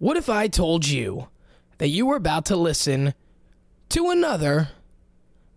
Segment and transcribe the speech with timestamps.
[0.00, 1.26] What if I told you
[1.78, 3.14] that you were about to listen
[3.88, 4.68] to another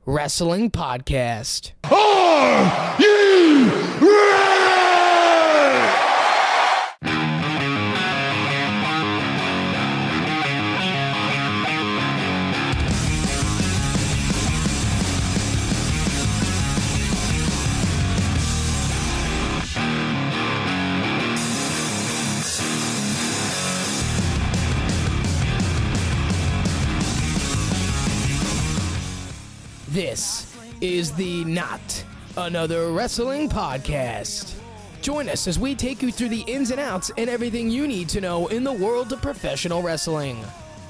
[0.04, 1.74] wrestling podcast?
[1.84, 3.70] Are you
[4.02, 4.41] ready?
[30.82, 32.04] Is the Not
[32.38, 34.56] Another Wrestling Podcast.
[35.04, 38.10] Join us as we take you through the ins and outs and everything you need
[38.10, 40.44] to know in the world of professional wrestling.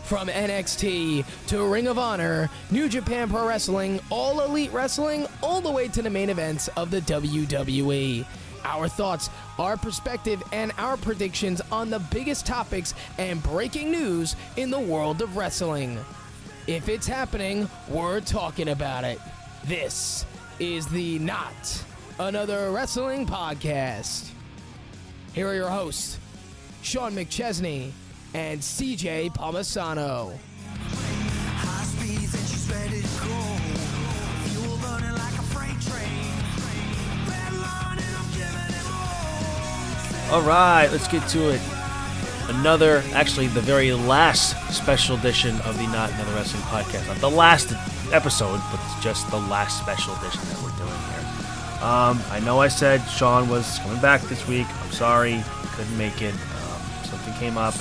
[0.05, 5.71] From NXT to Ring of Honor, New Japan Pro Wrestling, All Elite Wrestling, all the
[5.71, 8.25] way to the main events of the WWE.
[8.63, 9.29] Our thoughts,
[9.59, 15.21] our perspective, and our predictions on the biggest topics and breaking news in the world
[15.21, 15.99] of wrestling.
[16.65, 19.19] If it's happening, we're talking about it.
[19.65, 20.25] This
[20.59, 21.83] is the Not
[22.19, 24.29] Another Wrestling Podcast.
[25.33, 26.17] Here are your hosts,
[26.81, 27.91] Sean McChesney
[28.33, 30.33] and CJ Palmisano.
[30.33, 33.37] High speeds and she's ready to go.
[34.49, 36.33] Fuel burning like a freight train.
[37.29, 38.85] Red line and I'm giving it
[40.31, 40.35] more.
[40.35, 41.61] All right, let's get to it.
[42.49, 47.07] Another, actually, the very last special edition of the Not Another Wrestling podcast.
[47.07, 47.71] Not the last
[48.13, 51.83] episode, but it's just the last special edition that we're doing here.
[51.83, 54.67] Um, I know I said Sean was coming back this week.
[54.83, 56.33] I'm sorry, couldn't make it.
[56.33, 57.73] Um, something came up,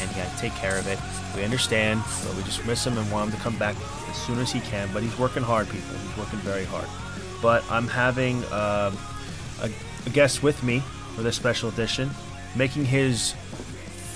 [0.00, 0.98] and he had to take care of it.
[1.36, 3.76] We understand, but we just miss him and want him to come back
[4.08, 4.88] as soon as he can.
[4.92, 5.96] But he's working hard, people.
[5.96, 6.88] He's working very hard.
[7.42, 8.96] But I'm having um
[9.62, 9.70] a,
[10.06, 10.80] a guest with me
[11.14, 12.10] for this special edition,
[12.56, 13.34] making his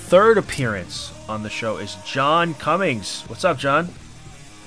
[0.07, 3.23] third appearance on the show is Jon Cummings.
[3.27, 3.87] What's up, Jon?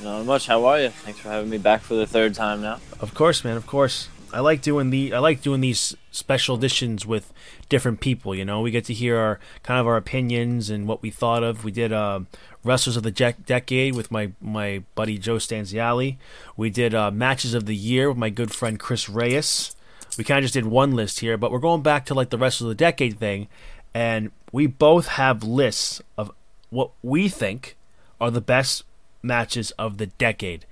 [0.03, 0.47] Not much.
[0.47, 0.89] How are you?
[0.91, 2.81] Thanks for having me back for the third time now.
[3.00, 3.56] Of course, man.
[3.56, 4.09] Of course.
[4.33, 7.33] I like doing the I like doing these special editions with
[7.69, 8.35] different people.
[8.35, 11.45] You know, we get to hear our kind of our opinions and what we thought
[11.45, 11.63] of.
[11.63, 12.20] We did uh,
[12.64, 16.17] wrestlers of the Je- decade with my my buddy Joe Stanziali.
[16.57, 19.77] We did uh, matches of the year with my good friend Chris Reyes.
[20.19, 22.39] We kind of just did one list here, but we're going back to like the
[22.39, 23.46] wrestlers of the decade thing,
[23.95, 26.33] and we both have lists of
[26.70, 27.77] what we think
[28.20, 28.83] are the best
[29.24, 30.67] matches of the decade.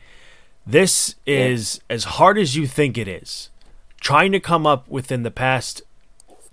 [0.66, 3.50] This is as hard as you think it is.
[4.00, 5.82] Trying to come up within the past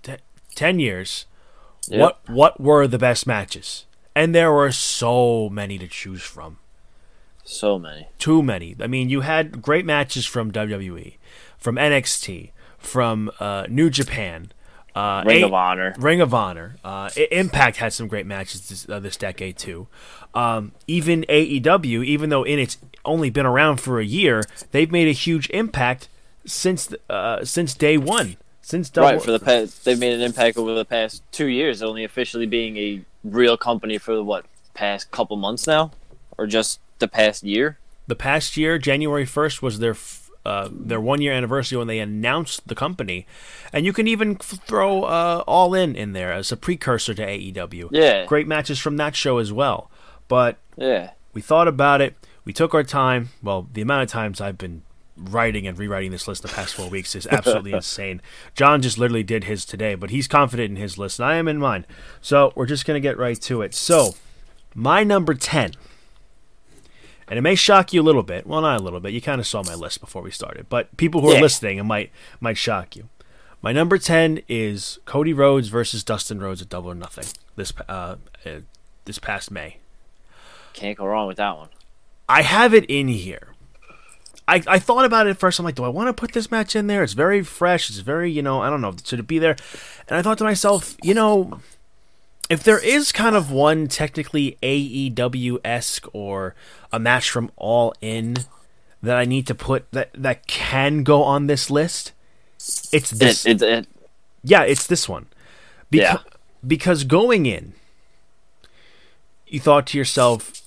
[0.02, 0.16] t-
[0.54, 1.26] 10 years
[1.88, 1.98] Yep.
[2.00, 3.86] what what were the best matches?
[4.14, 6.58] And there were so many to choose from.
[7.44, 8.08] So many.
[8.18, 8.76] Too many.
[8.80, 11.16] I mean, you had great matches from WWE,
[11.58, 14.52] from NXT, from uh, New Japan,
[14.94, 15.94] uh, Ring of Honor.
[15.98, 16.76] Ring of Honor.
[16.84, 19.86] Uh, I- Impact had some great matches this, uh, this decade too.
[20.34, 25.08] Um, even AEW, even though in it's only been around for a year, they've made
[25.08, 26.08] a huge impact
[26.46, 28.36] since uh, since day one.
[28.62, 31.82] Since double, Right for the past, they've made an impact over the past two years,
[31.82, 35.90] only officially being a real company for the what past couple months now,
[36.38, 37.78] or just the past year.
[38.06, 41.98] the past year, January first was their f- uh, their one year anniversary when they
[41.98, 43.26] announced the company,
[43.72, 47.26] and you can even f- throw uh, All In in there as a precursor to
[47.26, 47.88] AEW.
[47.92, 48.24] Yeah.
[48.24, 49.90] great matches from that show as well.
[50.28, 52.14] But Yeah, we thought about it.
[52.44, 53.28] We took our time.
[53.42, 54.82] Well, the amount of times I've been
[55.16, 58.22] writing and rewriting this list the past four weeks is absolutely insane.
[58.54, 61.48] Jon just literally did his today, but he's confident in his list, and I am
[61.48, 61.84] in mine.
[62.22, 63.74] So we're just gonna get right to it.
[63.74, 64.14] So,
[64.74, 65.72] my number ten,
[67.30, 68.46] and it may shock you a little bit.
[68.46, 69.12] Well, not a little bit.
[69.14, 71.40] You kind of saw my list before we started, but people who are Yeah.
[71.40, 72.10] listening, it might
[72.40, 73.08] might shock you.
[73.62, 77.24] My number ten is Cody Rhodes versus Dustin Rhodes at Double or Nothing
[77.56, 78.50] this uh, uh,
[79.06, 79.76] this past May.
[80.74, 81.68] can't go wrong with that one.
[82.28, 83.48] I have it in here.
[84.48, 85.58] I, I thought about it at first.
[85.58, 87.02] I'm like, do I want to put this match in there?
[87.04, 87.88] It's very fresh.
[87.88, 88.94] It's very, you know, I don't know.
[89.04, 89.56] Should it be there?
[90.08, 91.60] And I thought to myself, you know,
[92.50, 96.54] if there is kind of one technically AEW esque or
[96.92, 98.36] a match from All In
[99.02, 102.12] that I need to put that that can go on this list,
[102.92, 103.46] it's this.
[103.46, 103.88] It, it, it,
[104.44, 105.26] Yeah, it's this one.
[105.90, 106.18] Beca- Yeah.
[106.66, 107.72] Because going in,
[109.46, 110.62] you thought to yourself,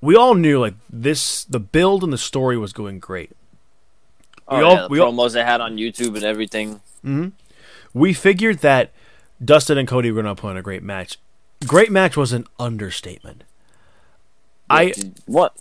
[0.00, 3.30] we all knew like this, the build and the story was going great.
[4.48, 6.80] oh, We all- yeah, the we all- promos they had on YouTube and everything.
[7.02, 7.28] Hmm.
[7.94, 8.92] We figured that
[9.44, 11.18] Dustin and Cody were going to put on a great match.
[11.66, 13.44] Great match was an understatement.
[14.70, 14.94] I
[15.26, 15.56] what?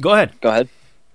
[0.00, 0.32] go ahead.
[0.40, 0.68] Go ahead.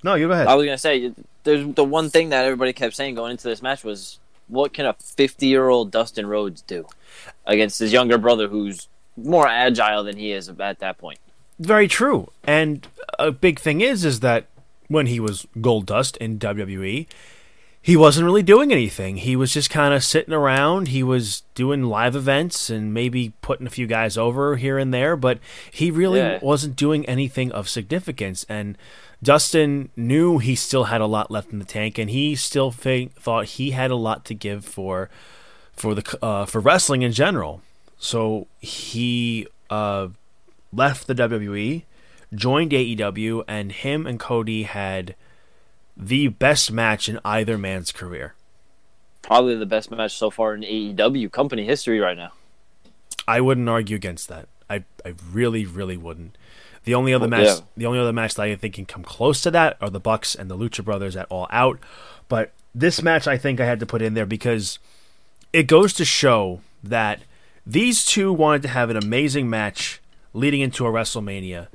[0.04, 0.48] No, you go ahead.
[0.48, 1.12] I was gonna say
[1.44, 4.86] there's the one thing that everybody kept saying going into this match was what can
[4.86, 6.88] a 50 year old Dustin Rhodes do
[7.46, 11.20] against his younger brother who's more agile than he is at that point.
[11.60, 12.32] Very true.
[12.44, 12.88] And
[13.18, 14.46] a big thing is, is that
[14.88, 17.08] when he was Gold Dust in WWE,
[17.88, 19.16] he wasn't really doing anything.
[19.16, 20.90] He was just kind of sitting around.
[20.90, 25.16] He was doing live events and maybe putting a few guys over here and there,
[25.16, 25.40] but
[25.72, 26.40] he really Yeah.
[26.42, 28.46] wasn't doing anything of significance.
[28.50, 28.78] And
[29.24, 33.16] Dustin knew he still had a lot left in the tank, and he still think,
[33.16, 35.10] thought he had a lot to give for
[35.72, 37.62] for the uh, for wrestling in general.
[37.98, 40.10] So he uh,
[40.74, 41.84] left the WWE,
[42.36, 45.16] joined AEW, and him and Cody had
[45.98, 48.36] the best match in either man's career.
[49.22, 52.32] Probably the best match so far in AEW company history right now.
[53.28, 54.48] I wouldn't argue against that.
[54.70, 56.38] I I really really wouldn't.
[56.86, 57.60] The only other Well, match, yeah.
[57.76, 60.36] the only other match that I think can come close to that are the Bucks
[60.36, 61.80] and the Lucha Brothers at All Out.
[62.30, 64.80] But this match, I think I had to put in there because
[65.52, 67.20] it goes to show that
[67.66, 70.02] these two wanted to have an amazing match
[70.34, 71.68] leading into a WrestleMania.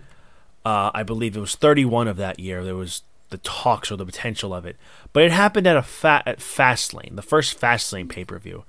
[0.64, 2.64] Uh, I believe it was 31 of that year.
[2.64, 3.02] There was
[3.32, 4.76] the talks or the potential of it,
[5.12, 8.62] but it happened at a fa- at Fastlane, the first Fastlane pay per view,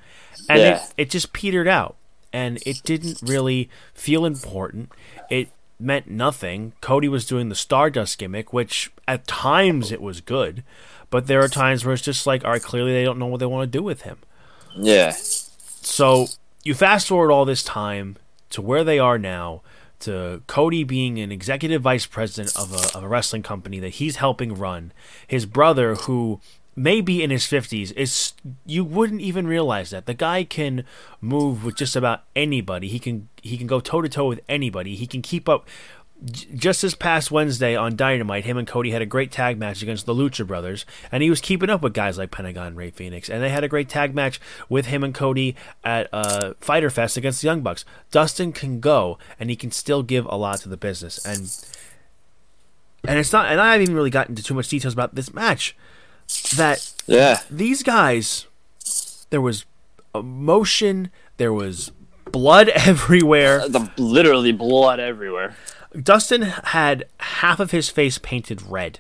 [0.50, 0.76] and Yeah.
[0.76, 1.96] it, it just petered out,
[2.34, 4.92] and it didn't really feel important.
[5.30, 5.50] It
[5.80, 6.74] meant nothing.
[6.82, 10.64] Cody was doing the Stardust gimmick, which at times it was good,
[11.10, 13.40] but there are times where it's just like, all right, clearly they don't know what
[13.40, 14.18] they want to do with him.
[14.76, 15.12] Yeah.
[15.16, 16.28] So
[16.64, 18.18] you fast forward all this time
[18.52, 19.62] to where they are now,
[20.04, 24.18] to Cody being an executive vice president of a, of a wrestling company that he's
[24.18, 24.92] helping run.
[25.28, 26.40] His brother, who
[26.76, 28.34] may be in his 50s, is
[28.66, 30.86] you wouldn't even realize that the guy can
[31.22, 32.88] move with just about anybody.
[32.88, 34.96] He can he can go toe to toe with anybody.
[34.96, 35.68] He can keep up.
[36.26, 40.06] Just this past Wednesday on Dynamite, him and Cody had a great tag match against
[40.06, 43.30] the Lucha Brothers, and he was keeping up with guys like Pentagon and Rey Fenix.
[43.30, 44.40] And they had a great tag match
[44.70, 47.84] with him and Cody at uh, Fighter Fest against the Young Bucks.
[48.12, 51.26] Dustin can go, and he can still give a lot to the business.
[51.26, 51.42] And
[53.06, 53.48] and it's not.
[53.48, 55.76] And I haven't even really gotten into too much details about this match.
[56.56, 57.42] That Yeah.
[57.50, 58.48] these guys,
[59.30, 59.66] there was
[60.16, 61.92] emotion, there was
[62.34, 63.70] blood everywhere.
[63.70, 65.56] The literally blood everywhere.
[65.98, 69.00] Dustin had half of his face painted red.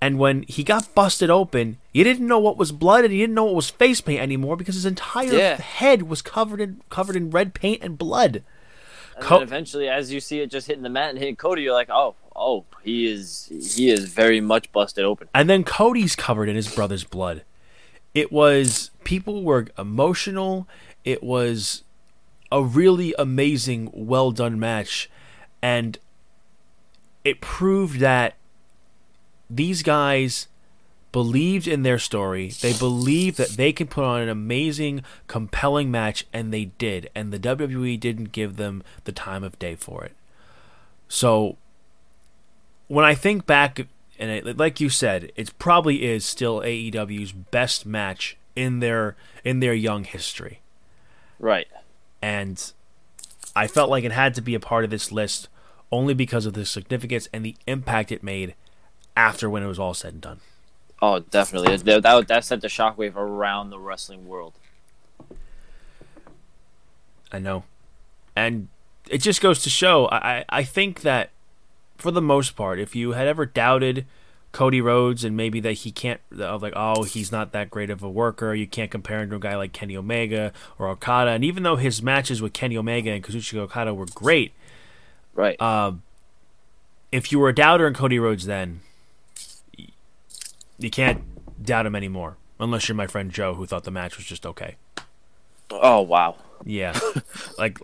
[0.00, 3.34] And when he got busted open, you didn't know what was blood and you didn't
[3.34, 5.56] know what was face paint anymore because his entire Yeah.
[5.56, 8.42] head was covered in covered in red paint and blood.
[9.16, 11.72] And Co- eventually, as you see it just hitting the mat and hitting Cody, you're
[11.72, 15.28] like, oh, oh, he is he is very much busted open.
[15.34, 17.42] And then Cody's covered in his brother's blood.
[18.14, 20.68] It was people were emotional.
[21.04, 21.82] It was
[22.50, 25.10] a really amazing, well done match,
[25.62, 25.98] and
[27.24, 28.34] it proved that
[29.50, 30.48] these guys
[31.12, 32.48] believed in their story.
[32.48, 37.10] They believed that they can put on an amazing, compelling match, and they did.
[37.14, 40.12] And the WWE didn't give them the time of day for it.
[41.08, 41.56] So
[42.88, 43.80] when I think back,
[44.18, 49.60] and it, like you said, it probably is still AEW's best match in their in
[49.60, 50.60] their young history,
[51.38, 51.68] Right.
[52.20, 52.72] And
[53.54, 55.48] I felt like it had to be a part of this list
[55.90, 58.54] only because of the significance and the impact it made
[59.16, 60.40] after when it was all said and done.
[61.00, 61.76] Oh, definitely.
[61.76, 64.54] That, that, that sent the shockwave around the wrestling world.
[67.30, 67.64] I know.
[68.34, 68.68] And
[69.08, 71.30] it just goes to show, I I think that
[71.96, 74.06] for the most part, if you had ever doubted
[74.58, 78.02] Cody Rhodes and maybe that he can't, of like, oh, he's not that great of
[78.02, 81.30] a worker, you can't compare him to a guy like Kenny Omega or Okada.
[81.30, 84.50] And even though his matches with Kenny Omega and Kazuchika Okada were great,
[85.32, 85.62] Right.
[85.62, 86.02] um,
[87.12, 88.80] if you were a doubter in Cody Rhodes then,
[90.76, 91.22] you can't
[91.64, 92.36] doubt him anymore.
[92.58, 94.74] Unless you're my friend Joe, who thought the match was just okay.
[95.70, 96.34] oh, wow.
[96.64, 96.98] Yeah,
[97.58, 97.78] like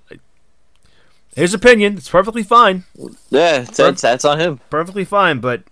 [1.36, 1.98] his opinion.
[1.98, 2.82] It's perfectly fine,
[3.30, 4.58] Yeah, that's, that's on him.
[4.70, 5.38] perfectly fine.
[5.38, 5.62] But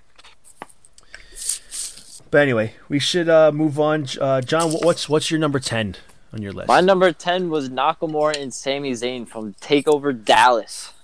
[2.33, 4.07] but anyway, we should uh, move on.
[4.21, 5.97] Uh, Jon, what's what's your number ten
[6.33, 6.69] on your list?
[6.69, 10.95] My number 10 was Nakamura and Sami Zayn from TakeOver Dallas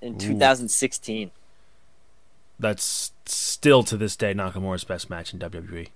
[0.00, 1.30] in 2016.
[2.58, 5.38] That's still to this day Nakamura's best match in.
[5.38, 5.88] WWE.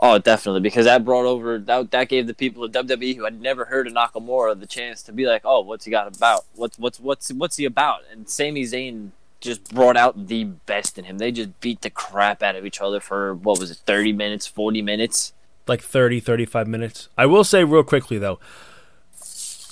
[0.00, 3.40] Oh, definitely, because that brought over that that gave the people of WWE who had
[3.40, 6.44] never heard of Nakamura the chance to be like, "Oh, what's he got about?
[6.54, 11.04] What's what's what's what's he about?" And Sami Zayn just brought out the best in
[11.04, 11.18] him.
[11.18, 14.46] They just beat the crap out of each other for what was it, thirty minutes,
[14.46, 15.32] forty minutes?
[15.66, 17.10] Like 30, 35 minutes.
[17.18, 18.40] I will say real quickly though,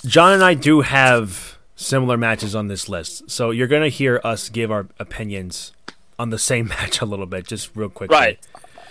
[0.05, 4.49] Jon and I do have similar matches on this list, so you're gonna hear us
[4.49, 5.71] give our opinions
[6.19, 8.15] on the same match a little bit, just real quickly.
[8.15, 8.39] Right.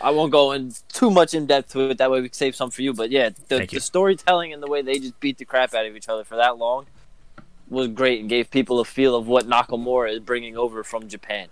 [0.00, 1.99] I won't go in too much in depth with it.
[1.99, 2.92] That way we can save some for you.
[2.92, 5.97] But yeah, the, the storytelling and the way they just beat the crap out of
[5.97, 6.87] each other for that long,
[7.68, 11.49] was great and gave people a feel of what Nakamura is bringing over from Japan.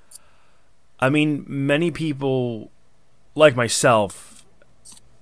[1.01, 2.71] I mean, many people,
[3.35, 4.45] like myself,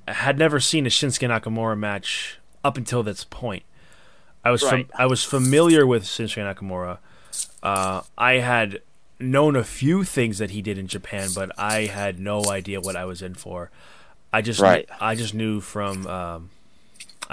[0.07, 3.63] had never seen a Shinsuke Nakamura match up until this point.
[4.45, 6.99] I was fam- I was familiar with Shinsuke Nakamura.
[7.63, 8.83] Uh, I had
[9.19, 12.97] known a few things that he did in Japan, but I had no idea what
[12.97, 13.71] I was in for.
[14.33, 14.89] I just Right.
[15.01, 16.51] I just knew from um,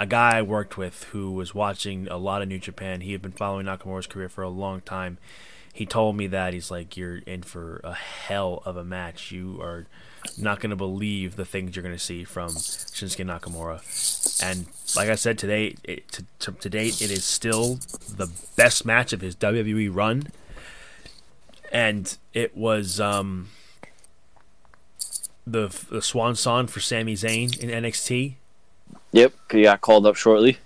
[0.00, 3.02] a guy I worked with who was watching a lot of New Japan.
[3.02, 5.18] He had been following Nakamura's career for a long time.
[5.74, 9.30] He told me that he's like, "You're in for a hell of a match.
[9.30, 9.84] You are
[10.38, 13.82] not going to believe the things you're going to see from Shinsuke Nakamura."
[14.42, 14.66] And
[14.96, 17.78] like I said today, it, to, to, to date, it is still
[18.08, 20.28] the best match of his WWE run.
[21.70, 23.50] And it was um,
[25.46, 28.36] the the swan song for Sami Zayn in NXT,
[29.12, 30.58] Yep, he got called up shortly,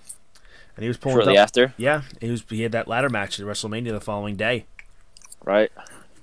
[0.77, 1.45] and he was pulling shortly up.
[1.45, 2.45] after, Yeah, he was.
[2.49, 4.67] He had that ladder match at WrestleMania the following day.
[5.45, 5.71] right?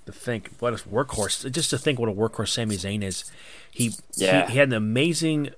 [0.06, 1.50] To think what a workhorse!
[1.52, 3.24] Just to think what a workhorse Sami Zayn is.
[3.72, 4.46] He Yeah.
[4.48, 5.50] he, he had an amazing,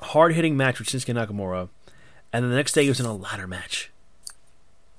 [0.00, 1.68] hard hitting match with Shinsuke Nakamura,
[2.32, 3.90] and then the next day he was in a ladder match.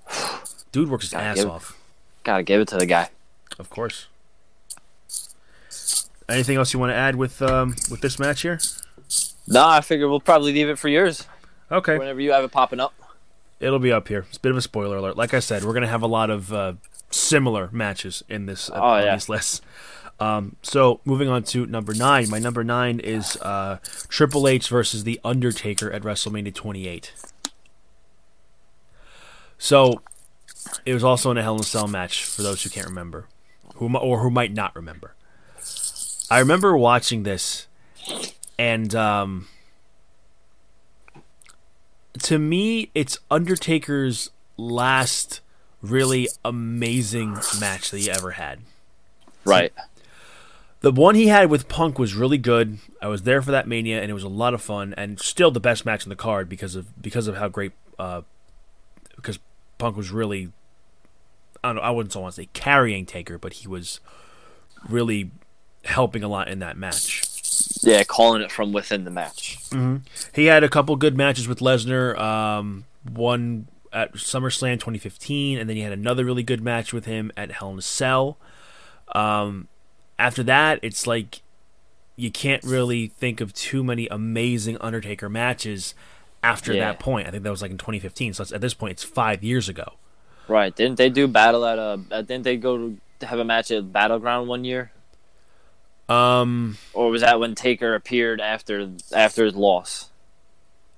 [0.71, 1.77] Dude works his Gotta ass give- off.
[2.23, 3.09] Gotta give it to the guy.
[3.59, 4.07] Of course.
[6.29, 8.59] Anything else you want to add with um, with this match here?
[9.47, 11.27] No, I figure we'll probably leave it for yours
[11.71, 12.93] Okay, whenever you have it popping up.
[13.59, 14.25] it'll be up here.
[14.29, 15.17] It's a bit of a spoiler alert.
[15.17, 16.73] Like I said, we're gonna have a lot of uh,
[17.09, 19.13] similar matches in this uh, Oh, yeah.
[19.15, 19.61] these lists.
[20.19, 22.29] Um, so moving on to number nine.
[22.29, 27.13] My number nine is uh, Triple H versus The Undertaker at WrestleMania 28.
[29.57, 30.01] So
[30.85, 33.27] it was also in a Hell in a Cell match for those who can't remember,
[33.75, 35.15] who or who might not remember.
[36.29, 37.67] I remember watching this,
[38.57, 39.47] and um,
[42.21, 45.41] to me, it's Undertaker's last
[45.81, 48.59] really amazing match that he ever had.
[49.45, 49.73] Right.
[50.81, 52.77] The one he had with Punk was really good.
[53.01, 55.49] I was there for that Mania, and it was a lot of fun, and still
[55.49, 58.21] the best match in the card because of because of how great uh,
[59.15, 59.39] because
[59.77, 60.51] Punk was really
[61.63, 64.01] I don't know I wouldn't so want to say carrying Taker, but he was
[64.89, 65.31] really
[65.85, 67.23] helping a lot in that match.
[67.83, 69.57] Yeah, calling it from within the match.
[70.33, 72.17] He had a couple good matches with Lesnar.
[72.17, 77.31] Um, one at SummerSlam 2015, and then he had another really good match with him
[77.37, 78.37] at Hell in a Cell.
[79.13, 79.67] Um,
[80.17, 81.41] after that, it's like
[82.15, 85.93] you can't really think of too many amazing Undertaker matches
[86.43, 86.85] after Yeah.
[86.91, 87.27] that point.
[87.27, 88.33] I think that was like in 2015.
[88.35, 89.93] So at this point, it's five years ago.
[90.47, 90.75] Right.
[90.75, 91.99] Didn't they do battle at a?
[92.11, 94.91] uh, Didn't they go to have a match at Battleground one year?
[96.09, 100.09] Um, Or was that when Taker appeared after after his loss?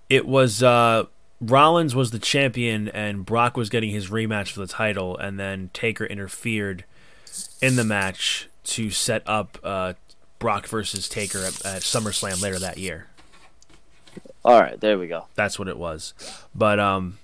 [0.09, 1.05] it was uh,
[1.41, 5.69] Rollins was the champion, and Brock was getting his rematch for the title, and then
[5.74, 6.85] Taker interfered
[7.62, 9.93] in the match to set up uh,
[10.39, 13.07] Brock versus Taker at, at SummerSlam later that year.
[14.43, 15.25] All right, there we go.
[15.35, 16.13] That's what it was.
[16.53, 17.17] But um,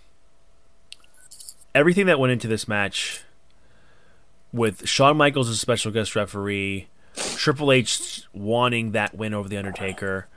[1.75, 3.23] everything that went into this match,
[4.51, 10.27] with Shawn Michaels as special guest referee, Triple H wanting that win over the Undertaker,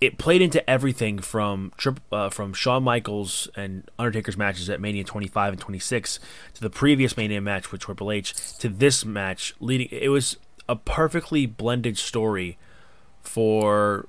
[0.00, 5.04] it played into everything from trip, uh, from Shawn Michaels and Undertaker's matches at Mania
[5.04, 6.18] 25 and 26
[6.54, 9.88] to the previous Mania match with Triple H to this match leading.
[9.90, 10.36] It was
[10.68, 12.58] a perfectly blended story
[13.22, 14.06] for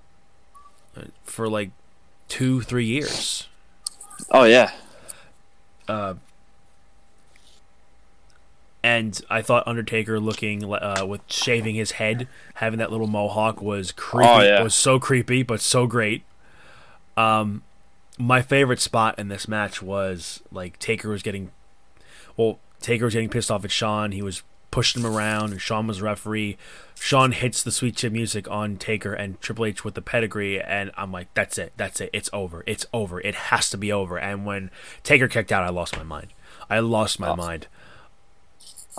[0.97, 1.71] uh, for like
[2.27, 3.47] two three years.
[4.31, 4.71] Oh yeah.
[8.83, 13.93] And I thought Undertaker looking uh, with shaving his head, having that little mohawk was
[13.93, 14.29] creepy.
[14.29, 14.61] Oh, yeah.
[14.61, 16.23] was so creepy, but so great.
[17.15, 17.63] Um,
[18.17, 21.51] my favorite spot in this match was like Taker was getting,
[22.35, 24.11] well, Taker was getting pissed off at Shawn.
[24.11, 26.57] He was pushing him around, and Shawn was referee.
[26.99, 30.89] Shawn hits the sweet chin music on Taker and Triple H with the pedigree, and
[30.97, 34.17] I'm like, that's it, that's it, it's over, it's over, it has to be over.
[34.17, 34.71] And when
[35.03, 36.33] Taker kicked out, I lost my mind.
[36.69, 37.67] I lost my mind.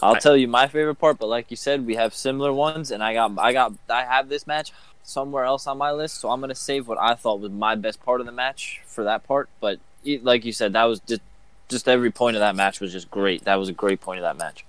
[0.02, 3.02] I'll tell you my favorite part, but like you said, we have similar ones, and
[3.02, 4.72] I got I got I have this match
[5.02, 8.02] somewhere else on my list, so I'm gonna save what I thought was my best
[8.04, 9.48] part of the match for that part.
[9.60, 9.78] But
[10.22, 11.20] like you said, that was just
[11.68, 13.44] just every point of that match was just great.
[13.44, 14.64] That was a great point of that match.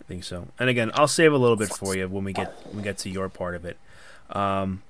[0.00, 0.48] I think so.
[0.58, 2.98] And again, I'll save a little bit for you when we get when we get
[2.98, 3.76] to your part of it.
[4.30, 4.82] Um,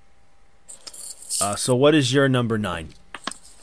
[1.40, 2.90] uh, so, what is your number nine?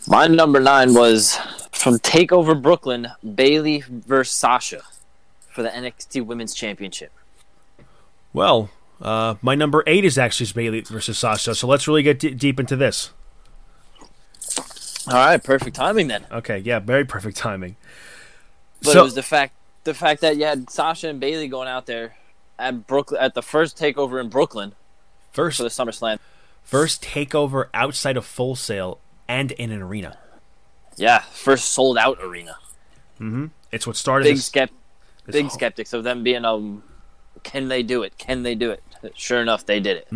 [0.08, 1.36] My number nine was
[1.72, 4.82] from Takeover Brooklyn, Bayley versus Sasha
[5.60, 7.12] for the NXT Women's Championship.
[8.32, 8.70] Well,
[9.02, 11.54] uh, my number eight is actually Bayley versus Sasha.
[11.54, 13.12] So let's really get d- deep into this.
[15.06, 16.26] All right, perfect timing then.
[16.32, 17.76] Okay, yeah, very perfect timing.
[18.82, 21.68] But So- it was the fact the fact that you had Sasha and Bayley going
[21.68, 22.16] out there
[22.58, 24.76] at Brooklyn at the first takeover in Brooklyn
[25.34, 26.20] First, for the SummerSlam.
[26.64, 30.18] first takeover outside of Full Sail and in an arena.
[30.96, 32.56] Yeah, first sold out arena.
[33.20, 33.48] Mm-hmm.
[33.74, 34.70] It's what started Big skept
[35.32, 36.84] big skeptics of them being um
[37.44, 38.18] can they do it?
[38.18, 38.84] Can they do it?
[39.16, 40.08] Sure enough, they did it.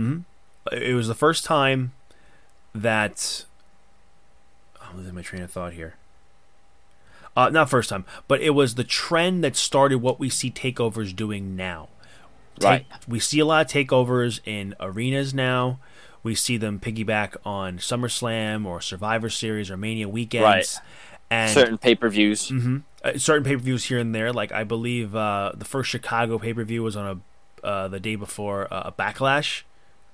[0.72, 1.94] It was the first time
[2.76, 3.46] that.
[4.82, 5.96] I'm losing my train of thought here.
[7.36, 11.16] Uh, not first time, but it was the trend that started what we see takeovers
[11.16, 11.90] doing now.
[12.62, 12.86] Right.
[13.08, 15.80] we see a lot of takeovers in arenas now.
[16.22, 20.44] We see them piggyback on SummerSlam or Survivor Series or Mania weekends.
[20.44, 20.80] Right.
[21.32, 22.52] And Certain pay per views.
[22.52, 22.80] uh,
[23.18, 24.32] certain pay per views here and there.
[24.34, 27.22] Like I believe uh, the first Chicago pay per view was on
[27.64, 29.64] a uh, the day before uh, a Backlash.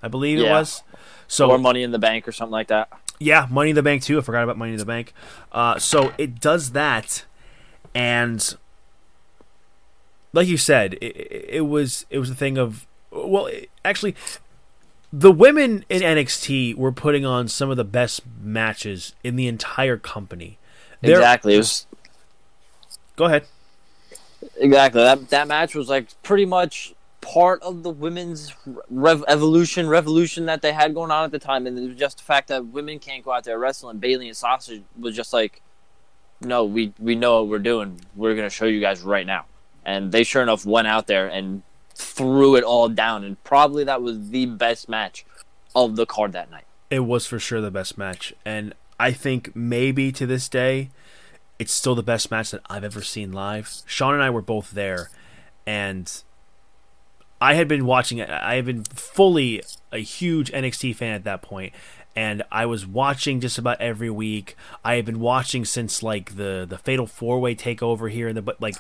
[0.01, 0.84] I believe it was.
[1.27, 2.89] So Or Money in the Bank or something like that.
[3.19, 4.17] yeah, Money in the Bank too.
[4.17, 5.13] I forgot about Money in the Bank.
[5.51, 7.25] Uh, so it does that,
[7.93, 8.55] and
[10.34, 14.15] like you said, it, it it was it was a thing of well, it, actually,
[15.12, 19.98] the women in NXT were putting on some of the best matches in the entire
[19.98, 20.58] company.
[21.01, 21.55] They're- Exactly.
[21.55, 21.88] It was
[23.20, 23.44] Go ahead.
[24.56, 25.02] exactly.
[25.02, 28.54] That that match was like pretty much part of the women's
[28.90, 31.68] rev- evolution revolution that they had going on at the time.
[31.68, 34.38] And it was just the fact that women can't go out there wrestling Bayley and
[34.38, 35.62] Sasha was just like
[36.40, 38.00] no we we know what we're doing.
[38.16, 39.48] We're going to show you guys right now.
[39.84, 43.26] And they sure enough went out there and threw it all down.
[43.26, 45.26] And probably that was the best match
[45.76, 46.64] of the card that night.
[46.90, 50.90] It was for sure the best match, and I think maybe to this day,
[51.60, 53.70] it's still the best match that I've ever seen live.
[53.86, 55.10] Sean and I were both there,
[55.68, 56.12] and
[57.42, 58.30] I had been watching it.
[58.30, 59.62] I had been fully
[59.92, 61.74] a huge NXT fan at that point,
[62.16, 64.56] and I was watching just about every week.
[64.84, 68.42] I had been watching since like the the Fatal Four Way takeover here in the
[68.42, 68.75] but like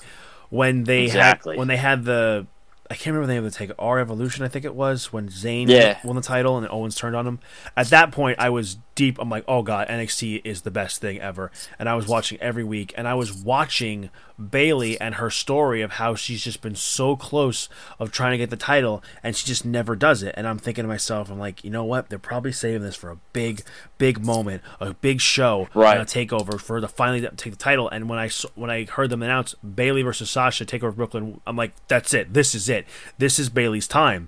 [0.49, 1.55] when they Exactly.
[1.55, 2.47] had when they had the
[2.91, 5.29] I can't remember the name of the TakeOver R Evolution I think it was when
[5.29, 5.99] Zayn Yeah.
[6.03, 7.39] won the title and Owens turned on him.
[7.77, 11.21] At that point I was deep I'm like oh god NXT is the best thing
[11.21, 11.51] ever.
[11.79, 15.91] And I was watching every week and I was watching Bayley and her story of
[15.93, 19.63] how she's just been so close of trying to get the title and she just
[19.63, 20.35] never does it.
[20.37, 22.09] And I'm thinking to myself I'm like you know what?
[22.09, 23.61] They're probably saving this for a big
[23.97, 25.97] big moment a big show Right.
[25.97, 27.87] a takeover for her to finally take the title.
[27.87, 31.71] And when I when I heard them announce Bayley versus Sasha takeover Brooklyn I'm like
[31.87, 32.33] that's it.
[32.33, 32.85] This is it.
[33.17, 34.27] This is Bayley's time.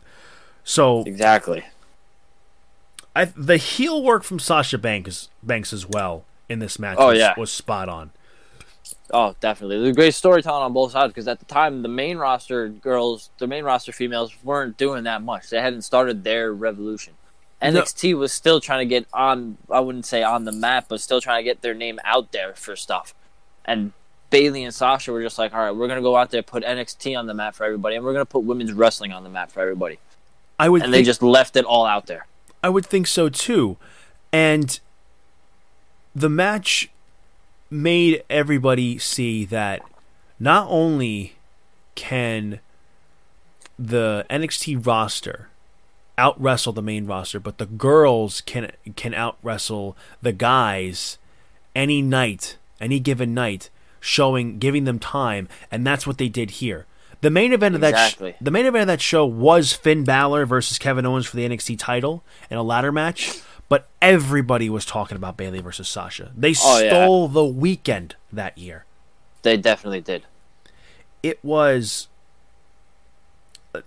[0.64, 1.66] So exactly
[3.15, 7.19] I, the heel work from Sasha Banks Banks as well in this match Oh, was,
[7.19, 7.34] yeah.
[7.38, 8.12] was spot on.
[9.13, 9.78] Oh, definitely.
[9.80, 13.30] There's a great storytelling on both sides because at the time, the main roster girls,
[13.39, 15.50] the main roster females weren't doing that much.
[15.50, 17.13] They hadn't started their revolution.
[17.62, 21.21] NXT was still trying to get on, I wouldn't say on the map, but still
[21.21, 23.13] trying to get their name out there for stuff.
[23.65, 23.93] And
[24.32, 26.63] Bayley and Sasha were just like, all right, we're going to go out there, put
[26.63, 29.30] NXT on the map for everybody, and we're going to put women's wrestling on the
[29.30, 30.00] map for everybody.
[30.58, 32.26] I would And they just left it all out there.
[32.63, 33.78] I would think so too,
[34.32, 34.80] and
[36.15, 36.89] the match
[37.69, 39.82] made everybody see that
[40.39, 41.36] not only
[41.95, 42.60] can
[43.80, 45.50] the NXT roster
[46.17, 51.17] out wrestle the main roster, but the girls can can out wrestle the guys
[51.76, 53.69] any night, any given night,
[54.00, 56.86] showing giving them time, and that's what they did here.
[57.22, 60.46] The main event of that sh- the main event of that show was Finn Balor
[60.48, 65.16] versus Kevin Owens for the NXT title in a ladder match, but everybody was talking
[65.16, 66.32] about Bayley versus Sasha.
[66.36, 66.90] They Oh, yeah.
[66.90, 68.86] stole the weekend that year.
[69.44, 70.24] They definitely did.
[71.22, 72.08] It was
[73.76, 73.82] uh,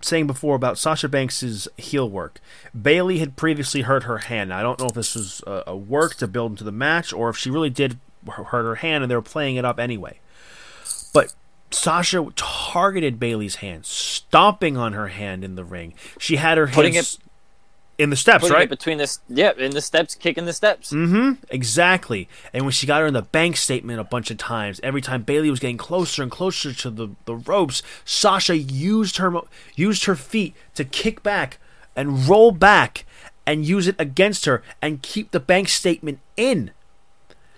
[0.00, 2.40] saying before about Sasha Banks's heel work.
[2.80, 4.52] Bayley had previously hurt her hand.
[4.52, 7.28] I don't know if this was a, a work to build into the match or
[7.28, 7.98] if she really did
[8.28, 10.18] hurt her hand and they were playing it up anyway.
[11.14, 11.32] But
[11.70, 15.94] Sasha targeted Bayley's hand, stomping on her hand in the ring.
[16.18, 17.18] She had her Putting hands
[17.98, 18.64] in the steps, right?
[18.64, 20.92] it between this, yeah, in the steps, kicking the steps.
[20.92, 21.44] Mm-hmm.
[21.50, 22.28] Exactly.
[22.52, 25.22] And when she got her in the bank statement a bunch of times, every time
[25.22, 29.40] Bayley was getting closer and closer to the, the ropes, Sasha used her
[29.74, 31.58] used her feet to kick back
[31.94, 33.06] and roll back
[33.46, 36.72] and use it against her and keep the bank statement in.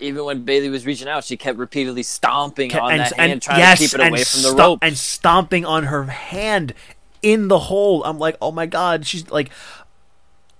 [0.00, 3.42] Even when Bayley was reaching out, she kept repeatedly stomping on and, that and- hand,
[3.42, 4.78] trying yes, to keep it away from the stomp- rope.
[4.82, 6.74] and stomping on her hand
[7.22, 8.04] in the hole.
[8.04, 9.50] I'm like, oh my god, she's like,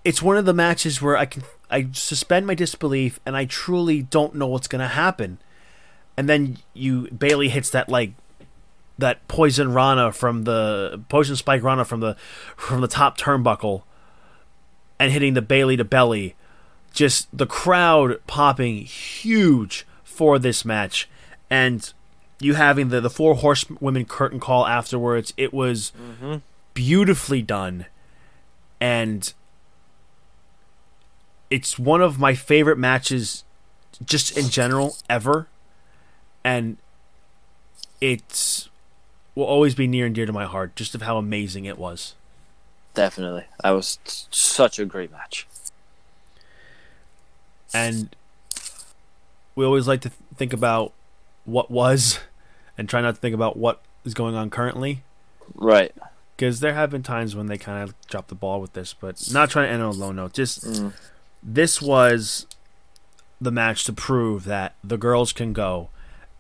[0.05, 4.03] it's one of the matches where I can I suspend my disbelief and I truly
[4.03, 5.39] don't know what's gonna happen,
[6.17, 8.13] and then you Bayley hits that like
[8.99, 12.17] that poison Rana from the poison spike Rana from the
[12.57, 13.83] from the top turnbuckle,
[14.99, 16.35] and hitting the Bayley to belly,
[16.93, 21.09] just the crowd popping huge for this match,
[21.49, 21.93] and
[22.41, 25.33] you having the the four horsewomen curtain call afterwards.
[25.37, 26.37] It was mm-hmm.
[26.75, 27.87] beautifully done,
[28.81, 29.33] and
[31.51, 33.45] it's one of my favorite matches,
[34.05, 35.49] just in general ever,
[36.45, 36.77] and
[38.01, 38.69] it's
[39.35, 42.15] will always be near and dear to my heart, just of how amazing it was.
[42.95, 43.99] Definitely, that was
[44.31, 45.47] such a great match.
[47.75, 48.15] And
[49.55, 50.93] we always like to th- think about
[51.45, 52.21] what was
[52.77, 55.03] and try not to think about what is going on currently
[55.55, 55.95] Right.
[56.37, 59.23] because there have been times when they kind of dropped the ball with this but
[59.33, 60.93] not trying to end on a low note just Mm.
[61.43, 62.47] this was
[63.41, 65.89] the match to prove that the girls can go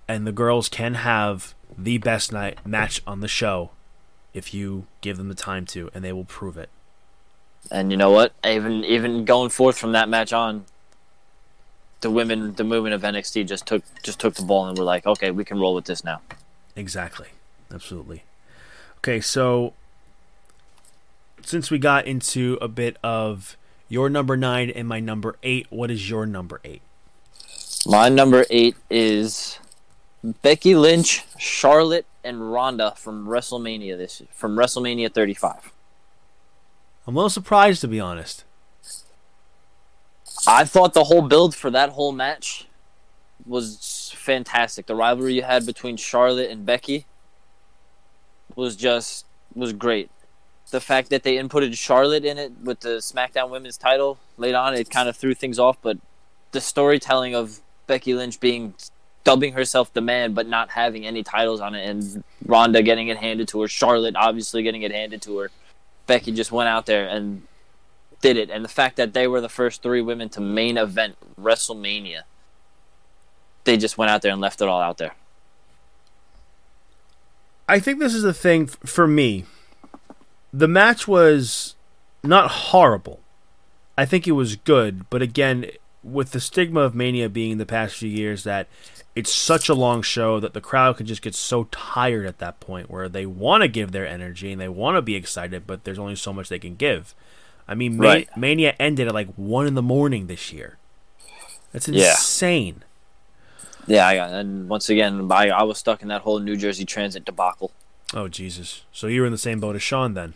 [0.06, 3.70] and the girls can have the best night match on the show
[4.34, 6.68] if you give them the time to and they will prove it
[7.70, 8.32] And you know what?
[8.46, 10.64] Even even going forth from that match on,
[12.00, 15.06] the women, the movement of NXT just took just took the ball and were like,
[15.06, 16.20] okay, we can roll with this now.
[16.76, 17.28] Exactly.
[17.72, 18.24] Absolutely.
[18.98, 19.74] Okay, so
[21.42, 23.56] since we got into a bit of
[23.88, 26.82] your number nine and my number eight, what is your number eight?
[27.86, 29.58] My number eight is
[30.42, 35.72] Becky Lynch, Charlotte, and Ronda from WrestleMania this from WrestleMania 35.
[37.06, 38.44] I'm a little surprised to be honest.
[40.46, 42.66] I thought the whole build for that whole match
[43.46, 44.86] was fantastic.
[44.86, 47.06] The rivalry you had between Charlotte and Becky
[48.54, 50.10] was just was great.
[50.70, 54.74] The fact that they inputted Charlotte in it with the SmackDown Women's title late on,
[54.74, 55.78] it kind of threw things off.
[55.80, 55.98] But
[56.52, 58.74] the storytelling of Becky Lynch being
[59.24, 63.16] dubbing herself the man, but not having any titles on it, and Ronda getting it
[63.16, 65.50] handed to her, Charlotte obviously getting it handed to her.
[66.06, 67.42] Becky just went out there and
[68.20, 71.16] did it, and the fact that they were the first three women to main event
[71.40, 72.22] WrestleMania,
[73.64, 75.14] they just went out there and left it all out there.
[77.68, 79.44] I think this is the thing for me.
[80.52, 81.74] The match was
[82.24, 83.20] not horrible.
[83.96, 85.66] I think it was good, but again,
[86.02, 88.68] with the stigma of Mania being the past few years that
[89.14, 92.60] it's such a long show that the crowd can just get so tired at that
[92.60, 95.84] point where they want to give their energy and they want to be excited, but
[95.84, 97.14] there's only so much they can give.
[97.68, 98.36] I mean, Ma- Right.
[98.36, 100.78] Mania ended at like one in the morning this year.
[101.72, 102.82] That's insane.
[103.86, 106.84] Yeah, I got, and once again, I, I was stuck in that whole New Jersey
[106.84, 107.72] Transit debacle.
[108.14, 108.84] Oh Jesus!
[108.92, 110.34] So you were in the same boat as Sean then?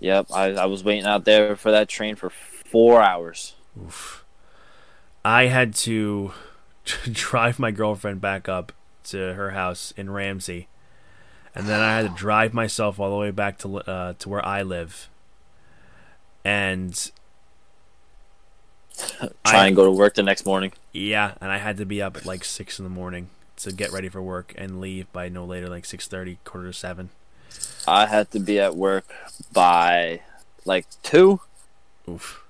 [0.00, 3.54] Yep, I, I was waiting out there for that train for four hours.
[3.78, 4.24] Oof.
[5.24, 6.32] I had to
[7.12, 8.72] drive my girlfriend back up
[9.04, 10.68] to her house in Ramsey,
[11.54, 14.44] and then I had to drive myself all the way back to uh, to where
[14.44, 15.08] I live.
[16.48, 17.10] And
[18.96, 20.72] Try I- and go to work the next morning.
[20.92, 23.92] yeah, and I had to be up at like six in the morning to get
[23.92, 27.10] ready for work and leave by no later like six thirty, quarter to seven.
[27.86, 29.04] I had to be at work
[29.52, 30.20] by
[30.64, 31.40] like two,
[32.08, 32.42] Oof.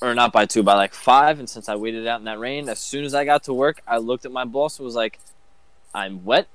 [0.00, 1.38] or not by two, by like five.
[1.40, 3.82] And since I waited out in that rain, as soon as I got to work,
[3.88, 5.18] I looked at my boss and was like,
[5.94, 6.46] "I'm wet.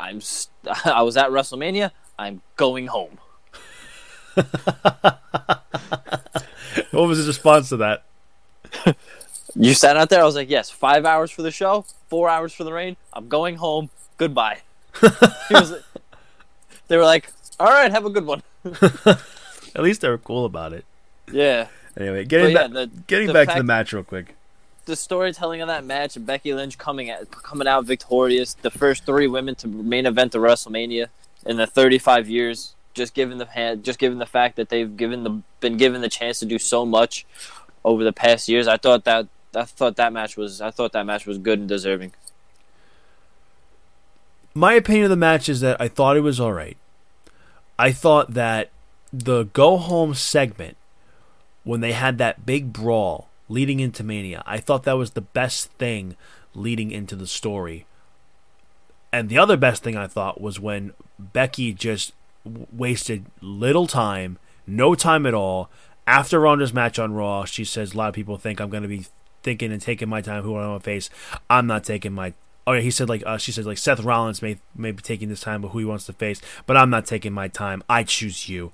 [0.00, 0.20] I'm.
[0.22, 0.50] St-
[0.86, 1.90] I was at WrestleMania.
[2.18, 3.18] I'm going home."
[6.90, 8.04] What was his response to that?
[9.54, 10.20] You sat out there.
[10.20, 12.96] I was like, "Yes, five hours for the show, four hours for the rain.
[13.12, 13.90] I'm going home.
[14.16, 14.58] Goodbye."
[15.00, 15.06] he
[15.54, 15.74] was.
[16.88, 18.42] They were like, "All right, have a good one."
[19.04, 20.84] At least they were cool about it.
[21.32, 21.68] Yeah.
[21.96, 24.34] Anyway, But getting yeah, back, the, getting the back to the match real quick.
[24.86, 29.04] the storytelling of that match and Becky Lynch coming at, coming out victorious, the first
[29.04, 31.08] three women to main event the WrestleMania
[31.44, 35.24] in the 35 years, just given the hand, just given the fact that they've given
[35.24, 37.24] the been given the chance to do so much
[37.84, 38.68] over the past years.
[38.68, 41.68] I thought that I thought that match was I thought that match was good and
[41.68, 42.12] deserving.
[44.54, 46.76] my opinion of the match is that I thought it was all right.
[47.78, 48.70] I thought that
[49.12, 50.76] the go home segment
[51.64, 55.70] when they had that big brawl leading into Mania, I thought that was the best
[55.72, 56.16] thing
[56.54, 57.86] leading into the story.
[59.12, 62.12] And the other best thing I thought was when Becky just
[62.44, 65.70] wasted little time, no time at all.
[66.06, 68.88] After Ronda's match on Raw, she says a lot of people think I'm going to
[68.88, 69.06] be
[69.42, 71.10] thinking and taking my time who I want to face.
[71.50, 72.34] I'm not taking my
[72.66, 75.30] Oh yeah, he said like uh, she said like Seth Rollins may may be taking
[75.30, 76.42] this time, but who he wants to face.
[76.66, 77.82] But I'm not taking my time.
[77.88, 78.72] I choose you,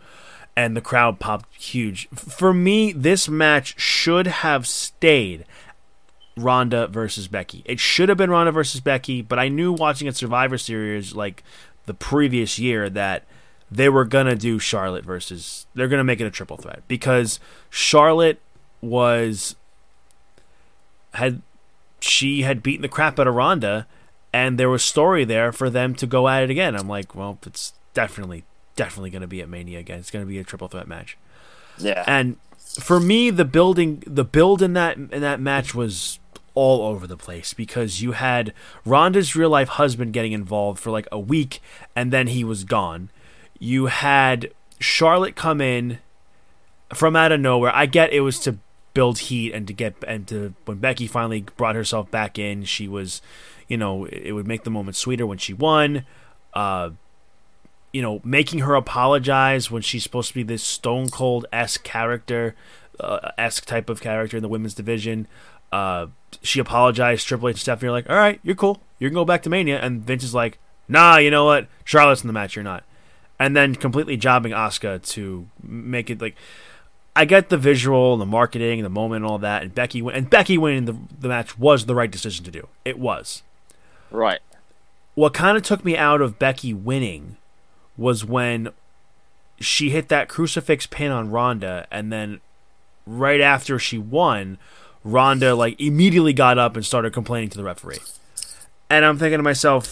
[0.57, 2.09] and the crowd popped huge.
[2.09, 5.45] For me, this match should have stayed
[6.37, 7.63] Ronda versus Becky.
[7.65, 11.45] It should have been Ronda versus Becky, but I knew watching a Survivor Series like
[11.87, 13.25] the previous year that
[13.75, 15.67] they were gonna do Charlotte versus.
[15.75, 18.41] They're gonna make it a triple threat because Charlotte
[18.81, 19.57] was
[21.15, 21.43] had
[22.01, 23.87] she had beaten the crap out of Ronda,
[24.33, 26.77] and there was story there for them to go at it again.
[26.77, 28.45] I'm like, well, it's definitely,
[28.77, 30.01] definitely going to be at Mania again.
[30.01, 31.17] It's going to be a triple threat match.
[31.79, 32.05] Yeah.
[32.07, 32.37] And
[32.79, 36.19] for me, the building, the build in that in that match was
[36.55, 38.53] all over the place because you had
[38.85, 41.61] Ronda's real life husband getting involved for like a week,
[41.97, 43.11] and then he was gone.
[43.65, 45.99] You had Charlotte come in
[46.93, 47.75] from out of nowhere.
[47.75, 48.59] I get it was to
[48.93, 52.87] build heat and to get and to when Becky finally brought herself back in, she
[52.87, 53.23] was,
[53.67, 56.05] you know, it would make the moment sweeter when she won.
[56.53, 56.91] Uh,
[57.91, 62.55] you know, making her apologize when she's supposed to be this Stone Cold esque character,
[63.01, 65.27] uh, esque type of character in the women's division.
[65.73, 66.09] Uh,
[66.43, 67.27] she apologized.
[67.27, 68.83] Triple H and Stephanie are like, "All right, you're cool.
[68.99, 71.67] You can go back to Mania." And Vince is like, "Nah, you know what?
[71.83, 72.57] Charlotte's in the match.
[72.57, 72.85] You're not."
[73.39, 76.37] And then completely jobbing Asuka to make it like.
[77.17, 80.29] I get the visual, the marketing, the moment, and all that, and Becky win- and
[80.29, 82.69] Becky winning the the match was the right decision to do.
[82.85, 83.43] It was
[84.11, 84.41] right.
[85.15, 87.37] what kind of took me out of Becky winning
[87.97, 88.71] was when
[89.61, 92.41] she hit that crucifix pin on Ronda, and then
[93.07, 94.59] right after she won,
[95.05, 97.99] Ronda like immediately got up and started complaining to the referee.
[98.91, 99.89] And I'm thinking to myself,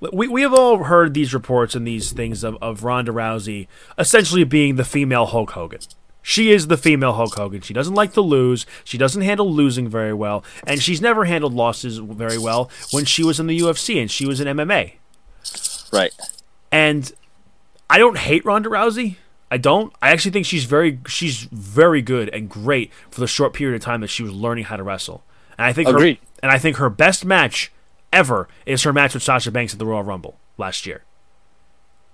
[0.00, 4.44] we, we have all heard these reports and these things of, of Ronda Rousey essentially
[4.44, 5.80] being the female Hulk Hogan.
[6.22, 7.60] She is the female Hulk Hogan.
[7.60, 8.64] She doesn't like to lose.
[8.82, 10.42] She doesn't handle losing very well.
[10.66, 14.26] And she's never handled losses very well when she was in the UFC and she
[14.26, 14.94] was in MMA.
[15.92, 16.12] Right.
[16.72, 17.12] And
[17.90, 19.16] I don't hate Ronda Rousey.
[19.50, 19.92] I don't.
[20.00, 23.82] I actually think she's very she's very good and great for the short period of
[23.82, 25.22] time that she was learning how to wrestle.
[25.58, 26.16] And I think Agreed.
[26.16, 27.70] her and I think her best match
[28.14, 31.02] ever is her match with Sasha Banks at the Royal Rumble last year.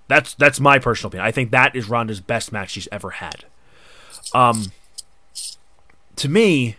[0.08, 1.26] That's that's my personal opinion.
[1.26, 3.44] I think that is Ronda's best match she's ever had.
[4.34, 4.72] Um
[6.16, 6.76] to me,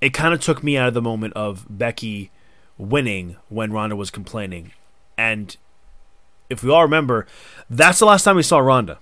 [0.00, 2.30] it kind of took me out of the moment of Becky
[2.78, 4.72] winning when Ronda was complaining.
[5.18, 5.56] And
[6.48, 7.26] if we all remember,
[7.68, 8.98] that's the last time we saw Ronda.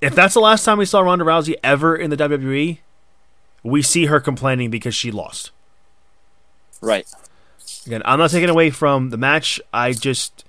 [0.00, 2.78] If that's the last time we saw Ronda Rousey ever in the WWE,
[3.62, 5.50] we see her complaining because she lost.
[6.80, 7.06] Right.
[7.86, 9.60] Again, I'm not taking away from the match.
[9.72, 10.44] I just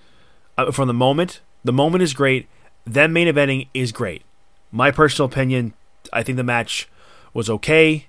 [0.58, 1.42] uh, from the moment.
[1.64, 2.48] The moment is great.
[2.86, 4.24] Then main eventing is great.
[4.72, 5.74] My personal opinion.
[6.12, 6.90] I think the match
[7.34, 8.08] was okay.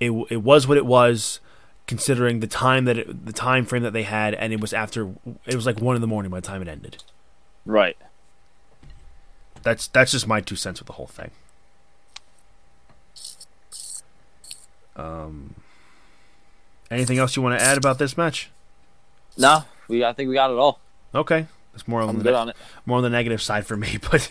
[0.00, 1.40] It it was what it was,
[1.86, 5.14] considering the time that it, the time frame that they had, and it was after.
[5.46, 7.02] It was like one in the morning by the time it ended.
[7.66, 7.96] Right.
[9.62, 11.30] That's that's just my two cents with the whole thing.
[14.96, 15.54] Um,
[16.90, 18.50] anything else you want to add about this match?
[19.36, 20.04] No, we.
[20.04, 20.80] I think we got it all.
[21.14, 22.52] Okay, it's more on I'm the good on
[22.86, 24.30] more on the negative side for me, but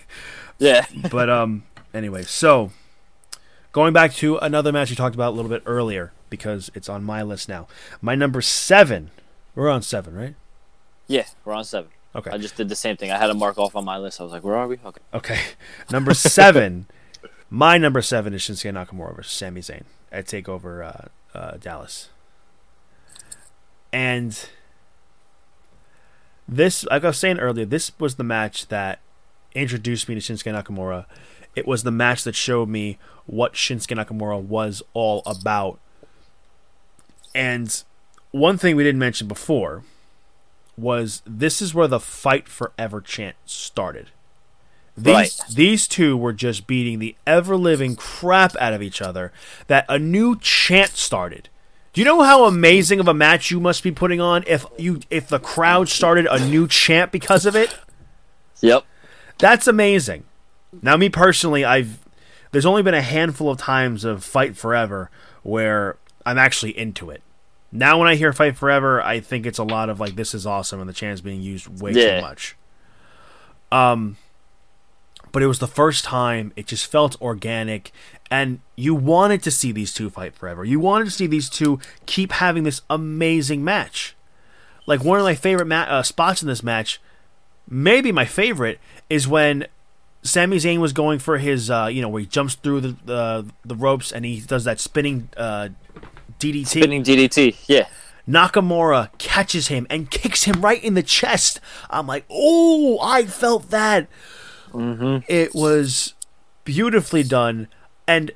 [0.59, 0.85] Yeah.
[1.11, 1.63] but um
[1.93, 2.71] anyway, so
[3.71, 7.03] going back to another match we talked about a little bit earlier because it's on
[7.03, 7.67] my list now.
[8.01, 9.11] My number seven.
[9.55, 10.35] We're on seven, right?
[11.07, 11.25] yeah.
[11.45, 11.91] We're on seven.
[12.15, 12.31] Okay.
[12.31, 13.11] I just did the same thing.
[13.11, 14.19] I had to mark off on my list.
[14.19, 14.77] I was like, where are we?
[14.85, 15.01] Okay.
[15.13, 15.39] Okay.
[15.91, 16.85] Number seven.
[17.49, 20.85] my number seven is Shinsuke Nakamura versus Sami Zayn at Takeover
[21.33, 22.09] uh, uh, Dallas.
[23.91, 24.47] And
[26.47, 28.99] this, like I was saying earlier, this was the match that
[29.55, 31.05] introduced me to Shinsuke Nakamura.
[31.55, 35.79] It was the match that showed me what Shinsuke Nakamura was all about.
[37.35, 37.83] And
[38.31, 39.83] one thing we didn't mention before
[40.75, 44.09] was this is where the fight forever chant started.
[44.95, 45.41] These Right.
[45.51, 49.31] these two were just beating the ever living crap out of each other
[49.67, 51.49] that a new chant started.
[51.93, 54.99] Do you know how amazing of a match you must be putting on if you
[55.11, 57.75] if the crowd started a new chant because of it?
[58.61, 58.83] Yep.
[59.37, 60.23] That's amazing.
[60.81, 61.99] Now, me personally, I've
[62.51, 65.11] there's only been a handful of times of Fight Forever
[65.43, 67.21] where I'm actually into it.
[67.71, 70.45] Now, when I hear Fight Forever, I think it's a lot of like this is
[70.47, 72.15] awesome and the chant's being used way Yeah.
[72.17, 72.55] too much.
[73.71, 74.17] Um,
[75.31, 77.91] but it was the first time it just felt organic,
[78.31, 80.65] and you wanted to see these two fight forever.
[80.65, 84.15] You wanted to see these two keep having this amazing match.
[84.85, 86.99] Like one of my favorite ma- uh, spots in this match
[87.67, 89.67] maybe my favorite is when
[90.21, 93.45] Sami Zayn was going for his, uh, you know, where he jumps through the the,
[93.65, 95.69] the ropes and he does that spinning uh,
[96.39, 96.67] DDT.
[96.67, 97.57] Spinning DDT.
[97.67, 97.87] Yeah.
[98.27, 101.59] Nakamura catches him and kicks him right in the chest.
[101.89, 104.07] I'm like, oh, I felt that.
[104.71, 105.25] Mm-hmm.
[105.27, 106.13] It was
[106.63, 107.67] beautifully done,
[108.07, 108.31] and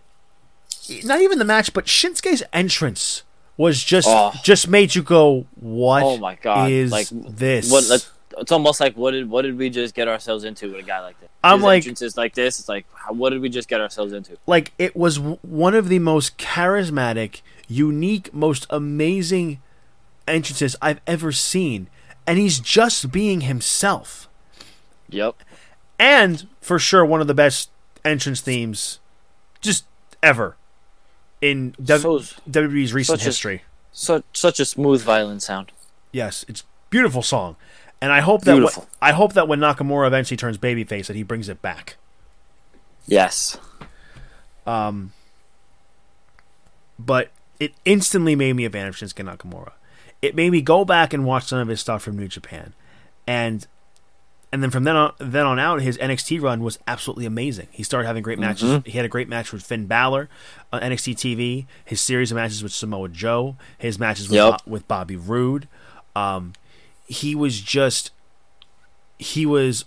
[1.04, 3.24] not even the match, but Shinsuke's entrance
[3.58, 4.34] was just Oh.
[4.44, 6.04] just made you go, what?
[6.04, 6.72] Oh my god.
[6.72, 7.72] is like this?
[7.72, 8.12] What?
[8.40, 11.00] It's almost like what did what did we just get ourselves into with a guy
[11.02, 11.30] like this?
[11.44, 12.60] I'm His like- entrance is like this.
[12.60, 14.38] It's like how, what did we just get ourselves into?
[14.46, 19.60] like it was w- one of the most charismatic, unique, most amazing
[20.28, 21.88] entrances I've ever seen,
[22.28, 24.30] and he's just being himself.
[25.10, 25.36] Yep.
[25.98, 27.72] And for sure, one of the best
[28.06, 29.00] entrance themes
[29.68, 29.86] just
[30.24, 30.56] ever
[31.42, 33.64] in W- So- WWE's recent such a- history.
[33.92, 35.72] Such such a smooth violin sound.
[36.12, 37.56] Yes, it's beautiful song,
[38.02, 38.88] and I hope that wh- Beautiful.
[39.02, 41.98] I hope that when Nakamura eventually turns babyface, that he brings it back.
[43.08, 43.58] Yes.
[44.66, 45.14] Um.
[47.00, 49.72] But it instantly made me a fan of Shinsuke Nakamura.
[50.22, 52.74] It made me go back and watch some of his stuff from New Japan,
[53.28, 53.66] and
[54.52, 57.68] and then from then on then on out, his NXT run was absolutely amazing.
[57.72, 58.70] He started having great matches.
[58.70, 58.90] Mm-hmm.
[58.90, 60.30] He had a great match with Finn Balor
[60.72, 61.66] uh, on NXT TV.
[61.84, 63.58] His series of matches with Samoa Joe.
[63.78, 64.62] His matches with Yep.
[64.66, 65.68] With Bobby Roode.
[66.16, 66.54] Um,
[67.08, 68.12] he was just
[69.20, 69.84] he was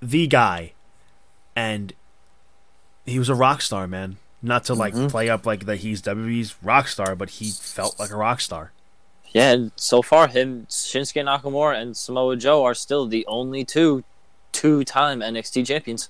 [0.00, 0.72] the guy,
[1.56, 1.92] and
[3.04, 4.18] he was a rock star, man.
[4.40, 5.08] Not to like mm-hmm.
[5.08, 8.70] play up like that he's WWE's rock star, but he felt like a rock star.
[9.36, 14.02] Yeah, and so far him Shinsuke Nakamura and Samoa Joe are still the only two
[14.50, 16.08] two time NXT champions.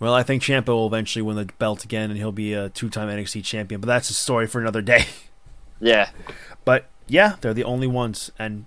[0.00, 3.08] Well, I think Ciampa will eventually win the belt again, and he'll be a two-time
[3.08, 3.80] NXT champion.
[3.82, 5.04] But that's a story for another day.
[5.80, 6.10] Yeah.
[6.64, 8.64] But yeah, they're the only ones, and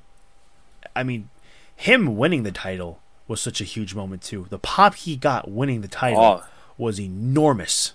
[0.96, 1.30] I mean,
[1.76, 4.46] him winning the title was such a huge moment too.
[4.50, 6.44] The pop he got winning the title Oh.
[6.78, 7.94] was enormous.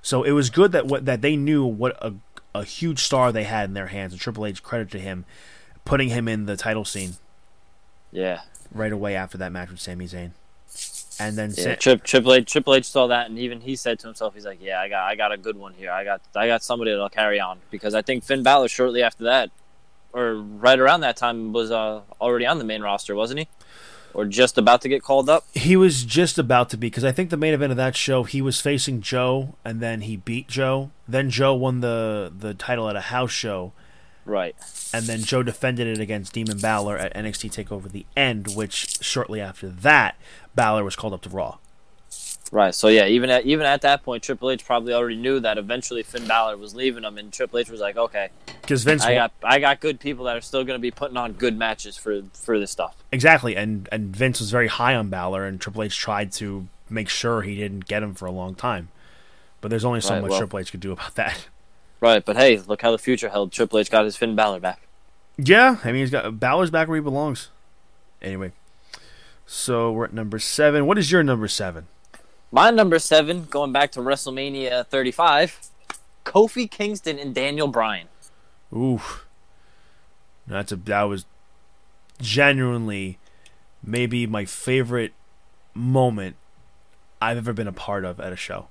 [0.00, 2.14] So it was good that what that they knew what a
[2.54, 5.24] a huge star they had in their hands, and Triple H credit to him
[5.84, 7.14] putting him in the title scene
[8.12, 8.40] Yeah.
[8.72, 10.32] right away after that match with Sami Zayn.
[11.18, 13.98] And then Yeah, Sa- Tri- Triple H Triple H saw that and even he said
[14.00, 15.90] to himself, he's like, Yeah, I got I got a good one here.
[15.90, 17.58] I got I got somebody that'll carry on.
[17.70, 19.50] Because I think Finn Balor shortly after that
[20.12, 23.48] or right around that time was uh, already on the main roster, wasn't he?
[24.14, 25.44] Or just about to get called up?
[25.54, 28.24] He was just about to be because I think the main event of that show
[28.24, 30.90] he was facing Joe and then he beat Joe.
[31.08, 33.72] Then Joe won the the title at a house show,
[34.24, 34.54] Right.
[34.92, 39.40] and then Joe defended it against Demon Balor at NXT Takeover the End, which shortly
[39.40, 40.16] after that
[40.54, 41.58] Balor was called up to Raw.
[42.52, 42.74] Right.
[42.74, 46.02] So yeah, even at even at that point, Triple H probably already knew that eventually
[46.02, 49.32] Finn Balor was leaving him, and Triple H was like, "Okay, Because Vince I got
[49.44, 52.22] I got good people that are still going to be putting on good matches for
[52.34, 55.96] for this stuff." exactly, and and Vince was very high on Balor, and Triple H
[55.96, 58.88] tried to make sure he didn't get him for a long time.
[59.60, 61.46] But there's only so Right, much well- Triple H could do about that.
[62.00, 62.24] Right.
[62.24, 63.52] But hey, look how the future held.
[63.52, 64.80] Triple H got his Finn Balor back.
[65.36, 67.50] Yeah, I mean he's got Balor's back where he belongs.
[68.22, 68.52] Anyway,
[69.46, 70.86] so we're at number seven.
[70.86, 71.88] What is your number seven?
[72.52, 75.68] My number seven, going back to WrestleMania 35,
[76.24, 78.08] Kofi Kingston and Daniel Bryan.
[78.74, 79.26] Oof,
[80.46, 81.26] that's a that was
[82.20, 83.18] genuinely
[83.84, 85.12] maybe my favorite
[85.74, 86.36] moment
[87.22, 88.66] I've ever been a part of at a show.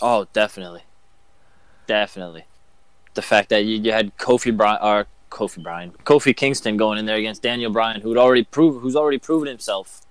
[0.00, 0.82] Oh, definitely,
[1.86, 2.44] definitely.
[3.14, 6.98] The fact that you, you had Kofi Bryan or uh, Kofi Bryan, Kofi Kingston going
[6.98, 10.02] in there against Daniel Bryan, who'd already proved who's already proven himself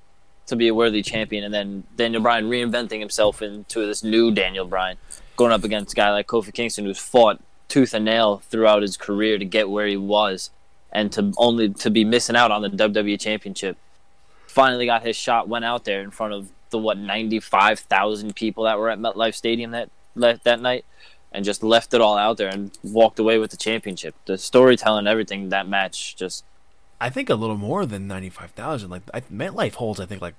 [0.47, 4.65] to be a worthy champion, and then Daniel Bryan reinventing himself into this new Daniel
[4.65, 4.97] Bryan,
[5.37, 8.97] going up against a guy like Kofi Kingston, who's fought tooth and nail throughout his
[8.97, 10.49] career to get where he was,
[10.91, 13.77] and to only to be missing out on the WWE Championship.
[14.47, 18.35] Finally got his shot, went out there in front of the what ninety five thousand
[18.35, 20.83] people that were at MetLife Stadium that that that night,
[21.31, 24.15] and just left it all out there and walked away with the championship.
[24.25, 26.43] The storytelling, everything that match, just
[27.01, 28.89] I think a little more than ninety five thousand.
[28.91, 30.35] Like I, MetLife holds, I think like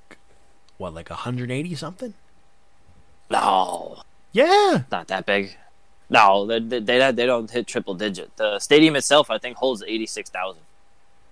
[0.79, 2.15] what, like hundred eighty something.
[3.31, 5.57] no, Yeah, not that big.
[6.09, 8.37] No, they they they, don't hit triple digit.
[8.37, 10.63] The stadium itself, I think, holds eighty six thousand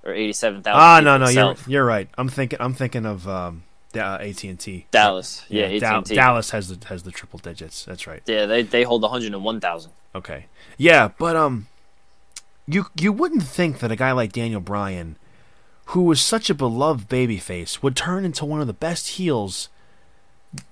[0.05, 0.81] or eighty seven thousand.
[0.81, 2.09] Ah, no, no, you're you're right.
[2.19, 3.63] I'm thinking I'm thinking of um,
[3.95, 4.87] uh, AT and T.
[4.91, 6.15] Dallas, yeah, Dal- AT&T.
[6.15, 7.85] Dallas has the has the triple digits.
[7.85, 8.23] That's right.
[8.27, 9.93] Yeah, they they hold one hundred and one thousand.
[10.15, 10.47] Okay.
[10.77, 11.67] Yeah, but um,
[12.67, 15.17] you you wouldn't think that a guy like Daniel Bryan,
[15.91, 19.69] who was such a beloved babyface, would turn into one of the best heels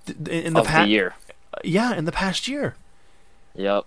[0.05, 0.89] th- in the past.
[0.89, 1.15] year.
[1.63, 2.75] Yeah, in the past year.
[3.55, 3.85] Yep.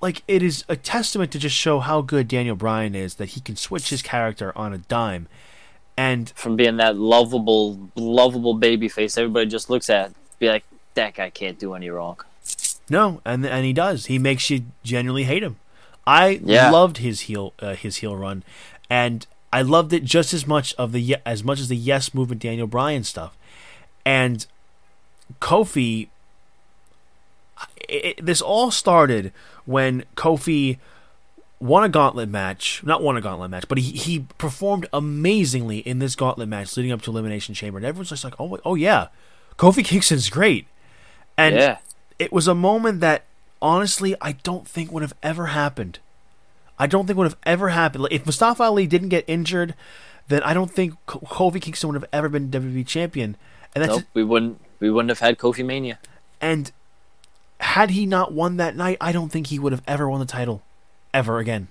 [0.00, 3.40] Like it is a testament to just show how good Daniel Bryan is that he
[3.40, 5.26] can switch his character on a dime,
[5.96, 10.62] and From being that lovable, lovable baby face, everybody just looks at, be like,
[10.94, 12.18] that guy can't do any wrong.
[12.88, 14.06] No, and and he does.
[14.06, 15.56] He makes you genuinely hate him.
[16.06, 16.70] I Yeah.
[16.70, 18.44] loved his heel uh, his heel run,
[18.88, 22.42] and I loved it just as much of the as much as the Yes Movement
[22.42, 23.36] Daniel Bryan stuff,
[24.04, 24.46] and
[25.40, 26.08] Kofi.
[27.88, 29.32] It, this all started
[29.64, 30.78] when Kofi
[31.60, 35.98] won a gauntlet match, not won a gauntlet match, but he, he performed amazingly in
[35.98, 39.08] this gauntlet match leading up to Elimination Chamber, and everyone's just like, oh, oh yeah,
[39.56, 40.66] Kofi Kingston's great,
[41.36, 41.78] and yeah.
[42.18, 43.24] it was a moment that
[43.60, 45.98] honestly I don't think would have ever happened.
[46.78, 48.04] I don't think would have ever happened.
[48.04, 49.74] Like, If Mustafa Ali didn't get injured,
[50.28, 53.36] then I don't think Kofi Kingston would have ever been WWE champion.
[53.74, 55.98] And that's Nope, we wouldn't we wouldn't have had Kofi Mania.
[56.40, 56.70] and
[57.60, 60.26] had he not won that night, I don't think he would have ever won the
[60.26, 60.62] title
[61.12, 61.66] ever again.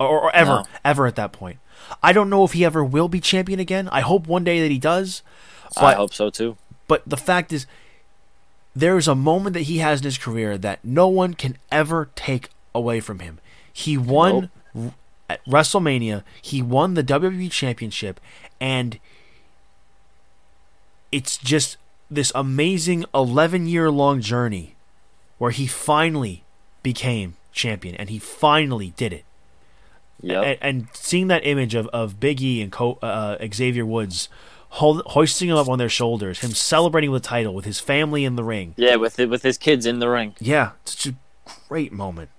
[0.00, 0.64] Or, or ever, No.
[0.84, 1.58] ever at that point.
[2.02, 3.88] I don't know if he ever will be champion again.
[3.92, 5.22] I hope one day that he does.
[5.76, 6.56] I hope so too.
[6.88, 7.66] but the fact is,
[8.74, 12.08] there is a moment that he has in his career that no one can ever
[12.14, 13.38] take away from him.
[13.78, 14.94] He won r-
[15.28, 16.22] at WrestleMania.
[16.40, 18.18] He won the WWE Championship,
[18.58, 18.98] and
[21.12, 21.76] it's just
[22.10, 24.76] this amazing 11 year long journey
[25.38, 26.42] where he finally
[26.82, 29.24] became champion, and he finally did it
[30.22, 30.44] Yep.
[30.44, 34.30] and, and seeing that image of, of Big E and Co- uh, Xavier Woods
[34.70, 38.36] hoisting him up on their shoulders, him celebrating with the title with his family in
[38.36, 38.72] the ring.
[38.78, 40.34] yeah, with it, with his kids in the ring.
[40.40, 41.14] Yeah, such a
[41.68, 42.30] great moment.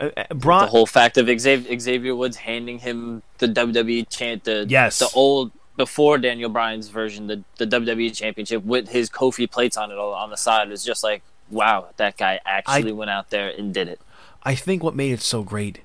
[0.00, 4.64] Uh, uh, the whole fact of Xavier, Xavier Woods handing him the WWE chant, the
[4.68, 4.98] Yes.
[4.98, 9.90] the old before Daniel Bryan's version, the the WWE Championship with his Kofi plates on
[9.90, 13.48] it all on the side is just like, wow, that guy actually went out there
[13.48, 14.00] and did it.
[14.42, 15.80] I think what made it so great,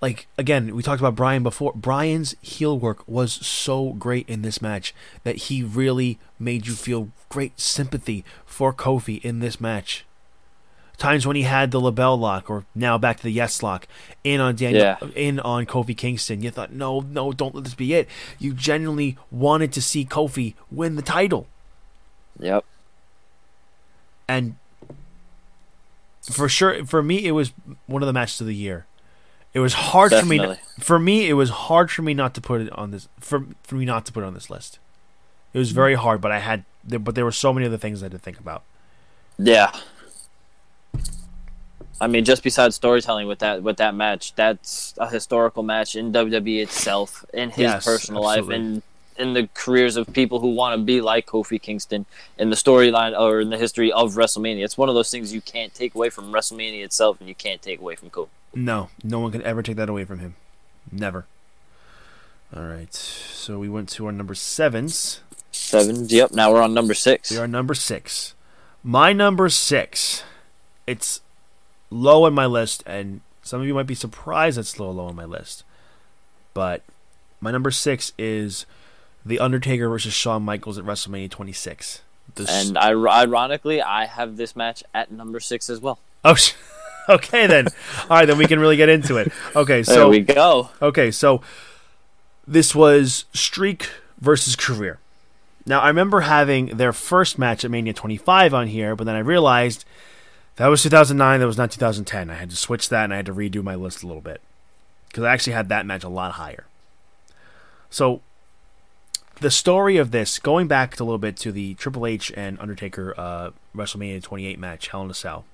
[0.00, 1.72] like again, we talked about Bryan before.
[1.74, 7.10] Bryan's heel work was so great in this match that he really made you feel
[7.28, 10.05] great sympathy for Kofi in this match.
[10.98, 13.86] Times when he had the LeBell Lock, or now back to the yes lock,
[14.24, 14.96] in on Daniel, Yeah.
[15.14, 18.08] in on Kofi Kingston, you thought, no, no, don't let this be it.
[18.38, 21.46] You genuinely wanted to see Kofi win the title,
[22.38, 22.64] Yep.
[24.26, 24.56] and
[26.22, 27.52] for sure, for me, it was
[27.86, 28.86] one of the matches of the year.
[29.54, 30.56] It was hard for me.
[30.80, 33.08] For me, it was hard for me not to put it on this.
[33.20, 34.78] For for me not to put it on this list.
[35.54, 36.64] It was very hard, but I had.
[36.86, 38.64] But there were so many other things I had to think about.
[39.38, 39.72] Yeah.
[42.00, 46.12] I mean, just besides storytelling with that with that match, that's a historical match in
[46.12, 48.54] WWE itself, in his Yes, personal absolutely.
[48.54, 48.82] life, and
[49.18, 52.04] in the careers of people who want to be like Kofi Kingston
[52.36, 54.62] in the storyline or in the history of WrestleMania.
[54.62, 57.62] It's one of those things you can't take away from WrestleMania itself, and you can't
[57.62, 58.28] take away from Kofi.
[58.54, 60.34] No, no one can ever take that away from him.
[60.92, 61.24] Never.
[62.54, 65.20] All right, so we went to our number sevens.
[65.50, 66.12] Sevens.
[66.12, 66.32] Yep.
[66.32, 67.30] Now we're on number six.
[67.30, 68.34] We are number six.
[68.82, 70.22] My number six.
[70.86, 71.20] It's
[71.90, 75.16] low on my list, and some of you might be surprised it's low low on
[75.16, 75.64] my list.
[76.54, 76.82] But
[77.40, 78.66] my number six is
[79.24, 82.02] The Undertaker versus Shawn Michaels at WrestleMania 26.
[82.34, 85.98] The s- And I, ironically, I have this match at number six as well.
[86.24, 86.52] oh, sh-
[87.08, 87.68] okay then.
[88.10, 89.30] All right, then we can really get into it.
[89.54, 90.70] Okay, so There we go.
[90.82, 91.40] Okay, so
[92.46, 94.98] this was Streak versus Career.
[95.66, 99.20] Now, I remember having their first match at Mania 25 on here, but then I
[99.20, 99.84] realized
[100.56, 102.30] that was 2009, that was not 2010.
[102.30, 104.40] I had to switch that and I had to redo my list a little bit.
[105.08, 106.66] Because I actually had that match a lot higher.
[107.88, 108.20] So,
[109.40, 113.14] the story of this, going back a little bit to the Triple H and Undertaker
[113.16, 115.44] uh, WrestleMania 28 match, Hell in a Cell.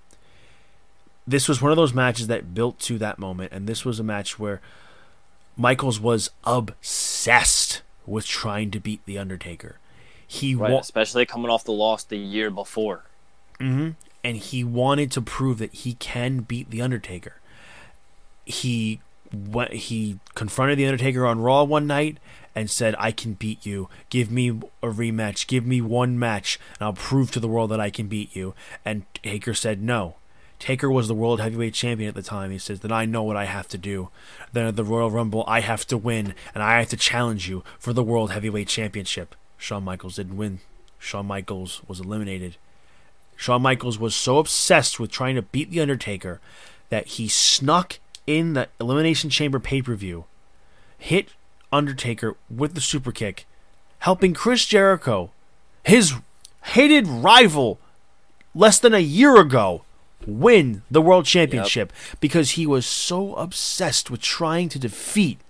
[1.26, 4.04] This was one of those matches that built to that moment, and this was a
[4.04, 4.60] match where
[5.56, 9.78] Michaels was obsessed with trying to beat The Undertaker.
[10.26, 13.04] He Right, wa- especially coming off the loss the year before.
[14.24, 17.34] And he wanted to prove that he can beat The Undertaker.
[18.44, 19.00] He
[19.32, 22.18] went, he confronted The Undertaker on Raw one night
[22.54, 23.88] and said, "I can beat you.
[24.10, 25.46] Give me a rematch.
[25.46, 28.54] Give me one match, and I'll prove to the world that I can beat you."
[28.84, 30.16] And Taker said, "No."
[30.58, 32.50] Taker was the world heavyweight champion at the time.
[32.50, 34.10] He says, "Then I know what I have to do.
[34.52, 37.64] Then at the Royal Rumble, I have to win, and I have to challenge you
[37.78, 40.60] for the world heavyweight championship." Shawn Michaels didn't win.
[40.98, 42.56] Shawn Michaels was eliminated.
[43.36, 46.40] Shawn Michaels was so obsessed with trying to beat The Undertaker
[46.90, 50.26] that he snuck in the Elimination Chamber pay per view,
[50.96, 51.30] hit
[51.72, 53.46] Undertaker with the super kick,
[54.00, 55.32] helping Chris Jericho,
[55.82, 56.14] his
[56.62, 57.80] hated rival,
[58.54, 59.82] less than a year ago,
[60.24, 65.40] win the World Championship because he was so obsessed with trying to defeat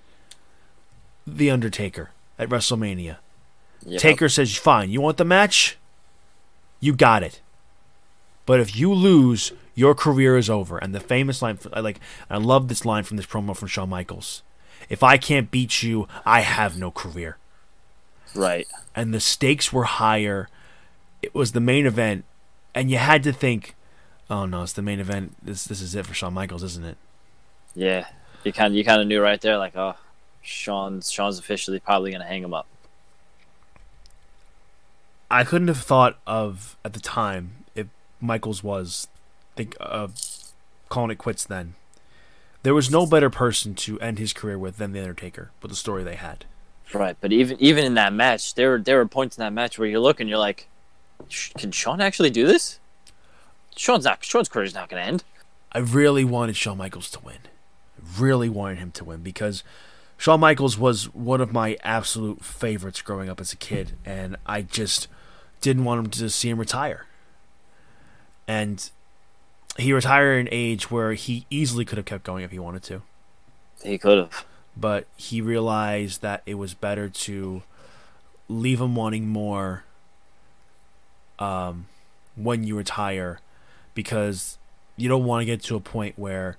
[1.27, 3.19] The Undertaker at WrestleMania.
[3.85, 4.01] Yep.
[4.01, 5.77] Taker says, "Fine, you want the match?
[6.81, 7.42] You got it.
[8.45, 12.69] But if you lose, your career is over." And the famous line, like, I love
[12.69, 14.43] this line from this promo from Shawn Michaels:
[14.89, 17.39] "If I can't beat you, I have no career."
[18.35, 18.67] Right.
[18.95, 20.49] And the stakes were higher.
[21.21, 22.25] It was the main event,
[22.75, 23.75] and you had to think,
[24.29, 25.37] "Oh no, it's the main event.
[25.43, 26.97] This this is it for Shawn Michaels, isn't it?"
[27.75, 28.07] Yeah.
[28.45, 29.95] You kind of you kind of knew right there, like, oh,
[30.43, 32.67] Shawn's Sean's officially probably gonna hang him up.
[35.31, 37.62] I couldn't have thought of at the time
[38.23, 39.09] Michaels was
[39.57, 40.09] think uh,
[40.89, 41.75] calling it quits then.
[42.63, 45.77] There was no better person to end his career with than the Undertaker with the
[45.77, 46.45] story they had.
[46.95, 49.79] Right, but even even in that match, there were there were points in that match
[49.79, 50.69] where you look and you're like,
[51.57, 52.79] can Shawn actually do this?
[53.77, 55.25] Shawn's not Shawn's career's not going to end.
[55.73, 57.39] I really wanted Shawn Michaels to win.
[57.99, 59.65] I really wanted him to win because
[60.19, 64.63] Shawn Michaels was one of my absolute favorites growing up as a kid, and I
[64.63, 65.09] just
[65.61, 67.07] didn't want him to see him retire.
[68.49, 68.89] And
[69.79, 72.83] he retired at an age where he easily could have kept going if he wanted
[72.85, 73.03] to,
[73.83, 74.45] He could have.
[74.77, 77.63] but he realized that it was better to
[78.49, 79.85] leave him wanting more
[81.39, 81.87] um,
[82.37, 83.41] when you retire
[83.95, 84.59] because
[84.97, 86.57] you don't want to get to a point where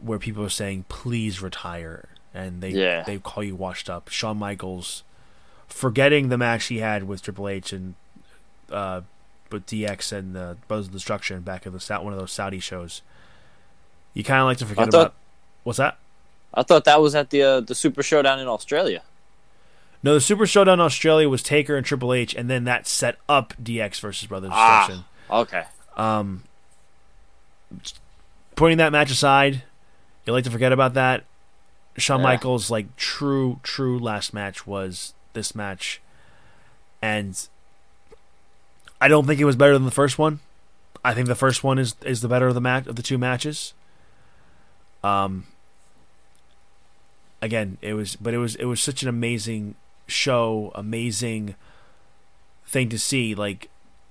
[0.00, 3.02] where people are saying please retire and they Yeah.
[3.04, 4.08] they call you washed up.
[4.08, 5.02] Shawn Michaels
[5.66, 7.94] forgetting the match he had with Triple H and
[8.70, 9.00] uh
[9.52, 13.02] with DX and the Brothers of Destruction back at the one of those Saudi shows.
[14.14, 15.14] You kind of like to forget thought- about
[15.64, 15.98] what's that?
[16.54, 19.02] I thought that was at the uh, the Super Showdown in Australia.
[20.02, 23.16] No, the Super Showdown in Australia was Taker and Triple H, and then that set
[23.28, 25.04] up DX versus Brothers of Destruction.
[25.28, 25.62] Ah, okay.
[25.96, 26.44] Um,
[28.54, 29.62] putting that match aside,
[30.24, 31.24] you like to forget about that.
[31.98, 32.24] Shawn Yeah.
[32.24, 36.00] Michaels' like true, true last match was this match,
[37.02, 37.38] and
[39.00, 40.40] I don't think it was better than the first one.
[41.04, 43.18] I think the first one is is the better of the match of the two
[43.18, 43.74] matches.
[45.04, 45.46] Um.
[47.42, 49.74] Again, it was, but it was it was such an amazing
[50.06, 51.54] show, amazing
[52.66, 53.34] thing to see.
[53.34, 53.68] Like,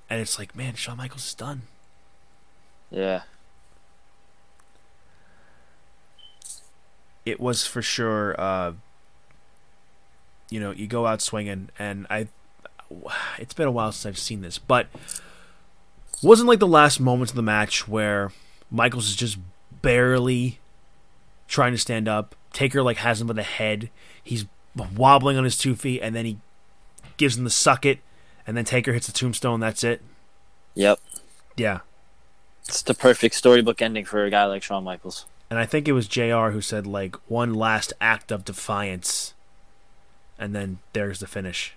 [0.10, 1.64] and it's like, man, Shawn Michaels is done.
[2.92, 3.24] Yeah.
[7.26, 8.72] it was for sure uh
[10.50, 12.28] you know you go out swinging and i
[13.40, 14.88] it's been a while since i've seen this but
[16.24, 18.32] wasn't like the last moments of the match where
[18.72, 19.38] michaels is just
[19.82, 20.60] barely
[21.48, 23.90] trying to stand up taker like has him by the head
[24.24, 24.46] he's
[24.96, 26.38] wobbling on his two feet and then he
[27.18, 28.00] gives him the suck it
[28.48, 30.02] and then taker hits the tombstone that's it
[30.74, 31.00] Yep.
[31.56, 31.80] yeah
[32.68, 35.26] It's the perfect storybook ending for a guy like Shawn Michaels.
[35.50, 39.34] and I think it was JR who said like one last act of defiance,
[40.38, 41.76] and then there's the finish.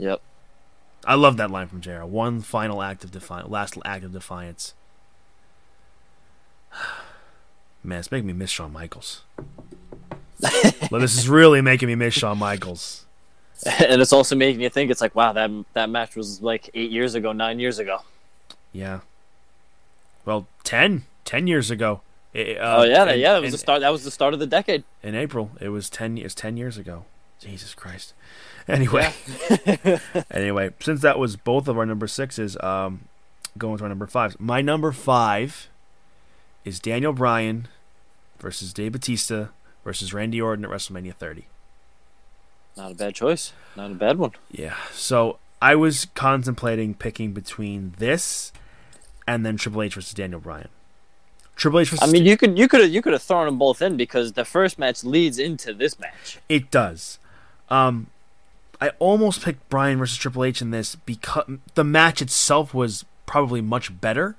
[0.00, 0.20] Yep.
[1.06, 2.02] I love that line from JR.
[2.04, 4.74] One final act of defiance, last act of defiance.
[7.84, 9.22] Man, it's making me miss Shawn Michaels.
[10.90, 13.06] well, this is really making me miss Shawn Michaels.
[13.66, 14.90] and it's also making you think.
[14.90, 18.00] It's like, wow, that that match was like eight years ago, nine years ago.
[18.72, 19.00] Yeah.
[20.24, 22.00] Well, 10, 10 years ago.
[22.34, 23.80] Uh, oh yeah, that, yeah, that was in- the start.
[23.80, 24.84] That was the start of the decade.
[25.02, 25.50] in April.
[25.60, 26.32] It was ten years.
[26.32, 27.04] Ten years ago.
[27.40, 28.14] Jesus Christ.
[28.74, 29.12] Anyway,
[30.30, 33.08] anyway, since that was both of our number sixes, um,
[33.58, 34.36] going to our number fives.
[34.38, 35.68] My number five
[36.64, 37.68] is Daniel Bryan
[38.38, 39.46] versus Dave Batista
[39.84, 41.46] versus Randy Orton at WrestleMania 30.
[42.76, 43.52] Not a bad choice.
[43.76, 44.32] Not a bad one.
[44.50, 44.76] Yeah.
[44.92, 48.52] So I was contemplating picking between this
[49.26, 50.68] and then Triple H versus Daniel Bryan.
[51.56, 53.58] Triple H versus I mean, you could you could have you could have thrown them
[53.58, 56.38] both in because the first match leads into this match.
[56.48, 57.18] It does.
[57.68, 58.08] Um,
[58.80, 63.60] I almost picked Bryan versus Triple H in this because the match itself was probably
[63.60, 64.36] much better,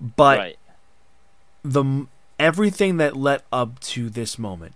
[0.00, 0.58] but right.
[1.62, 2.06] the
[2.38, 4.74] everything that led up to this moment,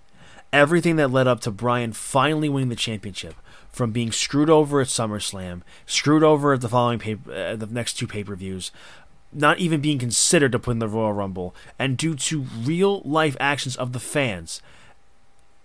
[0.53, 3.35] everything that led up to Bryan finally winning the championship,
[3.71, 7.95] from being screwed over at SummerSlam, screwed over at the following pay, uh, the next
[7.95, 8.71] two pay per views,
[9.33, 13.37] not even being considered to put in the Royal Rumble, and due to real life
[13.39, 14.63] actions of the fans,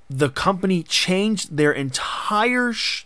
[0.10, 3.06] the company changed their entire sh-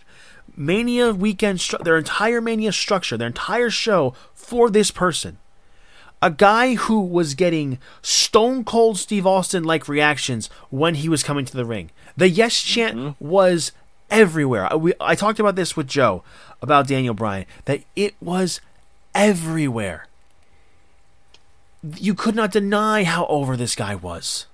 [0.56, 5.38] Mania weekend, stru- their entire Mania structure, their entire show for this person
[6.22, 11.46] a guy who was getting stone cold Steve Austin like reactions when he was coming
[11.46, 11.92] to the ring.
[12.16, 13.26] The yes chant mm-hmm.
[13.26, 13.72] was
[14.10, 14.72] everywhere.
[14.72, 16.24] I, we, I talked about this with Joe
[16.62, 18.62] about Daniel Bryan that it was
[19.14, 20.08] everywhere.
[21.96, 24.48] You could not deny how over this guy was.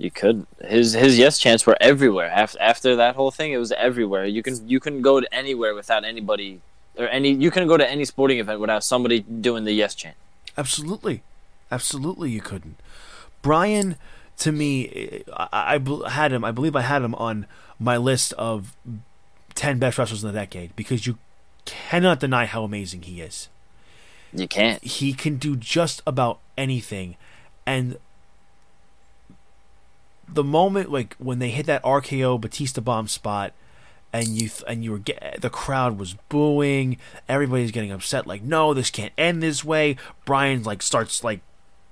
[0.00, 2.30] You could his his yes chants were everywhere.
[2.30, 4.24] After after that whole thing, it was everywhere.
[4.24, 6.62] You can you couldn't go to anywhere without anybody
[6.96, 7.32] or any.
[7.32, 10.16] You couldn't go to any sporting event without somebody doing the yes chant.
[10.56, 11.22] Absolutely,
[11.70, 12.80] absolutely, you couldn't.
[13.42, 13.96] Bryan,
[14.38, 16.46] to me, I, I had him.
[16.46, 17.44] I believe I had him on
[17.78, 18.74] my list of
[19.54, 21.18] ten best wrestlers in the decade because you
[21.66, 23.50] cannot deny how amazing he is.
[24.32, 24.82] You can't.
[24.82, 27.16] He can do just about anything,
[27.66, 27.98] and
[30.32, 33.52] the moment like when they hit that RKO Batista bomb spot.
[34.12, 36.96] And you th- and you were get- the crowd was booing.
[37.28, 38.26] Everybody's getting upset.
[38.26, 39.94] Like, no, this can't end this way.
[40.24, 41.42] Bryan like starts like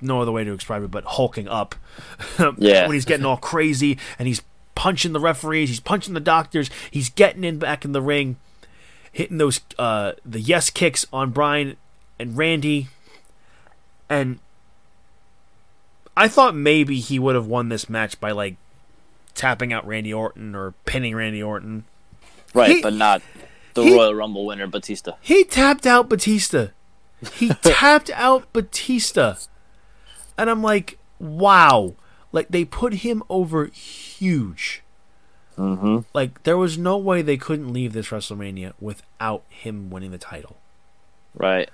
[0.00, 1.76] no other way to describe it but hulking up.
[2.58, 2.86] Yeah.
[2.88, 4.42] when he's getting all crazy and he's
[4.74, 8.34] punching the referees, he's punching the doctors, he's getting in back in the ring,
[9.12, 11.76] hitting those uh the yes kicks on Bryan
[12.18, 12.88] and Randy,
[14.08, 14.40] and
[16.18, 18.56] I thought maybe he would have won this match by like
[19.34, 21.84] tapping out Randy Orton or pinning Randy Orton.
[22.54, 23.22] Right, He- but not
[23.74, 25.12] the he- Royal Rumble winner, Batista.
[25.20, 26.68] He tapped out Batista.
[27.34, 29.36] He tapped out Batista.
[30.36, 31.94] And I'm like, wow.
[32.32, 34.82] Like they put him over huge.
[35.56, 35.98] Mm-hmm.
[36.14, 40.56] Like there was no way they couldn't leave this WrestleMania without him winning the title.
[41.34, 41.68] Right.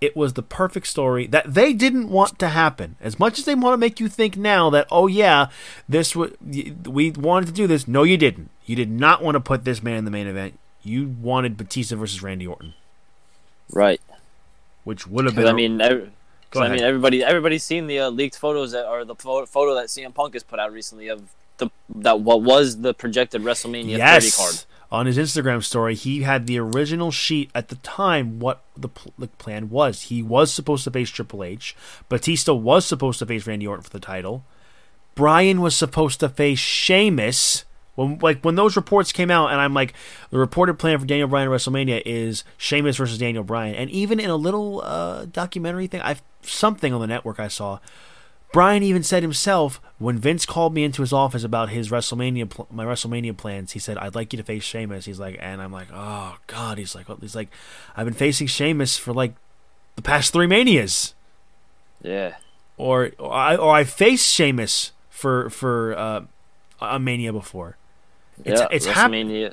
[0.00, 2.96] It was the perfect story that they didn't want to happen.
[3.00, 5.48] As much as they want to make you think now that oh yeah,
[5.88, 6.36] this w-
[6.86, 7.88] we wanted to do this.
[7.88, 8.50] No, you didn't.
[8.66, 10.58] You did not want to put this man in the main event.
[10.82, 12.74] You wanted Batista versus Randy Orton,
[13.70, 14.00] Right.
[14.84, 15.46] which would have been.
[15.46, 16.10] I mean, ev-
[16.50, 19.74] 'cause, I mean, everybody, everybody's seen the uh, leaked photos that or the photo, photo
[19.74, 21.22] that CM Punk has put out recently of
[21.58, 24.64] the that what was the projected WrestleMania 30 card.
[24.90, 28.38] On his Instagram story, he had the original sheet at the time.
[28.38, 31.74] What the, pl- the plan was, he was supposed to face Triple H.
[32.08, 34.44] Batista was supposed to face Randy Orton for the title.
[35.16, 37.64] Bryan was supposed to face Sheamus.
[37.96, 39.94] When like when those reports came out, and I'm like,
[40.30, 43.74] the reported plan for Daniel Bryan at WrestleMania is Sheamus versus Daniel Bryan.
[43.74, 47.78] And even in a little uh, documentary thing, I something on the network I saw,
[48.56, 52.66] Bryan even said himself when Vince called me into his office about his WrestleMania, pl-
[52.70, 53.72] my WrestleMania plans.
[53.72, 56.78] He said, "I'd like you to face Sheamus." He's like, and I'm like, "Oh God!"
[56.78, 57.50] He's like, "He's like,
[57.94, 59.34] I've been facing Sheamus for like
[59.96, 61.14] the past three manias."
[62.00, 62.36] Yeah.
[62.78, 66.22] or or I or I faced Sheamus for for uh,
[66.80, 67.76] a mania before.
[68.42, 68.68] It's yeah.
[68.70, 69.52] it's hap- WrestleMania.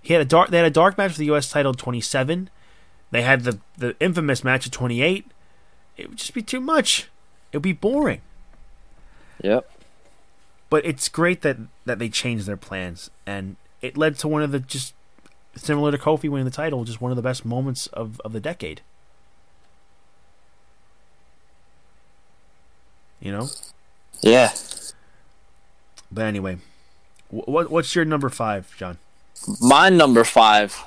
[0.00, 1.50] He had a dark they had a dark match for the U.S.
[1.50, 2.48] title 27.
[3.10, 5.26] They had the the infamous match at 28.
[5.98, 7.10] It would just be too much.
[7.52, 8.22] It would be boring.
[9.42, 9.70] Yep.
[10.68, 14.52] But it's great that that they changed their plans and it led to one of
[14.52, 14.94] the just
[15.56, 18.40] similar to Kofi winning the title, just one of the best moments of of the
[18.40, 18.82] decade.
[23.20, 23.48] You know.
[24.22, 24.52] Yeah.
[26.12, 26.58] But anyway,
[27.28, 28.98] what what's your number five, Jon?
[29.60, 30.84] My number five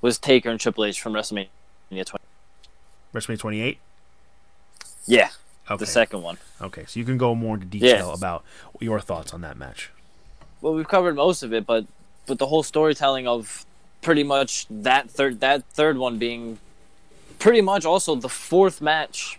[0.00, 1.48] was Taker and Triple H from WrestleMania
[1.90, 2.06] 20.
[3.14, 3.78] WrestleMania 28.
[5.06, 5.30] Yeah.
[5.70, 5.78] Okay.
[5.78, 6.36] The second one.
[6.60, 8.14] Okay, so you can go more into detail Yeah.
[8.14, 8.44] about
[8.80, 9.90] your thoughts on that match.
[10.60, 11.84] well we've covered most of it but
[12.26, 13.64] but the whole storytelling of
[14.02, 16.58] pretty much that third that third one being
[17.38, 19.38] pretty much also the fourth match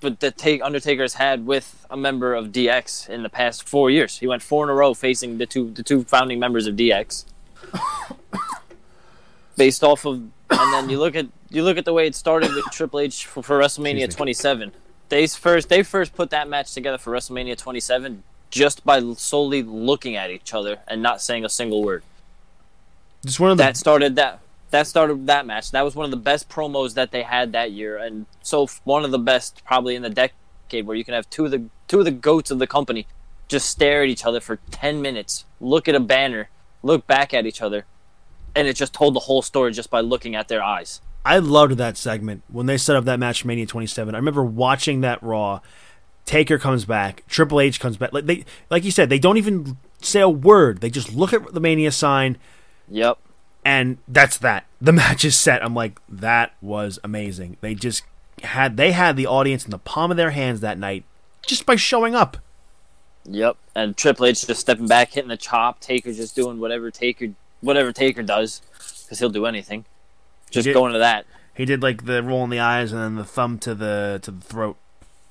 [0.00, 4.18] but that take Undertaker's had with a member of DX in the past four years.
[4.18, 7.24] He went four in a row facing the two the two founding members of DX.
[9.56, 10.14] Based off of
[10.50, 13.26] and then you look at you look at the way it started with Triple H
[13.26, 14.34] for, for WrestleMania Excuse me.
[14.34, 14.72] 27.
[15.08, 20.16] They first they first put that match together for WrestleMania 27 just by solely looking
[20.16, 22.02] at each other and not saying a single word.
[23.24, 24.40] Just one of the That started that
[24.70, 25.70] that started that match.
[25.70, 29.04] That was one of the best promos that they had that year, and so one
[29.04, 32.00] of the best probably in the decade, where you can have two of the two
[32.00, 33.06] of the goats of the company
[33.48, 36.50] just stare at each other for ten minutes, look at a banner,
[36.82, 37.86] look back at each other,
[38.54, 41.00] and it just told the whole story just by looking at their eyes.
[41.24, 44.14] I loved that segment when they set up that match Mania 27.
[44.14, 45.60] I remember watching that Raw.
[46.24, 48.12] Taker comes back, Triple H comes back.
[48.12, 50.80] Like they, like you said, they don't even say a word.
[50.82, 52.36] They just look at the Mania sign,
[52.90, 53.16] Yep.
[53.64, 54.66] and that's that.
[54.78, 55.64] The match is set.
[55.64, 57.56] I'm like, that was amazing.
[57.62, 58.04] They just
[58.42, 61.04] had they had the audience in the palm of their hands that night
[61.46, 62.36] just by showing up.
[63.24, 63.56] Yep.
[63.74, 65.80] And Triple H just stepping back, hitting the chop.
[65.80, 67.28] Taker just doing whatever Taker
[67.62, 68.60] whatever Taker does,
[69.04, 69.86] because he'll do anything.
[70.50, 71.26] Just did- going to that.
[71.54, 74.30] He did like the roll in the eyes and then the thumb to the to
[74.30, 74.76] the throat.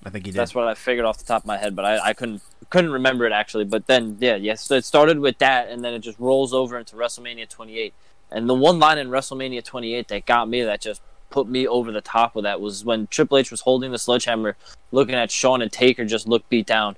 [0.03, 0.37] I think he did.
[0.37, 2.91] That's what I figured off the top of my head, but I, I couldn't couldn't
[2.91, 3.63] remember it actually.
[3.63, 6.77] But then yeah, yes, so it started with that, and then it just rolls over
[6.77, 7.93] into WrestleMania 28.
[8.29, 11.91] And the one line in WrestleMania 28 that got me, that just put me over
[11.93, 14.57] the top of that, was when Triple H was holding the sledgehammer,
[14.91, 16.97] looking at Shawn and Taker just looked beat down,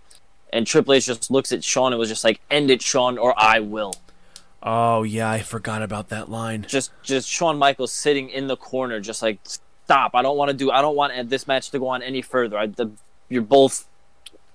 [0.52, 3.36] and Triple H just looks at Shawn and was just like, "End it, Shawn, or
[3.38, 3.94] I will."
[4.64, 6.66] Oh yeah, I forgot about that line.
[6.68, 10.16] Just just Shawn Michaels sitting in the corner, just like, "Stop!
[10.16, 10.72] I don't want to do.
[10.72, 12.58] I don't want this match to go on any further.
[12.58, 12.92] I, the,
[13.30, 13.86] you're both."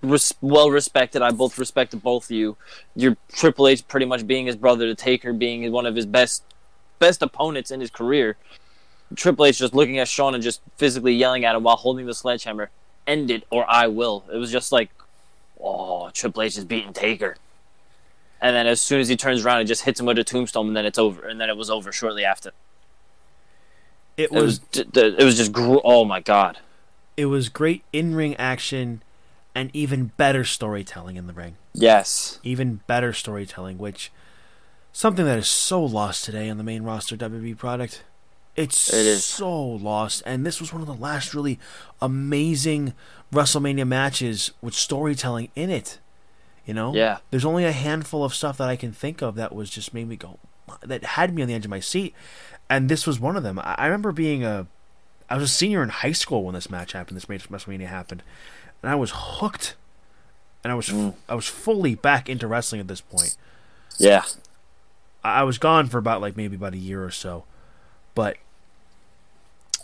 [0.04, 1.22] res- well respected.
[1.22, 2.56] I both respect both of you.
[2.94, 6.42] You're Triple H pretty much being his brother to Taker being one of his best
[6.98, 8.36] best opponents in his career.
[9.16, 12.14] Triple H just looking at Shawn and just physically yelling at him while holding the
[12.14, 12.70] sledgehammer.
[13.06, 14.24] End it or I will.
[14.32, 14.90] It was just like,
[15.60, 17.36] oh, Triple H is beating Taker.
[18.44, 20.66] And then as soon as he turns around, he just hits him with a tombstone,
[20.68, 21.26] and then it's over.
[21.26, 22.50] And then it was over shortly after.
[24.18, 26.58] It It was, was it was just, gr- oh my god.
[27.16, 29.02] it was great in ring action,
[29.54, 31.56] and even better storytelling in the ring.
[31.72, 32.38] Yes.
[32.42, 34.12] Even better storytelling, which
[34.92, 38.04] something that is so lost today on the main roster WWE product.
[38.56, 39.24] It's It is.
[39.24, 41.58] so lost, and this was one of the last really
[42.02, 42.92] amazing
[43.32, 45.98] WrestleMania matches with storytelling in it.
[46.64, 47.18] You know, Yeah.
[47.30, 50.08] There's only a handful of stuff that I can think of that was just made
[50.08, 50.38] me go,
[50.82, 52.14] that had me on the edge of my seat,
[52.70, 53.60] and this was one of them.
[53.62, 54.66] I remember being a,
[55.28, 57.16] I was a senior in high school when this match happened.
[57.16, 58.22] This match WrestleMania happened,
[58.82, 59.76] and I was hooked,
[60.62, 61.14] and I was mm.
[61.28, 63.36] I was fully back into wrestling at this point.
[63.98, 64.24] Yeah.
[65.22, 67.44] I was gone for about like maybe about a year or so,
[68.14, 68.36] but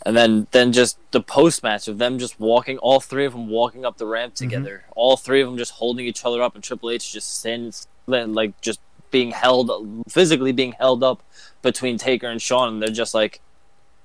[0.03, 3.47] And then, then just the post match of them just walking, all three of them
[3.49, 4.45] walking up the ramp Mm-hmm.
[4.49, 7.87] together, all three of them just holding each other up, and Triple H just stands
[8.07, 8.79] like just
[9.11, 9.69] being held,
[10.09, 11.21] physically being held up
[11.61, 13.41] between Taker and Shawn, and they're just like,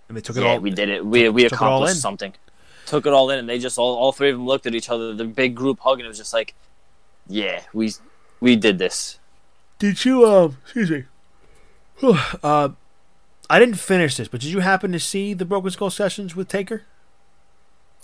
[0.08, 0.60] and they took it "Yeah, all.
[0.60, 1.04] we did it.
[1.04, 2.34] We we took it accomplished something."
[2.86, 4.88] Took it all in, and they just all all three of them looked at each
[4.90, 6.54] other, the big group hug, and it was just like,
[7.26, 7.92] "Yeah, we
[8.40, 9.18] we did this."
[9.78, 10.58] Did you um?
[10.64, 11.04] Excuse me.
[12.42, 12.68] uh,
[13.48, 16.48] I didn't finish this, but did you happen to see the Broken Skull sessions with
[16.48, 16.82] Taker?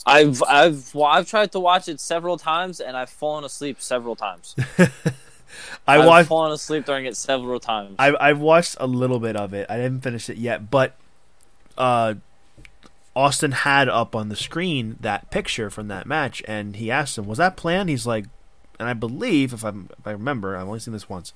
[0.05, 4.17] I've I've well, I've tried to watch it several times, and I've fallen asleep several
[4.17, 4.57] times.
[5.87, 6.29] I I've watched.
[6.29, 7.97] fallen asleep during it several times.
[7.99, 9.67] I've I've watched a little bit of it.
[9.71, 10.97] I didn't finish it yet, but
[11.79, 12.15] uh,
[13.15, 17.27] Austin had up on the screen that picture from that match, and he asked him,
[17.27, 18.27] "Was that planned?" He's like,
[18.81, 21.33] and I believe if I if I remember, I've only seen this once.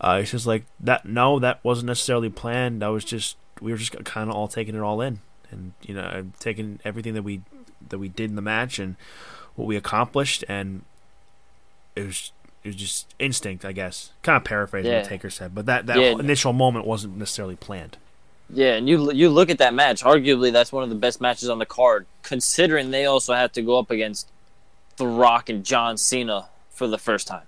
[0.00, 1.04] Uh, he's just like that.
[1.06, 2.82] No, that wasn't necessarily planned.
[2.84, 5.20] I was just we were just kind of all taking it all in,
[5.50, 7.40] and you know, I've taken everything that we
[7.88, 8.96] that we did in the match and
[9.54, 10.82] what we accomplished, and
[11.96, 12.32] it was
[12.64, 14.10] it was just instinct, I guess.
[14.22, 15.00] Kind of paraphrasing Yeah.
[15.00, 16.10] what Taker said, but that that Yeah.
[16.12, 17.96] initial moment wasn't necessarily planned.
[18.50, 20.02] yeah, and you you look at that match.
[20.02, 23.62] Arguably, that's one of the best matches on the card, considering they also had to
[23.62, 24.28] go up against
[24.96, 27.46] The Rock and John Cena for the first time.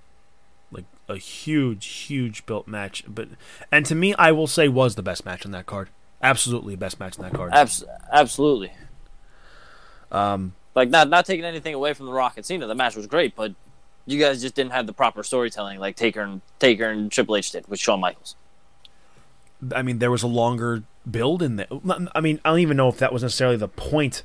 [1.08, 3.28] A huge, huge built match, but
[3.70, 5.88] and to me, I will say was the best match on that card.
[6.20, 7.52] Absolutely best match on that card.
[7.54, 8.72] Abs- absolutely.
[10.10, 13.06] Um, Like not not taking anything away from The Rock and Cena, the match was
[13.06, 13.54] great, but
[14.04, 17.50] you guys just didn't have the proper storytelling like Taker and Taker and Triple H
[17.50, 18.36] did with Shawn Michaels.
[19.74, 21.66] I mean, there was a longer build in there.
[22.14, 24.22] I mean, I don't even know if that was necessarily the point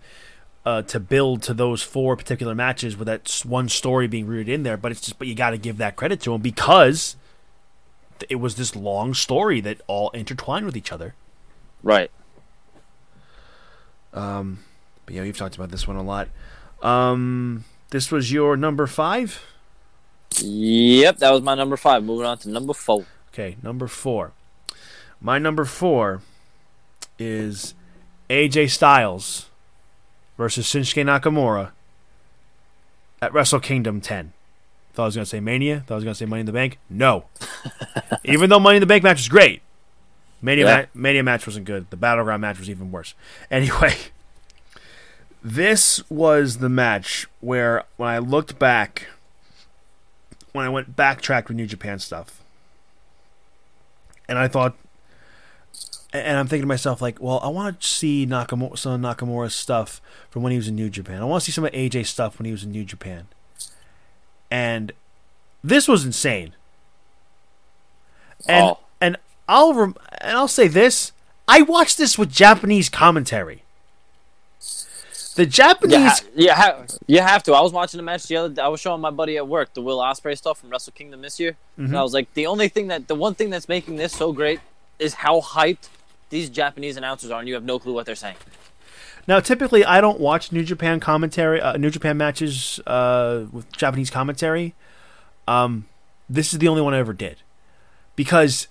[0.65, 4.63] uh, to build to those four particular matches with that one story being rooted in
[4.63, 4.77] there.
[4.77, 7.15] But it's just, but you got to give that credit to him because
[8.29, 11.15] it was this long story that all intertwined with each other.
[11.81, 12.11] Right.
[14.13, 14.59] Um,
[15.05, 16.29] But yeah, we've talked about this one a lot.
[16.81, 19.41] Um, this was your number five.
[20.37, 22.03] Yep, that was my number five.
[22.03, 23.05] Moving on to number four.
[23.33, 24.33] Okay, number four.
[25.19, 26.21] My number four
[27.19, 27.73] is
[28.29, 29.50] AJ Styles
[30.37, 31.71] versus Shinsuke Nakamura
[33.21, 34.33] at Wrestle Kingdom 10.
[34.93, 35.83] Thought I was going to say Mania.
[35.87, 36.77] Thought I was going to say Money in the Bank.
[36.89, 37.25] No.
[38.23, 39.61] even though Money in the Bank match was great,
[40.41, 40.77] Mania, Yeah.
[40.93, 41.89] ma- Mania match wasn't good.
[41.91, 43.13] The Battleground match was even worse.
[43.49, 43.93] Anyway,
[45.43, 49.07] this was the match where when I looked back,
[50.51, 52.41] when I went backtrack with New Japan stuff,
[54.27, 54.75] and I thought,
[56.13, 59.55] and I'm thinking to myself like, well, I want to see Nakamura, some of Nakamura's
[59.55, 61.21] stuff from when he was in New Japan.
[61.21, 63.27] I want to see some of AJ's stuff when he was in New Japan,
[64.49, 64.91] and
[65.63, 66.53] this was insane.
[68.47, 68.79] And Oh.
[68.99, 71.11] and I'll rem- and I'll say this:
[71.47, 73.63] I watched this with Japanese commentary.
[75.35, 77.53] The Japanese, Yeah, you, ha- you have to.
[77.53, 78.49] I was watching the match the other.
[78.53, 78.61] Day.
[78.61, 81.39] I was showing my buddy at work the Will Ospreay stuff from Wrestle Kingdom this
[81.39, 81.85] year, Mm-hmm.
[81.85, 84.33] and I was like, the only thing that the one thing that's making this so
[84.33, 84.59] great
[84.99, 85.87] is how hyped
[86.31, 88.37] these Japanese announcers are, and you have no clue what they're saying.
[89.27, 94.09] Now, typically, I don't watch New Japan commentary, uh, New Japan matches uh, with Japanese
[94.09, 94.73] commentary.
[95.47, 95.87] Um,
[96.27, 97.37] this is the only one I ever did
[98.15, 98.67] because,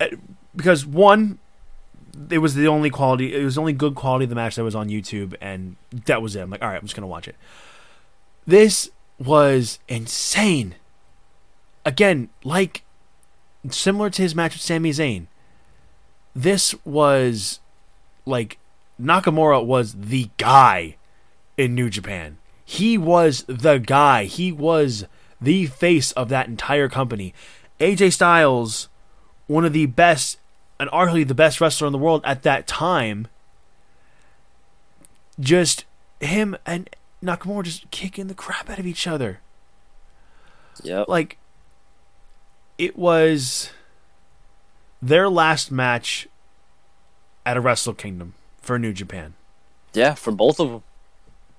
[0.00, 0.08] uh,
[0.54, 1.38] because one,
[2.30, 4.64] it was the only quality, it was the only good quality of the match that
[4.64, 6.40] was on YouTube, and that was it.
[6.40, 7.36] I'm like, all right, I'm just gonna watch it.
[8.46, 10.74] This was insane.
[11.84, 12.82] Again, like
[13.70, 15.26] similar to his match with Sami Zayn.
[16.34, 17.60] This was
[18.26, 18.58] like
[19.00, 20.96] Nakamura was the guy
[21.56, 22.38] in New Japan.
[22.64, 24.24] He was the guy.
[24.24, 25.06] He was
[25.40, 27.32] the face of that entire company.
[27.80, 28.88] AJ Styles,
[29.46, 30.38] one of the best
[30.80, 33.26] and arguably the best wrestler in the world at that time.
[35.40, 35.84] Just
[36.20, 36.90] him and
[37.22, 39.40] Nakamura just kicking the crap out of each other.
[40.82, 41.08] Yep.
[41.08, 41.38] Like
[42.76, 43.70] it was
[45.00, 46.28] their last match
[47.44, 49.34] at a Wrestle Kingdom for New Japan.
[49.94, 50.82] Yeah, for both of them.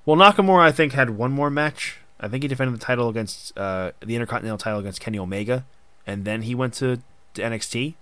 [0.05, 3.57] Well, Nakamura, I think, had one more match I think he defended the title against
[3.57, 5.65] uh, the Intercontinental title against Kenny Omega,
[6.05, 7.01] and then he went to,
[7.35, 7.93] to NXT,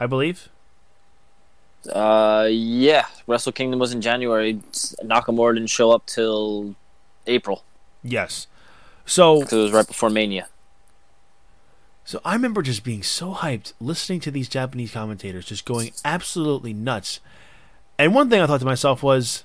[0.00, 0.48] I believe.
[1.90, 3.06] Uh, yeah.
[3.26, 4.54] Wrestle Kingdom was in January.
[5.02, 6.74] Nakamura didn't show up till
[7.26, 7.64] April
[8.02, 8.46] Yes.
[9.06, 10.48] So because it was right before Mania.
[12.04, 16.72] So I remember just being so hyped listening to these Japanese commentators just going absolutely
[16.72, 17.20] nuts.
[17.98, 19.44] And one thing I thought to myself was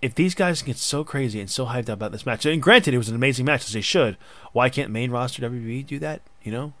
[0.00, 2.92] if these guys get so crazy and so hyped up about this match, and granted
[2.92, 4.16] it was an amazing match as they should,
[4.52, 6.20] why can't main roster WWE do that?
[6.42, 6.72] You know?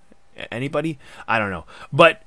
[0.50, 0.98] Anybody?
[1.28, 1.64] I don't know.
[1.92, 2.22] But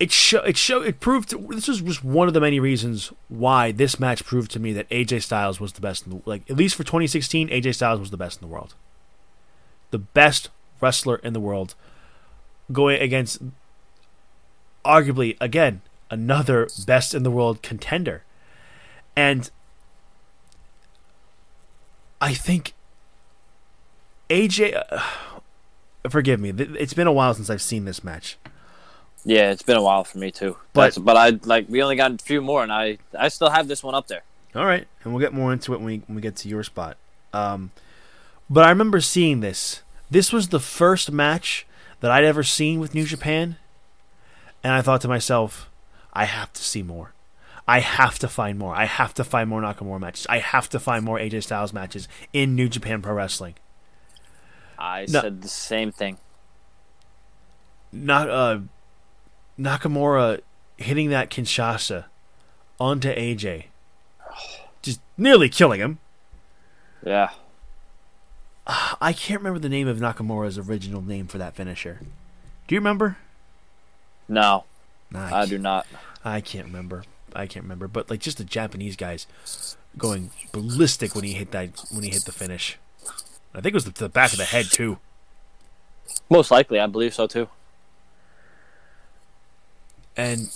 [0.00, 3.12] it show it show it proved to, this was just one of the many reasons
[3.28, 6.48] why this match proved to me that AJ Styles was the best in the like
[6.50, 8.74] at least for 2016 AJ Styles was the best in the world.
[9.90, 10.50] The best
[10.84, 11.74] wrestler in the world
[12.72, 13.38] going against
[14.84, 15.80] arguably again
[16.10, 18.22] another best in the world contender.
[19.16, 19.50] And
[22.20, 22.74] I think
[24.30, 25.02] AJ uh,
[26.08, 28.38] forgive me it's been a while since I've seen this match.
[29.24, 30.56] Yeah, it's been a while for me too.
[30.72, 33.50] But- But but I like we only got a few more, and I I still
[33.50, 34.22] have this one up there.
[34.54, 36.62] All right, and we'll get more into it when we when we get to your
[36.62, 36.96] spot.
[37.32, 37.70] Um,
[38.48, 39.82] but I remember seeing this.
[40.10, 41.66] This was the first match
[42.00, 43.56] that I'd ever seen with New Japan,
[44.62, 45.70] and I thought to myself,
[46.12, 47.12] I have to see more.
[47.66, 48.74] I have to find more.
[48.74, 50.26] I have to find more Nakamura matches.
[50.28, 53.54] I have to find more AJ Styles matches in New Japan Pro Wrestling.
[54.78, 55.22] I No.
[55.22, 56.18] said the same thing.
[57.90, 58.58] Not uh,
[59.58, 60.40] Nakamura
[60.76, 62.04] hitting that Kinshasa
[62.78, 63.66] onto AJ,
[64.82, 65.98] just nearly killing him.
[67.04, 67.30] Yeah.
[69.00, 72.00] I can't remember the name of Nakamura's original name for that finisher.
[72.66, 73.18] Do you remember?
[74.26, 74.64] No,
[75.10, 75.86] Nah, I do not.
[76.24, 77.04] I can't remember.
[77.34, 77.88] I can't remember.
[77.88, 79.26] But like just the Japanese guys
[79.96, 82.78] going ballistic when he hit that when he hit the finish.
[83.54, 84.98] I think it was the, the back of the head too.
[86.28, 87.48] Most likely, I believe so too.
[90.16, 90.48] And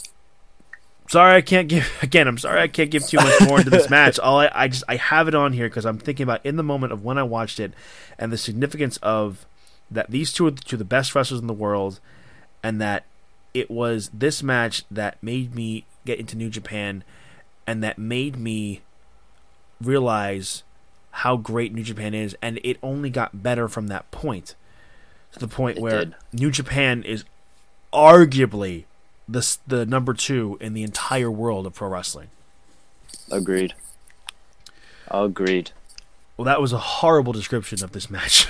[1.08, 2.28] sorry I can't give again.
[2.28, 4.18] I'm sorry I can't give too much more into this match.
[4.22, 6.62] All I, I just I have it on here because I'm thinking about in the
[6.62, 7.72] moment of when I watched it
[8.18, 9.46] and the significance of
[9.90, 12.00] that these two are the two of the best wrestlers in the world,
[12.62, 13.04] and that
[13.54, 17.02] it was this match that made me get into New Japan,
[17.66, 18.82] and that made me
[19.80, 20.62] realize
[21.10, 24.54] how great New Japan is, and it only got better from that point.
[25.32, 26.14] To the point It where did.
[26.32, 27.24] New Japan is
[27.92, 28.84] arguably
[29.28, 32.28] the the number two in the entire world of pro wrestling.
[33.30, 33.74] Agreed.
[35.10, 35.72] Agreed.
[36.36, 38.46] Well, that was a horrible description of this match.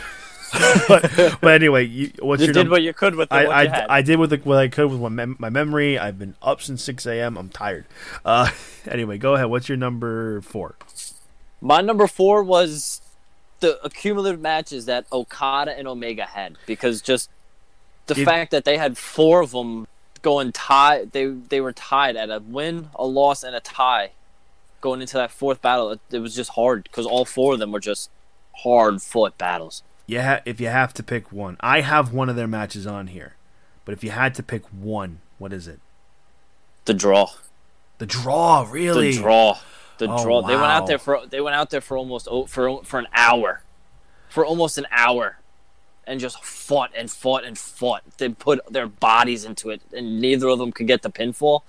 [0.88, 1.10] but,
[1.40, 2.72] but anyway, you, what's You your did number?
[2.72, 3.86] what you could with the I, what I, you had.
[3.88, 5.98] I did with the, what I could with my, mem- my memory.
[5.98, 7.36] I've been up since 6 a.m.
[7.36, 7.86] I'm tired.
[8.24, 8.50] Uh,
[8.88, 9.46] anyway, go ahead.
[9.46, 10.76] What's your number four?
[11.60, 13.00] My number four was
[13.60, 17.30] the accumulative matches that Okada and Omega had because just
[18.06, 19.87] the Did- fact that they had four of them
[20.22, 24.12] going tied, they they were tied at a win, a loss, and a tie
[24.80, 25.90] going into that fourth battle.
[25.90, 28.10] It, it was just hard because all four of them were just
[28.58, 29.82] hard fought battles.
[30.06, 33.34] Yeah, if you have to pick one, I have one of their matches on here.
[33.84, 35.80] But if you had to pick one, what is it?
[36.84, 37.30] The draw,
[37.98, 39.12] The draw, really?
[39.12, 39.58] the draw,
[39.98, 40.42] the Oh, draw.
[40.42, 43.08] They went out there for they went out there for almost oh, for for an
[43.12, 43.62] hour,
[44.28, 45.37] for almost an hour,
[46.08, 48.02] and just fought and fought and fought.
[48.16, 51.62] They put their bodies into it, and neither of them could get the pinfall.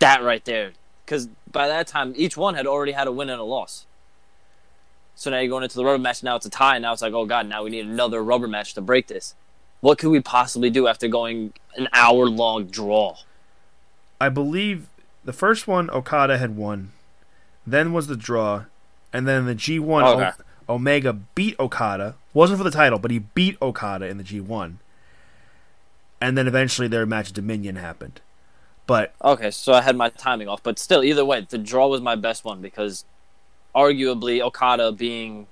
[0.00, 0.72] That right there,
[1.06, 3.86] because by that time each one had already had a win and a loss.
[5.14, 6.22] So now you're going into the rubber match.
[6.22, 6.76] Now it's a tie.
[6.76, 9.34] And now it's like, oh god, now we need another rubber match to break this.
[9.80, 13.16] What could we possibly do after going an hour long draw?
[14.20, 14.88] I believe
[15.24, 16.92] the first one Okada had won,
[17.66, 18.64] then was the draw,
[19.12, 20.30] and then the G1 Okay.
[20.68, 22.16] Omega beat Okada.
[22.32, 24.76] Wasn't for the title, but he beat Okada in the G1.
[26.20, 28.20] And then eventually their match Dominion happened.
[28.86, 32.00] But Okay, so I had my timing off, but still, either way, the draw was
[32.00, 33.04] my best one because
[33.74, 35.46] arguably Okada being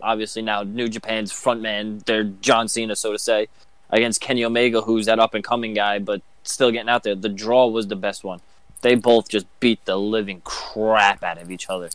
[0.00, 3.48] obviously now New Japan's frontman, they're John Cena, so to say,
[3.90, 7.14] against Kenny Omega, who's that up and coming guy, but still getting out there.
[7.14, 8.40] The draw was the best one.
[8.82, 11.90] They both just beat the living crap out of each other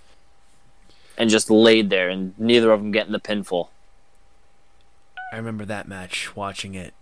[1.22, 3.67] and just laid there, and neither of them getting the pinfall.
[5.32, 6.95] I remember that match, watching it,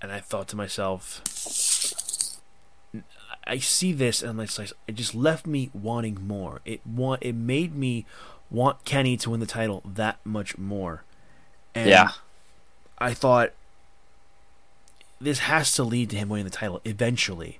[0.00, 1.20] and I thought to myself,
[3.44, 6.60] I see this, and it's like it just left me wanting more.
[6.64, 8.06] It want it made me
[8.52, 11.02] want Kenny to win the title that much more.
[11.74, 12.10] And Yeah.
[12.98, 13.50] I thought
[15.20, 17.58] this has to lead to him winning the title eventually.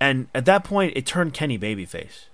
[0.00, 2.24] And at that point, it turned Kenny babyface.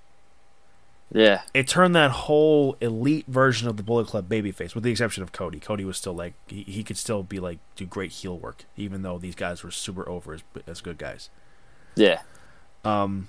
[1.10, 1.40] Yeah.
[1.54, 5.32] it turned that whole elite version of the Bullet Club babyface, with the exception of
[5.32, 5.58] Cody.
[5.58, 9.02] Cody was still like he, he could still be like do great heel work, even
[9.02, 11.30] though these guys were super over as, as good guys.
[11.96, 12.20] Yeah.
[12.84, 13.28] Um,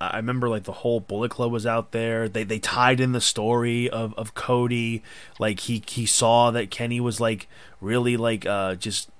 [0.00, 2.26] I remember like the whole Bullet Club was out there.
[2.28, 5.02] They they tied in the story of, of Cody.
[5.38, 7.48] Like he he saw that Kenny was like
[7.82, 9.10] really like uh just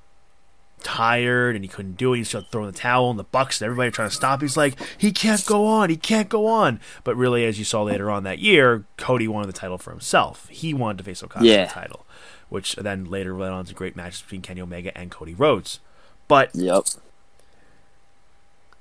[0.82, 2.18] tired and he couldn't do it.
[2.18, 4.40] He started throwing the towel and the Bucks and everybody trying to stop.
[4.40, 5.90] He's like, he can't go on.
[5.90, 6.80] He can't go on.
[7.04, 10.48] But really, as you saw later on that year, Cody wanted the title for himself.
[10.48, 11.66] He wanted to face Okada Yeah.
[11.66, 12.06] for the title,
[12.48, 15.80] which then later led on to great matches between Kenny Omega and Cody Rhodes.
[16.28, 16.84] But Yep.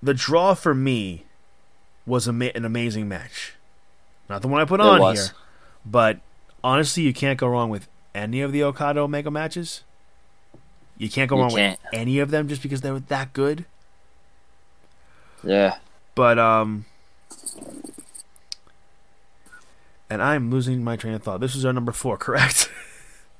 [0.02, 1.26] the draw for me
[2.06, 3.54] was ma- an amazing match.
[4.30, 5.28] Not the one I put It on was.
[5.30, 5.36] here,
[5.86, 6.20] but
[6.64, 9.84] honestly, you can't go wrong with any of the Okada Omega matches.
[11.00, 11.80] You can't go You wrong can't.
[11.82, 13.66] with any of them just because they were that good.
[15.44, 15.78] Yeah.
[16.14, 16.86] But um,
[20.10, 21.40] and I'm losing my train of thought.
[21.40, 22.70] This is our number four, correct?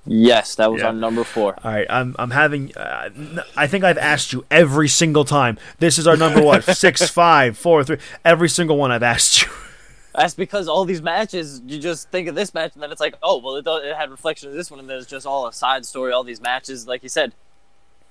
[0.06, 0.88] Yes, that was Yeah.
[0.90, 1.56] on number four.
[1.64, 2.76] All right, I'm I'm having.
[2.76, 5.58] Uh, I think I've asked you every single time.
[5.80, 6.64] This is our number what?
[6.76, 7.98] Six, five, four, three.
[8.24, 9.50] Every single one I've asked you.
[10.16, 13.16] That's because all these matches, you just think of this match, and then it's like,
[13.22, 15.54] oh, well, it, it had reflection of this one, and then it's just all a
[15.54, 16.12] side story.
[16.12, 17.34] All these matches, like you said,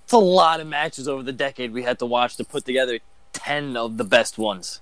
[0.09, 2.99] it's a lot of matches over the decade we had to watch to put together
[3.35, 4.81] ten of the best ones.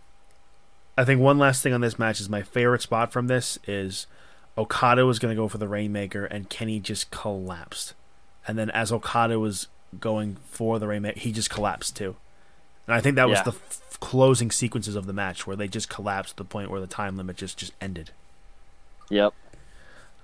[0.96, 4.06] I think one last thing on this match is my favorite spot from this is
[4.56, 7.94] Okada was going to go for the Rainmaker and Kenny just collapsed.
[8.46, 9.66] And then as Okada was
[9.98, 12.14] going for the Rainmaker, he just collapsed too.
[12.86, 13.42] And I think that was Yeah.
[13.42, 16.80] the f- closing sequences of the match where they just collapsed to the point where
[16.80, 18.12] the time limit just just ended.
[19.10, 19.34] Yep.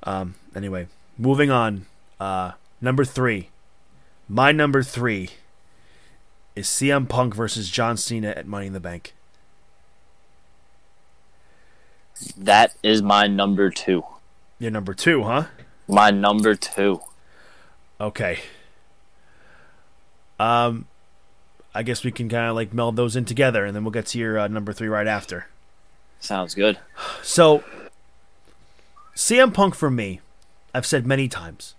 [0.05, 0.87] Um anyway,
[1.19, 1.87] moving on.
[2.21, 3.49] Uh number 3.
[4.33, 5.29] My number 3
[6.57, 9.13] is CM Punk versus John Cena at Money in the Bank.
[12.35, 14.05] That is my number two.
[14.59, 15.45] Your number 2, huh?
[15.87, 17.03] My number two.
[18.01, 18.39] Okay.
[20.41, 20.87] Um,
[21.75, 24.07] I guess we can kind of like meld those in together, and then we'll get
[24.07, 25.49] to your uh, number three right after.
[26.21, 26.79] Sounds good.
[27.23, 27.63] So,
[29.15, 30.23] CM Punk for me,
[30.75, 31.75] I've said many times,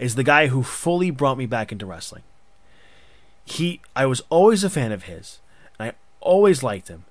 [0.00, 2.22] is the guy who fully brought me back into wrestling.
[3.44, 5.40] He, I was always a fan of his,
[5.78, 7.04] and I always liked him.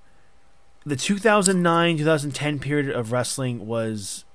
[0.85, 4.25] The 2009 2010 period of wrestling was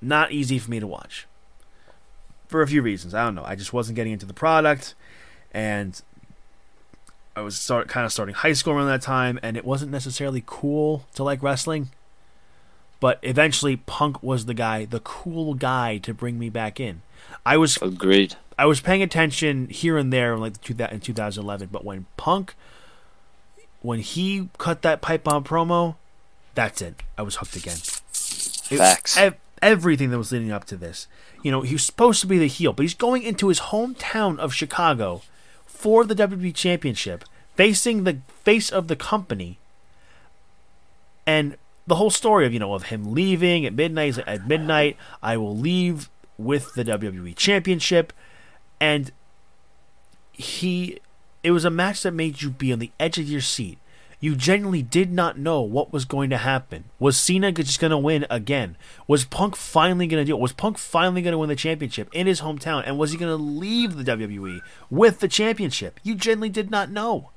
[0.00, 1.26] not easy for me to watch
[2.48, 3.14] for a few reasons.
[3.14, 3.44] I don't know.
[3.44, 4.94] I just wasn't getting into the product,
[5.52, 6.00] and
[7.36, 10.42] I was start kind of starting high school around that time, and it wasn't necessarily
[10.46, 11.90] cool to like wrestling.
[12.98, 17.02] But eventually, Punk was the guy, the cool guy to bring me back in.
[17.44, 18.36] I was Agreed.
[18.58, 22.06] I was paying attention here and there in like the two, in 2011, but when
[22.16, 22.54] Punk,
[23.80, 25.96] when he cut that pipe bomb promo,
[26.54, 27.02] that's it.
[27.16, 27.78] I was hooked again.
[27.78, 29.16] It- Facts.
[29.16, 31.06] ev- everything that was leading up to this.
[31.42, 34.38] You know, he was supposed to be the heel, but he's going into his hometown
[34.38, 35.22] of Chicago
[35.66, 37.24] for the WWE Championship,
[37.56, 39.58] facing the face of the company.
[41.26, 41.56] And
[41.86, 44.96] the whole story of, you know, of him leaving at midnight, he's like, at midnight,
[45.22, 46.08] I will leave
[46.44, 48.12] with the WWE Championship.
[48.80, 49.12] And
[50.32, 50.98] he,
[51.42, 53.78] it was a match that made you be on the edge of your seat.
[54.22, 56.84] You genuinely did not know what was going to happen.
[56.98, 58.76] Was Cena just going to win again?
[59.06, 60.40] Was Punk finally going to do it?
[60.40, 62.82] Was Punk finally going to win the championship in his hometown?
[62.84, 64.60] And was he going to leave the WWE
[64.90, 65.98] with the championship?
[66.02, 67.30] You genuinely did not know.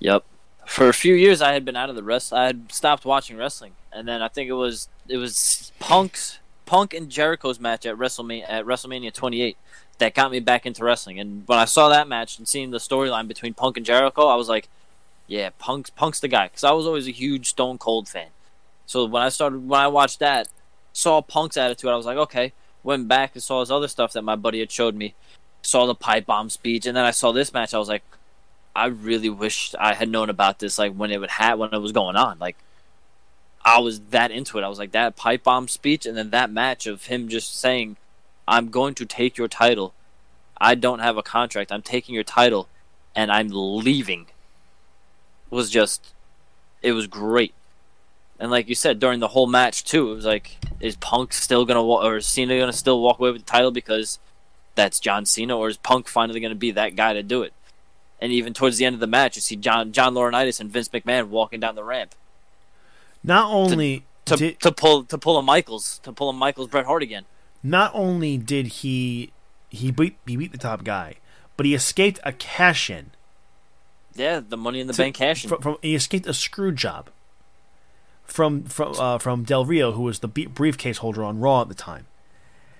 [0.00, 0.24] Yep.
[0.66, 2.32] For a few years, I had been out of the rest.
[2.32, 6.37] I had stopped watching wrestling, and then I think it was it was Punk's
[6.68, 9.56] Punk and Jericho's match at WrestleMania at WrestleMania 28
[9.96, 11.18] that got me back into wrestling.
[11.18, 14.34] And when I saw that match and seeing the storyline between Punk and Jericho, I
[14.34, 14.68] was like,
[15.26, 18.28] "Yeah, Punk's Punk's the guy." Because I was always a huge Stone Cold fan.
[18.84, 20.48] So when I started when I watched that,
[20.92, 22.52] saw Punk's attitude, I was like, "Okay."
[22.82, 25.14] Went back and saw his other stuff that my buddy had showed me.
[25.62, 27.72] Saw the pipe bomb speech, and then I saw this match.
[27.72, 28.04] I was like,
[28.76, 31.80] I really wish I had known about this like when it would ha- when it
[31.80, 32.38] was going on.
[32.38, 32.56] Like
[33.68, 34.64] I was that into it.
[34.64, 37.98] I was like that pipe bomb speech and then that match of him just saying,
[38.46, 39.92] "I'm going to take your title.
[40.58, 41.70] I don't have a contract.
[41.70, 42.68] I'm taking your title
[43.14, 44.26] and I'm leaving."
[45.50, 46.14] Was just
[46.80, 47.52] it was great.
[48.38, 51.66] And like you said during the whole match too, it was like is Punk still
[51.66, 54.18] to wa- or Cena to still walk away with the title because
[54.76, 57.52] that's John Cena or is Punk finally to be that guy to do it?
[58.18, 60.88] And even towards the end of the match, you see John John Laurinaitis and Vince
[60.88, 62.14] McMahon walking down the ramp
[63.28, 66.86] Not only to, did to pull to pull a Michaels to pull a Michaels Bret
[66.86, 67.24] Hart again.
[67.62, 69.32] not only did he
[69.68, 71.14] he beat he beat the top guy,
[71.56, 73.10] but he escaped a cash in
[74.14, 75.44] Yeah, the Money in the to- Bank cash.
[75.46, 77.10] From, from he escaped a screw job
[78.24, 81.74] from from uh, from Del Rio, who was the briefcase holder on Raw at the
[81.74, 82.06] time.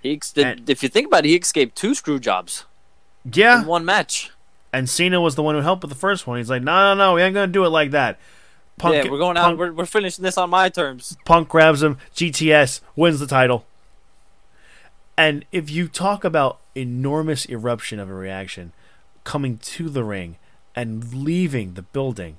[0.02, 2.64] He ex- and- if you think about it, he escaped two screw jobs
[3.24, 4.30] Yeah, in one match.
[4.72, 6.38] and Cena was the one who helped with the first one.
[6.38, 8.18] He's like, no, no, no, we ain't gonna do it like that.
[8.78, 9.44] Punk, yeah, we're going out.
[9.44, 11.16] Punk, We're, we're finishing this on my terms.
[11.24, 11.98] Punk grabs him.
[12.14, 13.64] GTS wins the title.
[15.16, 18.72] And if you talk about enormous eruption of a reaction
[19.24, 20.36] coming to the ring
[20.76, 22.38] and leaving the building,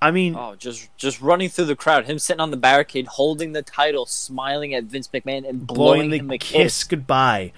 [0.00, 2.06] I mean, Oh, just just running through the crowd.
[2.06, 6.12] Him sitting on the barricade, holding the title, smiling at Vince McMahon, and blowing, blowing
[6.12, 6.84] him the a kiss kiss.
[6.84, 7.52] goodbye.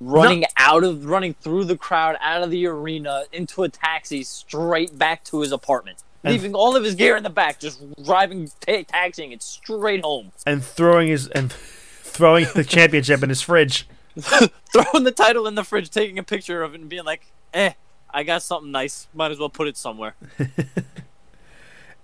[0.00, 4.98] Running out of, running through the crowd, out of the arena, into a taxi, straight
[4.98, 8.84] back to his apartment, leaving all of his gear in the back, just driving, ta-
[8.86, 13.86] taxiing it straight home, and throwing his and throwing the championship in his fridge.
[14.18, 17.72] throwing the title in the fridge, taking a picture of it, and being like, "Eh,
[18.10, 19.08] I got something nice.
[19.14, 20.14] Might as well put it somewhere."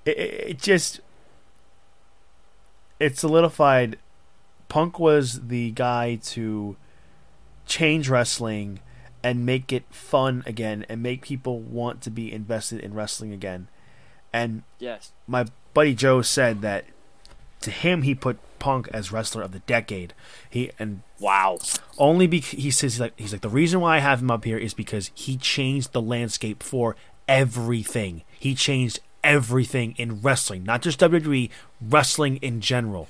[0.07, 1.01] It, it it just
[2.99, 3.99] it solidified.
[4.69, 6.77] Punk was the guy to
[7.67, 8.81] change wrestling
[9.23, 13.69] and make it fun again and make people want to be invested in wrestling again.
[14.33, 15.13] And Yes.
[15.27, 16.85] my buddy Joe said that
[17.63, 20.13] to him he put Punk as wrestler of the decade.
[20.49, 21.59] He and Wow.
[21.99, 24.45] only because he says he's like he's like the reason why I have him up
[24.45, 26.95] here is because he changed the landscape for
[27.27, 28.23] everything.
[28.39, 31.51] He changed everything in wrestling, not just WWE,
[31.81, 33.09] wrestling in general.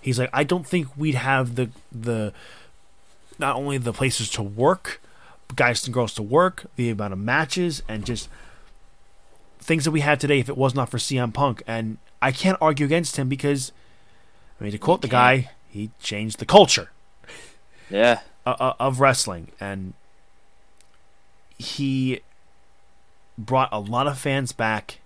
[0.00, 2.32] He's like I don't think we'd have the the
[3.38, 5.00] not only the places to work,
[5.56, 8.28] guys and girls to work, the amount of matches and just
[9.60, 12.58] things that we have today if it was not for CM Punk and I can't
[12.60, 13.72] argue against him because
[14.60, 16.90] I mean to quote the guy, he changed the culture
[17.90, 18.20] Yeah.
[18.44, 19.94] of wrestling, and
[21.58, 22.20] he
[23.38, 24.98] brought a lot of fans back,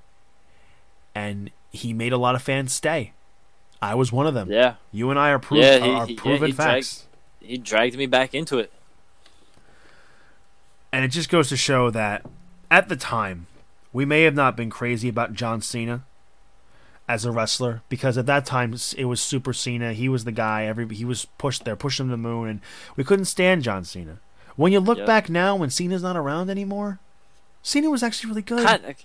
[1.14, 3.12] and he made a lot of fans stay.
[3.82, 4.50] I was one of them.
[4.50, 4.74] Yeah.
[4.92, 7.06] You and I are, proof, Yeah, he- are he- yeah, proven he dragged- facts,
[7.40, 8.72] He dragged me back into it.
[10.92, 12.24] and it just goes to show that
[12.70, 13.46] at the time,
[13.94, 16.04] we may have not been crazy about John Cena
[17.08, 19.92] as a wrestler because at that time it was Super Cena.
[19.94, 20.64] He was the guy.
[20.66, 22.60] Every he was pushed there, pushed him to the moon, and
[22.96, 24.18] we couldn't stand John Cena.
[24.56, 25.06] When you look Yep.
[25.06, 26.98] back now, when Cena's not around anymore,
[27.62, 28.64] Cena was actually really good.
[28.66, 28.96] Kind of,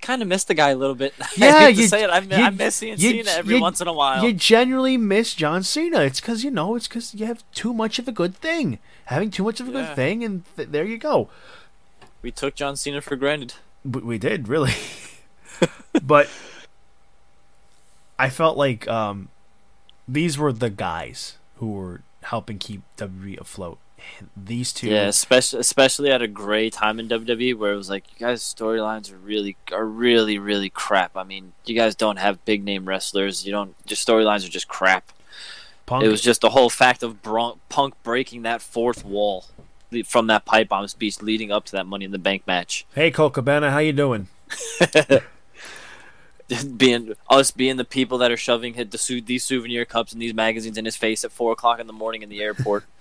[0.00, 1.14] kind of missed the guy a little bit.
[1.36, 2.10] Yeah, I hate to you- say it.
[2.10, 4.24] I, you- I miss seeing you- Cena every you- once in a while.
[4.24, 6.00] You genuinely miss John Cena.
[6.00, 9.30] It's because you know it's because you have too much of a good thing, having
[9.30, 9.86] too much of a Yeah.
[9.86, 11.28] good thing, and th- there you go.
[12.22, 13.54] we took John Cena for granted.
[13.84, 14.74] But we did really,
[16.02, 16.28] but
[18.18, 19.28] I felt like um,
[20.06, 23.78] these were the guys who were helping keep WWE afloat.
[24.36, 28.04] These two, Yeah, especially especially at a great time in WWE where it was like
[28.12, 31.16] you guys' storylines are really are really really crap.
[31.16, 33.46] I mean, you guys don't have big name wrestlers.
[33.46, 33.74] You don't.
[33.86, 35.12] Your storylines are just crap.
[35.86, 39.46] Punk, It was just the whole fact of Bron- Punk breaking that fourth wall
[40.02, 42.86] from that pipe bomb speech leading up to that Money in the Bank match.
[42.94, 44.28] hey Colt Cabana, how you doing?
[46.76, 50.76] being us being the people that are shoving the these souvenir cups and these magazines
[50.76, 52.84] in his face at four o'clock in the morning in the airport.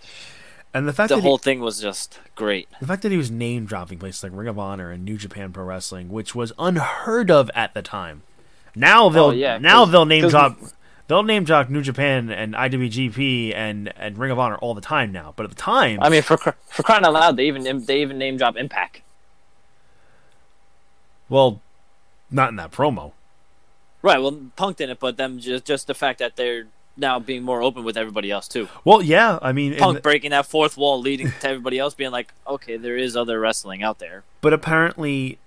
[0.74, 2.70] And the fact that the whole he, thing was just great.
[2.80, 5.52] the fact that he was name dropping places like Ring of Honor and New Japan
[5.52, 8.22] Pro Wrestling, which was unheard of at the time.
[8.74, 10.58] Now they'll Oh, yeah, now they'll name drop
[11.12, 15.12] they'll name drop New Japan and IWGP and and Ring of Honor all the time
[15.12, 15.34] now.
[15.36, 18.18] But at the time, I mean, for for crying out loud, they even they even
[18.18, 19.02] name drop Impact.
[21.28, 21.62] well,
[22.30, 23.12] not in that promo.
[24.02, 24.20] Right.
[24.20, 27.84] Well, Punk didn't, but them just just the fact that they're now being more open
[27.84, 28.70] with everybody else too.
[28.86, 32.12] Well, yeah, I mean, Punk the- breaking that fourth wall, leading to everybody else being
[32.12, 34.24] like, okay, there is other wrestling out there.
[34.40, 35.40] but apparently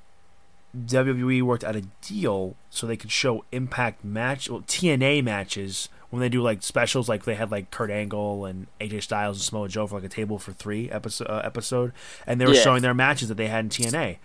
[0.87, 6.21] WWE worked out a deal so they could show Impact match, well, TNA matches when
[6.21, 9.69] they do like specials, like they had like Kurt Angle and AJ Styles and Samoa
[9.69, 11.93] Joe for like a table for three episode, uh, episode
[12.27, 12.61] and they were Yeah.
[12.63, 14.19] showing their matches that they had in TNA.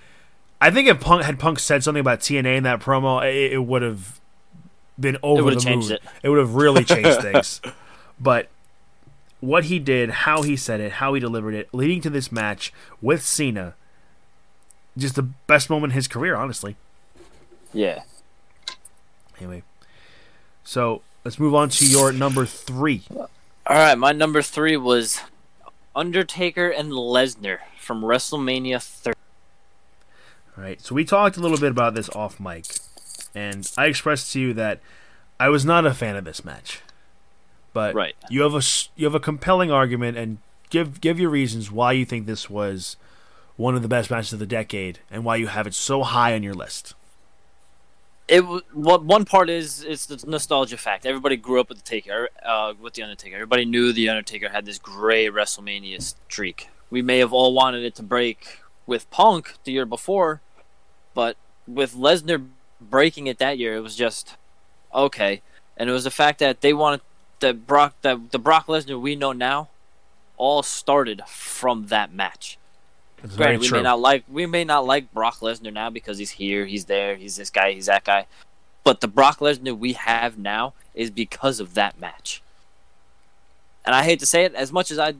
[0.61, 3.63] I think if Punk had Punk said something about TNA in that promo, it, it
[3.65, 4.19] would have
[4.99, 5.99] been over the changed moon.
[6.21, 6.30] it.
[6.30, 7.61] would have really changed things.
[8.19, 8.49] But
[9.39, 12.73] what he did, how he said it, how he delivered it, leading to this match
[13.01, 13.73] with Cena,
[14.99, 16.76] just the best moment in his career, honestly.
[17.73, 18.03] Yeah.
[19.39, 19.63] Anyway,
[20.63, 23.03] so let's move on to your number three.
[23.15, 23.27] All
[23.67, 25.21] right, my number three was
[25.95, 29.17] Undertaker and Lesnar from WrestleMania 30.
[30.57, 32.65] All right, so we talked a little bit about this off mic,
[33.34, 34.81] and I expressed to you that
[35.39, 36.81] I was not a fan of this match,
[37.71, 38.15] but Right.
[38.30, 38.61] you have a
[38.97, 40.39] you have a compelling argument, and
[40.69, 42.97] give give your reasons why you think this was
[43.60, 46.34] one of the best matches of the decade and why you have it so high
[46.34, 46.94] on your list.
[48.26, 51.06] It what one part is it's the nostalgia fact.
[51.06, 53.36] Everybody grew up with the Taker, uh, with the Undertaker.
[53.36, 56.69] Everybody knew the Undertaker had this great WrestleMania streak.
[56.90, 60.40] We may have all wanted it to break with Punk the year before,
[61.14, 61.36] but
[61.68, 62.48] with Lesnar
[62.80, 64.38] breaking it that year, it was just
[64.95, 65.41] okay.
[65.76, 67.02] And it was the fact that they wanted
[67.41, 69.68] that Brock that the Brock Lesnar we know now
[70.38, 72.57] all started from that match.
[73.21, 73.77] Very Granted, we true.
[73.79, 77.15] may not like we may not like Brock Lesnar now because he's here, he's there,
[77.15, 78.25] he's this guy, he's that guy.
[78.83, 82.41] But the Brock Lesnar we have now is because of that match.
[83.85, 85.15] And I hate to say it, as much as I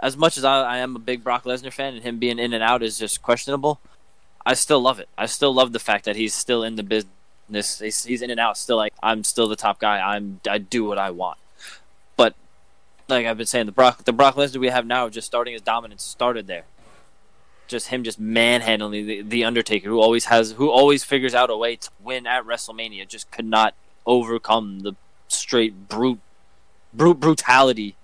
[0.00, 2.52] as much as I, I am a big Brock Lesnar fan and him being in
[2.54, 3.80] and out is just questionable,
[4.46, 5.08] I still love it.
[5.18, 7.78] I still love the fact that he's still in the business.
[7.78, 10.00] He's, he's in and out, still like I'm still the top guy.
[10.00, 11.38] I'm I do what I want.
[12.16, 12.34] But
[13.08, 15.62] like I've been saying, the Brock the Brock Lesnar we have now, just starting his
[15.62, 16.64] dominance, started there
[17.72, 21.56] just him just manhandling the, the Undertaker, who always has, who always figures out a
[21.56, 23.74] way to win at WrestleMania, just could not
[24.06, 24.92] overcome the
[25.26, 26.20] straight brute,
[26.94, 27.96] brute brutality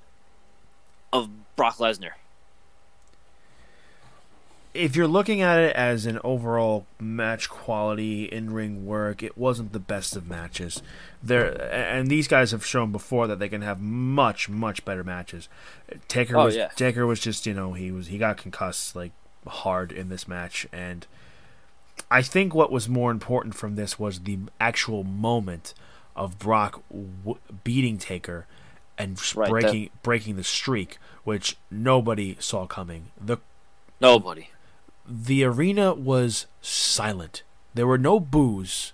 [1.12, 2.12] of Brock Lesnar.
[4.74, 9.72] if you're looking at it as an overall match quality in ring work, it wasn't
[9.72, 10.82] the best of matches.
[11.22, 15.48] There and these guys have shown before that they can have much much better matches.
[16.06, 16.68] Taker Oh, was yeah.
[16.76, 19.10] Taker was just you know he was he got concussed like
[19.48, 21.06] hard in this match and
[22.10, 25.74] I think what was more important from this was the actual moment
[26.16, 28.46] of Brock w- beating Taker
[28.96, 33.10] and Right, that- breaking breaking the streak, which nobody saw coming.
[33.20, 33.38] The
[34.00, 34.50] Nobody.
[35.06, 37.42] the arena was silent.
[37.74, 38.92] There were no boos.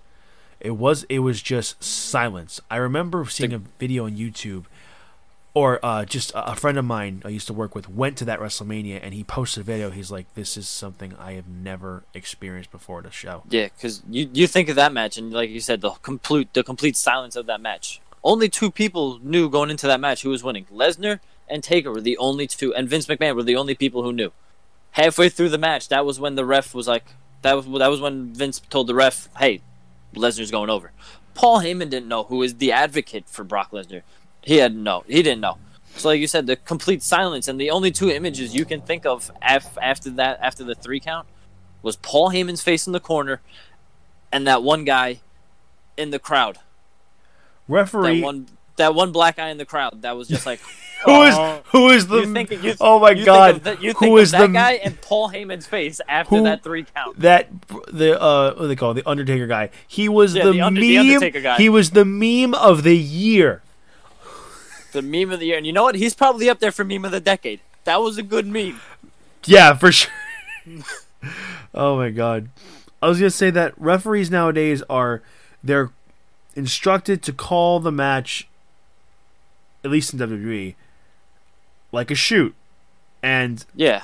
[0.59, 2.59] It was it was just silence.
[2.69, 4.65] I remember seeing a video on YouTube,
[5.55, 8.39] or uh, just a friend of mine I used to work with went to that
[8.39, 9.89] WrestleMania and he posted a video.
[9.89, 14.03] He's like, "This is something I have never experienced before at a show." Yeah, because
[14.07, 17.37] you you think of that match, and like you said, the complete the complete silence
[17.37, 18.01] of that match.
[18.21, 20.65] Only two people knew going into that match who was winning.
[20.65, 24.11] Lesnar and Taker were the only two, and Vince McMahon were the only people who
[24.11, 24.33] knew.
[24.91, 27.05] Halfway through the match, that was when the ref was like,
[27.43, 29.61] that was that was when Vince told the ref, "Hey,
[30.13, 30.91] Lesnar's going over."
[31.33, 34.01] Paul Heyman didn't know who is the advocate for Brock Lesnar.
[34.45, 35.57] He had no, he didn't know.
[35.97, 39.05] So, like you said, the complete silence, and the only two images you can think
[39.05, 41.25] of af- after that, after the three count,
[41.81, 43.41] was Paul Heyman's face in the corner,
[44.31, 45.21] and that one guy
[45.97, 46.55] in the crowd.
[46.55, 50.01] That Referee, one, that one black guy in the crowd.
[50.03, 50.59] That was just like,
[51.05, 51.61] who is oh.
[51.71, 54.47] who is the You think, you, oh my god that- you who is that the
[54.49, 57.19] guy and Paul Heyman's face after Who- that three count.
[57.21, 57.49] that
[57.91, 58.95] the uh what do they call it?
[58.95, 59.69] the Undertaker guy.
[59.87, 60.89] He was Yeah, the, the Under- meme.
[60.89, 61.57] the Undertaker guy.
[61.57, 63.61] He was the meme of the year.
[64.95, 65.95] The meme of the year, and you know what?
[65.95, 67.59] He's probably up there for meme of the decade.
[67.83, 68.79] That was a good meme.
[69.45, 70.11] Yeah, for sure.
[71.75, 72.49] oh my god.
[73.01, 75.21] I was gonna say that referees nowadays are
[75.61, 75.91] they're
[76.55, 78.47] instructed to call the match
[79.83, 80.75] at least in WWE
[81.91, 82.55] like a shoot.
[83.21, 84.03] And Yeah,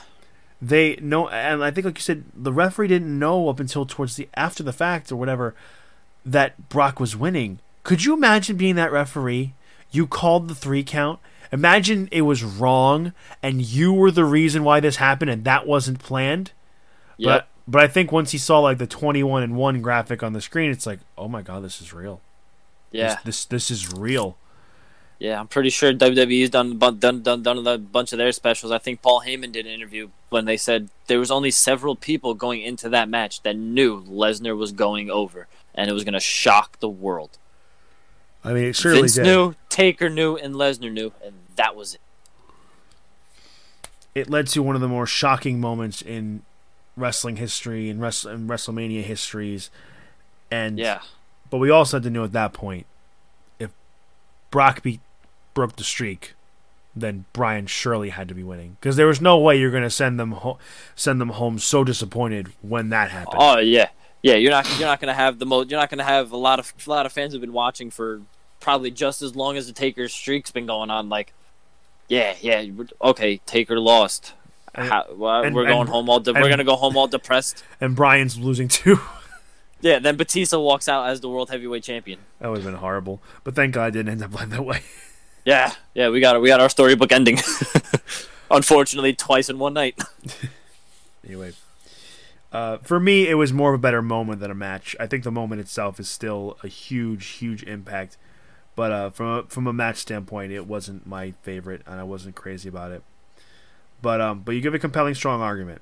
[0.62, 4.16] they know and I think like you said, the referee didn't know up until towards
[4.16, 5.56] the after the fact or whatever
[6.26, 7.60] that Brock was winning.
[7.84, 9.54] Could you imagine being that referee?
[9.92, 11.20] You called the three count.
[11.52, 13.14] Imagine it was wrong
[13.44, 16.52] and you were the reason why this happened and that wasn't planned.
[17.18, 17.28] yep.
[17.42, 20.34] But but I think once he saw like the twenty one and one graphic on
[20.34, 22.22] the screen, it's like, oh my god, this is real.
[22.92, 24.38] yeah, This this, this is real.
[25.20, 25.40] yeah.
[25.40, 28.72] I'm pretty sure WWE's done done done done a bunch of their specials.
[28.72, 32.34] I think Paul Heyman did an interview when they said there was only several people
[32.34, 36.20] going into that match that knew Lesnar was going over, and it was going to
[36.22, 37.38] shock the world.
[38.44, 39.24] I mean, it surely Vince did.
[39.24, 42.02] knew, Taker knew, and Lesnar knew, and that was it.
[44.14, 46.42] It led to one of the more shocking moments in
[46.98, 49.70] wrestling history and, Wrest- and WrestleMania histories.
[50.50, 51.02] And Yeah,
[51.50, 52.86] But we also had to know at that point
[53.60, 53.72] if
[54.50, 55.00] Brock beat
[55.54, 56.34] broke the streak,
[56.94, 59.90] then Bryan surely had to be winning because there was no way you're going to
[59.90, 60.58] send them ho-
[60.94, 63.38] send them home so disappointed when that happened.
[63.40, 63.90] Oh yeah,
[64.22, 64.36] yeah.
[64.36, 65.70] You're not you're not gonna have the most.
[65.70, 68.22] You're not gonna have a lot of a lot of fans have been watching for
[68.60, 71.10] probably just as long as the Taker streak's been going on.
[71.10, 71.34] Like,
[72.08, 72.64] yeah, yeah.
[73.02, 74.34] Okay, Taker lost.
[74.74, 76.20] How, well, and- we're going and- home all.
[76.20, 77.64] De- we're gonna go home all depressed.
[77.82, 79.00] And Bryan's losing too.
[79.84, 79.98] Yeah.
[79.98, 82.20] Then Batista walks out as the world heavyweight champion.
[82.38, 83.20] that would have been horrible.
[83.44, 84.82] But thank God it didn't end up like that way.
[85.44, 86.10] Yeah, yeah.
[86.10, 86.40] We got it.
[86.44, 87.40] we got our storybook ending.
[88.52, 90.00] Unfortunately, twice in one night.
[91.26, 91.54] anyway,
[92.52, 94.96] uh, for me, it was more of a better moment than a match.
[95.00, 98.18] I think the moment itself is still a huge, huge impact.
[98.76, 102.36] But uh, from a, from a match standpoint, it wasn't my favorite, and I wasn't
[102.36, 103.04] crazy about it.
[104.02, 105.82] But um, but you give a compelling, strong argument.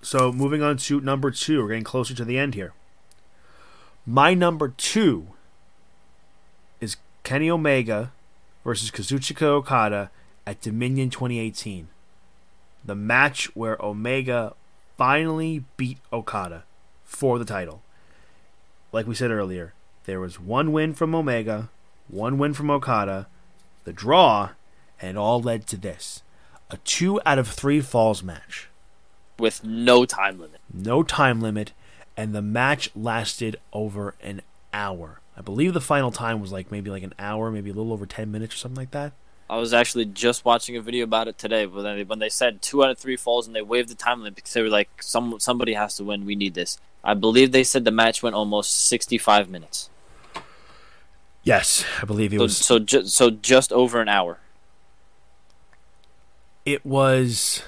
[0.00, 2.72] So moving on to number two, we're getting closer to the end here.
[4.06, 5.28] My number two
[6.80, 8.12] is Kenny Omega
[8.64, 10.10] versus Kazuchika Okada
[10.46, 11.88] at Dominion 2018.
[12.84, 14.54] The match where Omega
[15.02, 16.62] finally beat Okada
[17.02, 17.82] for the title.
[18.92, 19.74] Like we said earlier,
[20.04, 21.70] there was one win from Omega,
[22.06, 23.26] one win from Okada,
[23.82, 24.50] the draw,
[25.00, 26.22] and it all led to this
[26.70, 28.68] a two out of three falls match.
[29.40, 30.60] with no time limit.
[30.72, 31.72] No time limit,
[32.16, 34.40] and the match lasted over an
[34.72, 35.20] hour.
[35.36, 38.06] I believe the final time was like maybe like an hour, maybe a little over
[38.06, 39.14] 10 minutes or something like that.
[39.52, 42.62] I was actually just watching a video about it today, but then when they said
[42.62, 44.88] two out of three falls and they waived the time limit because they were like,
[45.02, 46.24] "Some somebody has to win.
[46.24, 49.90] We need this." I believe they said the match went almost sixty-five minutes,
[51.42, 52.56] Yes, I believe it so was.
[52.56, 54.38] so, ju- so just over an hour.
[56.64, 57.62] it was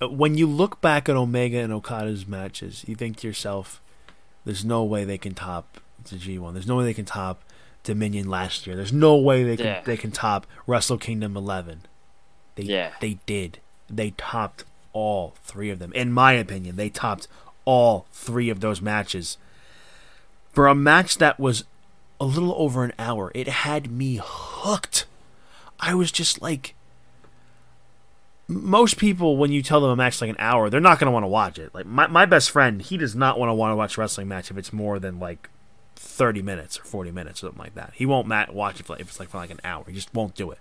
[0.00, 3.82] uh, when you look back at Omega and Okada's matches, you think to yourself,
[4.46, 6.52] "There's no way they can top the G1.
[6.54, 7.42] There's no way they can top
[7.86, 8.76] Dominion last year.
[8.76, 9.80] There's no way they can Yeah.
[9.82, 11.82] they can top Wrestle Kingdom 11."
[12.56, 12.92] They Yeah.
[13.00, 13.58] they did.
[13.88, 15.92] They topped all three of them.
[15.94, 17.28] In my opinion, they topped
[17.64, 19.38] all three of those matches.
[20.52, 21.64] For a match that was
[22.20, 25.06] a little over an hour, it had me hooked.
[25.80, 26.74] I was just like
[28.48, 31.10] most people when you tell them a match like an hour they're not going to
[31.12, 33.72] want to watch it like my, my best friend he does not want to want
[33.72, 35.50] to watch a wrestling match if it's more than like
[35.96, 37.92] 30 minutes or 40 minutes or something like that.
[37.94, 39.84] He won't mat- watch it for, if it's like for like an hour.
[39.86, 40.58] He just won't do it.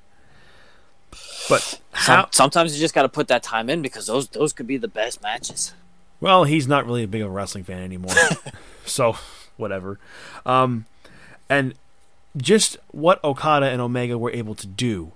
[1.48, 4.68] But how sometimes you just got to put that time in because those those could
[4.68, 5.74] be the best matches.
[6.20, 8.14] well he's not really a big of a wrestling fan anymore.
[8.86, 9.18] So
[9.57, 9.98] whatever.
[10.45, 10.86] Um
[11.49, 11.74] and
[12.38, 15.14] just what okada and omega were able to do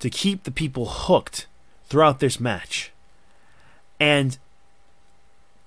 [0.00, 1.46] to keep the people hooked
[1.86, 2.90] throughout this match.
[4.00, 4.38] And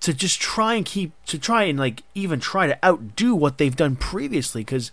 [0.01, 3.75] to just try and keep to try and like even try to outdo what they've
[3.75, 4.91] done previously because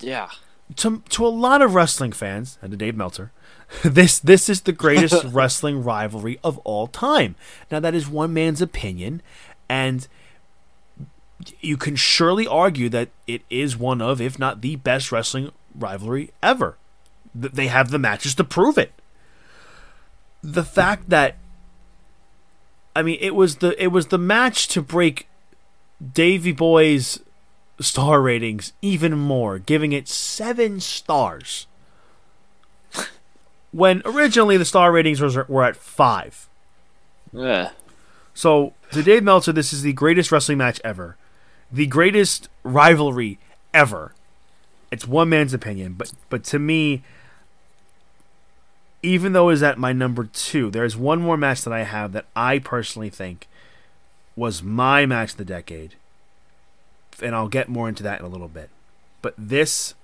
[0.00, 0.28] Yeah,
[0.76, 3.30] to to a lot of wrestling fans and to Dave Meltzer,
[3.84, 7.34] this this is the greatest wrestling rivalry of all time.
[7.70, 9.22] Now that is one man's opinion,
[9.68, 10.08] and
[11.60, 16.30] you can surely argue that it is one of, if not the best wrestling rivalry
[16.42, 16.76] ever.
[17.38, 18.92] Th- They have the matches to prove it.
[20.42, 21.36] The fact that
[22.96, 25.28] I mean, it was the it was the match to break
[26.14, 27.20] Davy Boy's
[27.78, 31.66] star ratings even more, giving it seven stars.
[33.70, 36.48] when originally the star ratings was, were at five.
[37.34, 37.72] yeah.
[38.32, 41.16] So, to Dave Meltzer, this is the greatest wrestling match ever,
[41.70, 43.38] the greatest rivalry
[43.74, 44.14] ever.
[44.90, 47.02] It's one man's opinion, but but to me,
[49.06, 52.26] even though it's at my number two, there's one more match that I have that
[52.34, 53.46] I personally think
[54.34, 55.94] was my match of the decade,
[57.22, 58.68] and I'll get more into that in a little bit.
[59.22, 59.94] But this,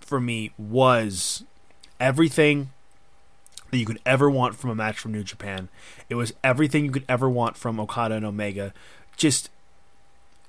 [0.00, 1.42] for me, was
[1.98, 2.70] everything
[3.72, 5.68] that you could ever want from a match from New Japan.
[6.08, 8.72] It was everything you could ever want from Okada and Omega.
[9.16, 9.50] Just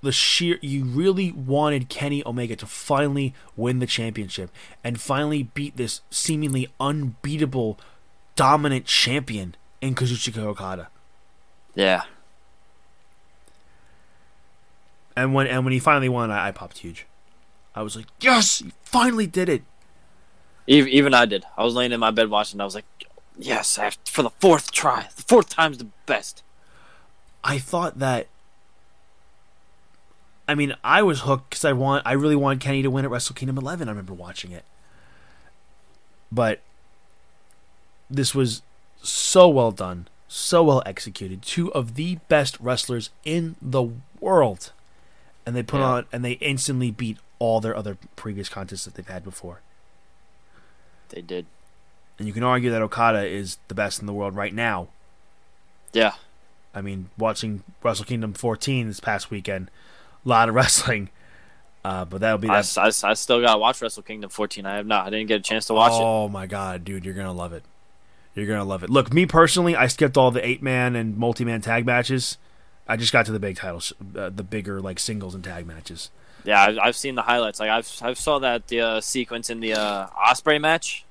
[0.04, 4.52] the sheer you really wanted Kenny Omega to finally win the championship
[4.84, 7.80] and finally beat this seemingly unbeatable
[8.36, 10.90] dominant champion in Kazuchika Okada.
[11.74, 12.04] Yeah.
[15.16, 17.06] And when and when he finally won, I, I popped huge.
[17.74, 19.64] I was like, "Yes, he finally did it!"
[20.68, 21.46] Even, even I did.
[21.58, 22.60] I was laying in my bed watching.
[22.60, 22.86] I was like,
[23.38, 25.08] "Yes, I have, for the fourth try.
[25.16, 26.44] The fourth time's the best."
[27.44, 28.28] I thought that.
[30.48, 33.12] I mean, I was hooked because I want, I really wanted Kenny to win at
[33.12, 33.88] Wrestle Kingdom 11.
[33.88, 34.66] I remember watching it,
[36.32, 36.60] but
[38.10, 38.62] this was
[39.02, 41.42] so well done, so well executed.
[41.42, 43.86] Two of the best wrestlers in the
[44.20, 44.72] world,
[45.46, 45.86] and they put Yeah.
[45.88, 49.62] on, and they instantly beat all their other previous contests that they've had before.
[51.10, 51.46] They did.
[52.20, 54.88] And you can argue that Okada is the best in the world right now.
[55.94, 56.14] Yeah.
[56.74, 59.70] I mean, watching Wrestle Kingdom 14 this past weekend,
[60.26, 61.10] a lot of wrestling.
[61.84, 62.78] Uh, but that'll be I, that.
[62.78, 64.66] I, I still gotta watch Wrestle Kingdom 14.
[64.66, 65.06] I have not.
[65.06, 66.00] I didn't get a chance to watch it.
[66.02, 67.64] oh my god, dude, you're gonna love it.
[68.36, 68.90] You're gonna love it.
[68.90, 72.38] Look, me personally, I skipped all the eight man and multi man tag matches.
[72.88, 76.10] I just got to the big titles, uh, the bigger like singles and tag matches.
[76.46, 77.60] Yeah, I've, I've seen the highlights.
[77.60, 81.06] Like I've I've saw that the uh, sequence in the uh, Ospreay match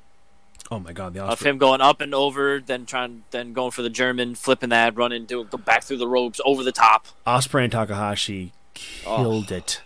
[0.73, 3.83] Oh my god, the of him going up and over, then trying, then going for
[3.83, 7.09] the German, flipping that, running, doing go back through the ropes, over the top.
[7.27, 9.83] Ospreay and Takahashi killed it.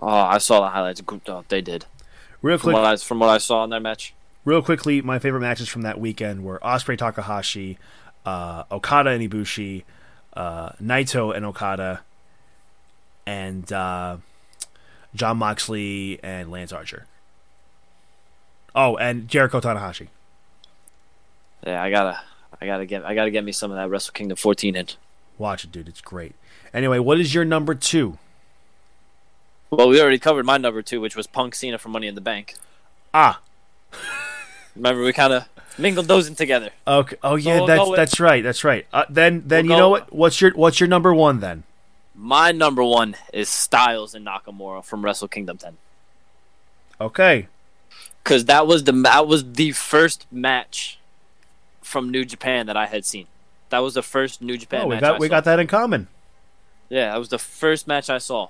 [0.00, 1.02] Oh, I saw the highlights.
[1.28, 1.86] Oh, they did.
[2.42, 4.14] Real From quick, what I from what I saw in that match.
[4.44, 7.78] real quickly, my favorite matches from that weekend were Ospreay Takahashi,
[8.24, 9.84] uh, Okada and Ibushi,
[10.34, 12.02] uh, Naito and Okada,
[13.26, 14.18] and uh,
[15.14, 17.06] Jon Moxley and Lance Archer.
[18.74, 20.08] Oh, and Jericho Tanahashi.
[21.66, 22.20] Yeah, I gotta,
[22.60, 24.86] I gotta get, I gotta get me some of that Wrestle Kingdom 14 in.
[25.38, 25.88] Watch it, dude.
[25.88, 26.34] It's great.
[26.74, 28.18] Anyway, what is your number two?
[29.70, 32.20] Well, we already covered my number two, which was Punk Cena for Money in the
[32.20, 32.54] Bank.
[33.12, 33.40] Ah,
[34.76, 35.48] Remember, we kind of
[35.78, 36.70] mingled those in together.
[36.86, 37.16] okay.
[37.22, 38.42] Oh yeah, we'll that's that's right.
[38.44, 38.86] That's right.
[38.92, 40.12] Uh, then then We'll you know what?
[40.12, 41.64] What's your what's your number one then?
[42.14, 45.76] My number one is Styles and Nakamura from Wrestle Kingdom 10.
[46.98, 47.48] Okay.
[48.24, 50.98] because that was the that was the first match
[51.82, 53.26] from New Japan that I had seen.
[53.68, 55.00] That was the first New Japan Oh, we match.
[55.02, 56.08] got we got that in common.
[56.88, 58.48] Yeah, that was the first match I saw.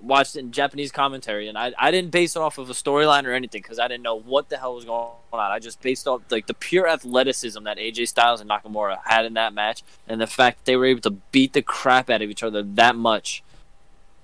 [0.00, 3.32] Watched in Japanese commentary, and I, I didn't base it off of a storyline or
[3.32, 5.52] anything because I didn't know what the hell was going on.
[5.52, 9.34] I just based off like the pure athleticism that AJ Styles and Nakamura had in
[9.34, 12.30] that match, and the fact that they were able to beat the crap out of
[12.30, 13.42] each other that much,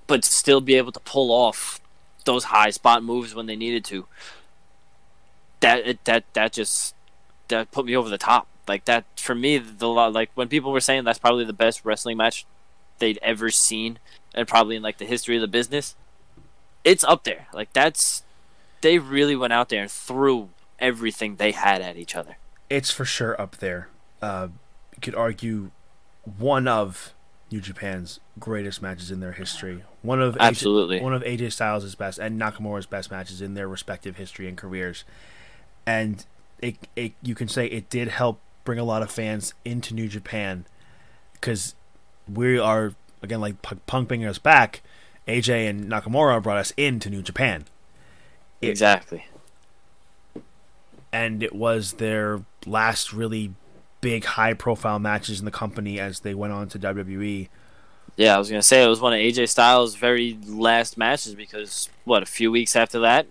[0.07, 1.81] but still be able to pull off
[2.25, 4.07] those high spot moves when they needed to.
[5.61, 6.95] That that that just
[7.49, 8.47] that put me over the top.
[8.67, 12.17] Like that for me, the like when people were saying that's probably the best wrestling
[12.17, 12.47] match
[12.99, 13.99] they'd ever seen
[14.35, 15.95] and probably in like the history of the business
[16.85, 18.23] it's up there like that's
[18.83, 20.49] they really went out there and threw
[20.79, 22.37] everything they had at each other
[22.69, 23.89] It's for sure up there.
[24.21, 24.49] Uh,
[24.95, 25.71] you could argue
[26.39, 27.15] one of
[27.51, 29.83] New Japan's greatest matches in their history.
[30.03, 31.01] One of AJ, Absolutely.
[31.01, 35.05] one of AJ Styles' best and Nakamura's best matches in their respective history and careers.
[35.87, 36.27] And
[36.61, 40.09] it, it you can say it did help bring a lot of fans into New
[40.09, 40.67] Japan
[41.35, 41.75] because
[42.33, 44.83] we are again like Punk bringing us back.
[45.27, 47.65] AJ and Nakamura brought us into New Japan.
[48.61, 49.27] It- exactly
[51.13, 53.53] and it was their last really
[54.01, 56.79] big high profile matches in the company as they went on to.
[56.79, 57.49] WWE.
[58.17, 61.89] yeah i was gonna say it was one of aj styles very last matches because
[62.05, 63.27] what a few weeks after that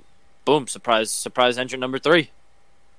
[0.45, 2.29] boom surprise surprise entrant number three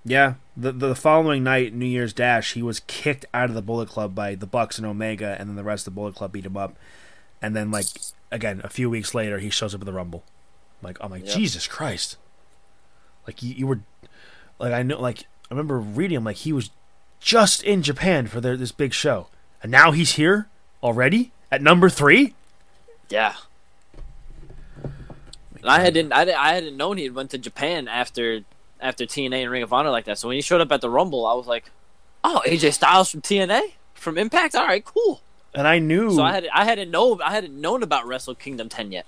[0.09, 3.89] Yeah, the the following night, New Year's Dash, he was kicked out of the Bullet
[3.89, 6.47] Club by the Bucks and Omega, and then the rest of the Bullet Club beat
[6.47, 6.77] him up.
[7.43, 7.87] And then, like
[8.31, 10.23] again, a few weeks later, he shows up at the Rumble.
[10.81, 11.35] Like I'm like Yep.
[11.35, 12.19] Jesus Christ!
[13.27, 13.81] Like you, you were,
[14.61, 16.71] like I know, like I remember reading him, like he was
[17.19, 19.27] just in Japan for their this big show,
[19.61, 20.47] and now he's here
[20.85, 22.35] already at number three.
[23.09, 23.35] yeah
[25.67, 28.43] and I hadn't, I, I hadn't known he had went to Japan after
[28.81, 30.19] after TNA and Ring of Honor like that.
[30.19, 31.71] So when he showed up at the Rumble, I was like,
[32.25, 33.61] "Oh, AJ Styles from TNA,
[33.95, 34.55] from Impact.
[34.55, 35.21] All right, cool."
[35.55, 38.69] And I knew, So I had I hadn't know I hadn't known about Wrestle Kingdom
[38.69, 39.07] 10 yet.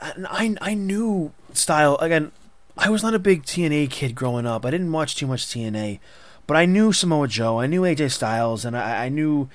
[0.00, 2.32] and I I knew style again.
[2.78, 4.64] I was not a big TNA kid growing up.
[4.64, 5.98] I didn't watch too much TNA,
[6.46, 7.60] but I knew Samoa Joe.
[7.60, 9.48] I knew AJ Styles, and I, I knew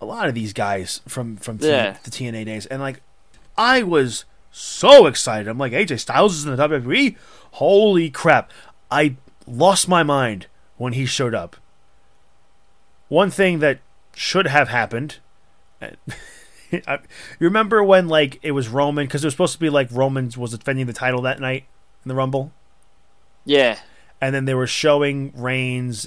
[0.00, 1.96] a lot of these guys from from T- Yeah.
[2.04, 2.66] the TNA days.
[2.66, 3.02] And like,
[3.58, 5.48] I was so excited.
[5.48, 7.16] I'm like, AJ Styles is in the WWE.
[7.52, 8.50] Holy crap!
[8.90, 9.16] I
[9.46, 10.46] lost my mind
[10.76, 11.56] when he showed up.
[13.08, 13.78] One thing that
[14.14, 15.18] should have happened.
[16.70, 16.80] You
[17.38, 20.52] remember when like it was Roman because it was supposed to be like Roman was
[20.56, 21.64] defending the title that night
[22.02, 22.50] in the Rumble,
[23.44, 23.78] Yeah.
[24.22, 26.06] and then they were showing Reigns.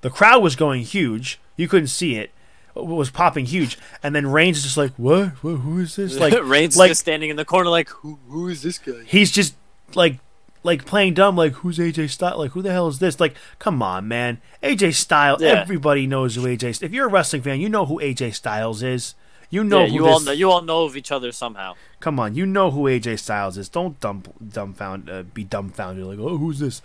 [0.00, 1.38] The crowd was going huge.
[1.56, 2.32] You couldn't see it.
[2.74, 5.28] It was popping huge, and then Reigns is just like, "What?
[5.44, 8.48] What who is this?" Like, Reigns like just standing in the corner like, "Who who
[8.48, 9.54] is this guy?" he's just
[9.94, 10.18] like,
[10.62, 11.36] like playing dumb.
[11.36, 12.38] Like, who's AJ Styles?
[12.38, 13.20] Like, who the hell is this?
[13.20, 14.40] Like, come on, man.
[14.62, 15.42] AJ Styles.
[15.42, 15.60] Yeah.
[15.60, 16.76] Everybody knows who AJ.
[16.76, 16.82] Styles.
[16.82, 19.14] If you're a wrestling fan, you know who AJ Styles is.
[19.52, 21.74] You know yeah, who you this, all know, you all know of each other somehow.
[22.00, 23.68] Come on, you know who AJ Styles is.
[23.68, 26.80] Don't dumb dumbfound uh, be dumbfounded like, oh, who's this?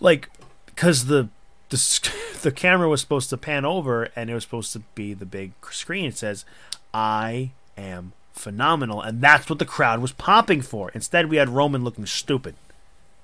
[0.00, 0.30] Like,
[0.64, 1.28] because the
[1.68, 2.10] the
[2.42, 5.52] the camera was supposed to pan over and it was supposed to be the big
[5.70, 6.06] screen.
[6.06, 6.46] It says,
[6.94, 10.90] "I am phenomenal," and that's what the crowd was popping for.
[10.92, 12.54] Instead, we had Roman looking stupid,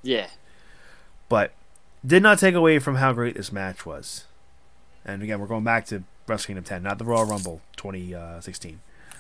[0.06, 0.28] Yeah.
[1.28, 1.52] but
[2.06, 4.24] did not take away from how great this match was.
[5.04, 8.74] And again, we're going back to Wrestle Kingdom 10, not the Royal Rumble 2016.
[8.74, 9.16] Uh,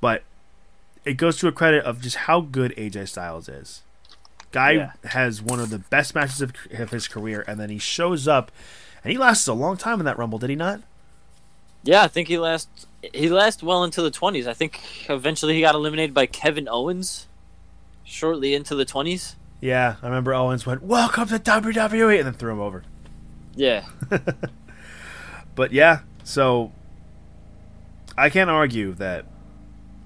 [0.00, 0.22] but
[1.04, 3.82] it goes to a credit of just how good AJ Styles is.
[4.52, 4.92] Guy Yeah.
[5.04, 8.50] has one of the best matches of, of his career, and then he shows up,
[9.02, 10.80] and he lasts a long time in that Rumble, did he not?
[11.82, 12.68] Yeah, I think he last
[13.12, 14.46] he lasted well into the 20s.
[14.46, 14.80] I think
[15.10, 17.26] eventually he got eliminated by Kevin Owens
[18.04, 19.34] shortly into the 20s.
[19.64, 22.82] Yeah, I remember Owens went, "Welcome to WWE," and then threw him over.
[23.54, 23.86] Yeah.
[25.54, 26.72] But yeah, so
[28.18, 29.24] I can't argue that.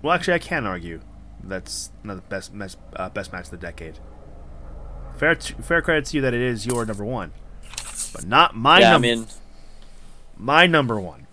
[0.02, 1.01] Well, actually, I can argue
[1.43, 3.98] that's not the best best, uh, best match of the decade.
[5.16, 7.32] Fair t- fair credit to you that it is your number one,
[8.12, 9.06] but not my yeah, I number.
[9.09, 9.26] mean,
[10.36, 11.26] my number one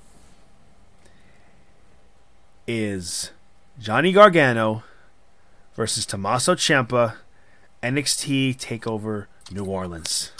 [2.66, 3.32] is
[3.78, 4.84] Johnny Gargano
[5.76, 7.16] versus Tommaso Ciampa,
[7.86, 10.32] NXT Takeover New Orleans.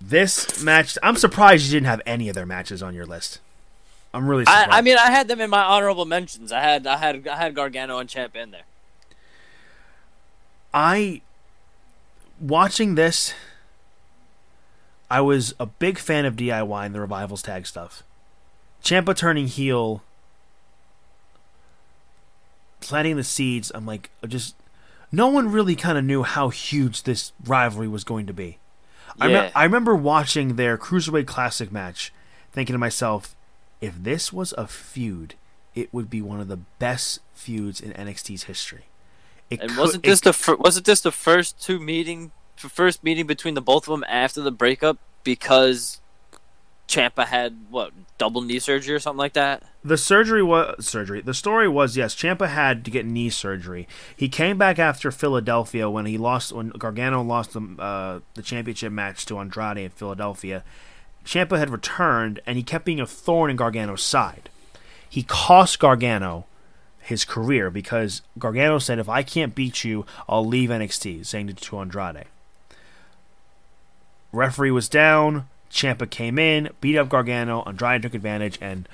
[0.00, 3.40] This match, I'm surprised you didn't have any of their matches on your list.
[4.12, 4.66] I'm really I.
[4.70, 6.52] I mean, I had them in my honorable mentions.
[6.52, 8.64] I had, I had, I had Gargano and Champ in there.
[10.74, 11.22] I
[12.40, 13.34] watching this
[15.10, 18.04] I was a big fan of DIY and the revivals tag stuff.
[18.82, 20.02] Ciampa turning heel
[22.80, 24.54] planting the seeds, I'm like just
[25.12, 28.58] no one really kind of knew how huge this rivalry was going to be.
[29.20, 32.12] I, me- I remember watching their Cruiserweight Classic match
[32.52, 33.34] thinking to myself,
[33.80, 35.34] if this was a feud,
[35.74, 38.84] it would be one of the best feuds in NXT's history.
[39.48, 43.26] It And wasn't it this the fir- wasn't this the first two meeting, first meeting
[43.26, 46.00] between the both of them after the breakup because
[46.90, 49.62] Ciampa had what double knee surgery or something like that?
[49.84, 51.20] The surgery was surgery.
[51.20, 53.86] The story was yes, Ciampa had to get knee surgery.
[54.14, 58.92] He came back after Philadelphia when he lost when Gargano lost the uh, the championship
[58.92, 60.64] match to Andrade in Philadelphia.
[61.24, 64.50] Ciampa had returned and he kept being a thorn in Gargano's side.
[65.08, 66.46] He cost Gargano
[67.00, 71.78] his career because Gargano said, "If I can't beat you, I'll leave NXT," saying to
[71.78, 72.24] Andrade.
[74.32, 75.46] Referee was down.
[75.70, 77.62] Ciampa came in, beat up Gargano.
[77.66, 78.88] Andrade took advantage, and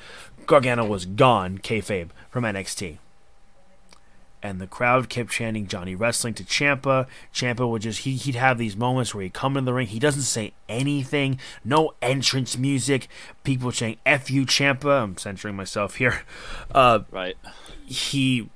[0.47, 2.99] Gargano was gone, kayfabe, from NXT.
[4.43, 7.07] And the crowd kept chanting Johnny Wrestling to Ciampa.
[7.35, 9.89] Ciampa would just, he, he'd have these moments where he'd come in the ring.
[9.89, 13.09] He doesn't say anything, no entrance music.
[13.43, 15.03] People saying, F you, Ciampa.
[15.03, 16.23] I'm censoring myself here.
[16.73, 17.37] Uh, Right.
[17.87, 18.49] he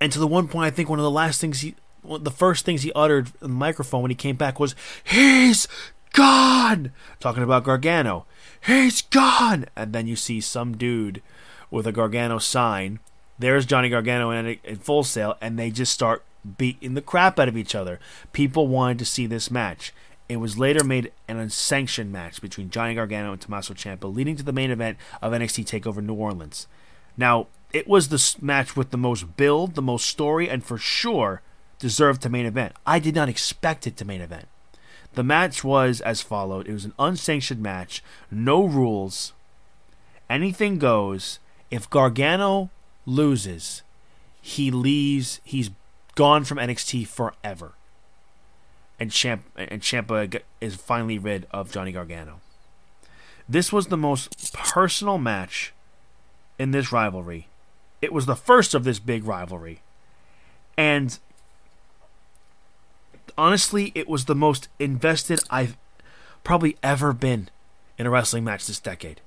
[0.00, 1.74] and to the one point i think one of the last things he
[2.20, 5.66] the first things he uttered in the microphone when he came back was he's
[6.12, 8.26] gone talking about gargano
[8.66, 11.22] he's gone and then you see some dude
[11.70, 12.98] with a gargano sign
[13.38, 16.24] there's johnny gargano in, in full sail and they just start
[16.56, 17.98] beating the crap out of each other
[18.32, 19.92] people wanted to see this match
[20.28, 24.42] it was later made an unsanctioned match between Johnny Gargano and Tommaso Ciampa, leading to
[24.42, 26.66] the main event of NXT Takeover New Orleans.
[27.16, 31.42] Now, it was the match with the most build, the most story, and for sure
[31.78, 32.74] deserved to main event.
[32.86, 34.48] I did not expect it to main event.
[35.14, 36.68] The match was as followed.
[36.68, 39.32] It was an unsanctioned match, no rules.
[40.30, 41.38] Anything goes.
[41.70, 42.70] If Gargano
[43.06, 43.82] loses,
[44.40, 45.40] he leaves.
[45.44, 45.70] He's
[46.14, 47.72] gone from NXT forever.
[49.00, 52.40] And Champ and Ciampa is finally rid of Johnny Gargano.
[53.48, 55.72] This was the most personal match
[56.58, 57.48] in this rivalry.
[58.02, 59.80] It was the first of this big rivalry.
[60.76, 61.18] And
[63.38, 65.76] honestly, it was the most invested I've
[66.44, 67.48] probably ever been
[67.96, 69.20] in a wrestling match this decade.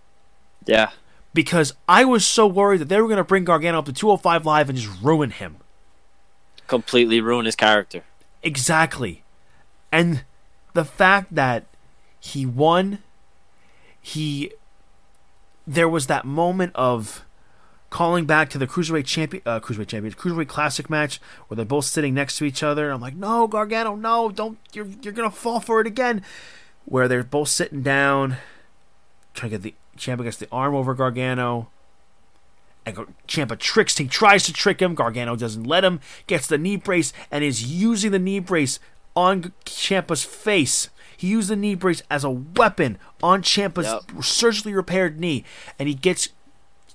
[0.66, 0.92] Yeah.
[1.34, 4.46] Because I was so worried that they were going to bring Gargano up to 205
[4.46, 5.58] Live and just ruin him.
[6.68, 8.04] Completely ruin his character.
[8.44, 9.24] Exactly.
[9.92, 10.24] And
[10.74, 11.66] the fact that
[12.20, 13.00] he won,
[14.00, 14.52] he.
[15.68, 17.24] There was that moment of
[17.92, 21.86] calling back to the cruiserweight champion, uh, cruiserweight champion, cruiserweight classic match where they're both
[21.86, 22.90] sitting next to each other.
[22.90, 26.24] I'm like, no, Gargano, no, don't, you're you're gonna fall for it again.
[26.86, 28.38] Where they're both sitting down,
[29.36, 31.70] trying to get the Ciampa gets the arm over Gargano.
[32.84, 32.96] And
[33.28, 34.96] Ciampa tricks, he tries to trick him.
[34.96, 36.00] Gargano doesn't let him.
[36.26, 38.80] Gets the knee brace and is using the knee brace
[39.16, 40.90] on Ciampa's face.
[41.16, 44.24] He used the knee brace as a weapon on Ciampa's Yep.
[44.24, 45.44] surgically repaired knee,
[45.78, 46.30] and he gets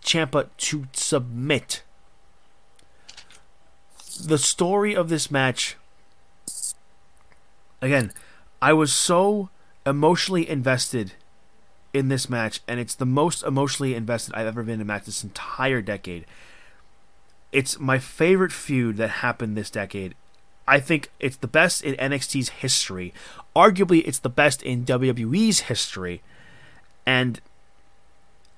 [0.07, 1.83] Ciampa to submit.
[4.25, 5.77] The story of this match.
[7.83, 8.13] Again,
[8.63, 9.51] I was so
[9.85, 11.13] emotionally invested
[11.93, 15.05] in this match, and it's the most emotionally invested I've ever been in a match
[15.05, 16.25] this entire decade.
[17.53, 20.15] It's my favorite feud that happened this decade.
[20.69, 23.13] I think it's the best in NXT's history.
[23.55, 26.23] Arguably, it's the best in WWE's history.
[27.05, 27.41] And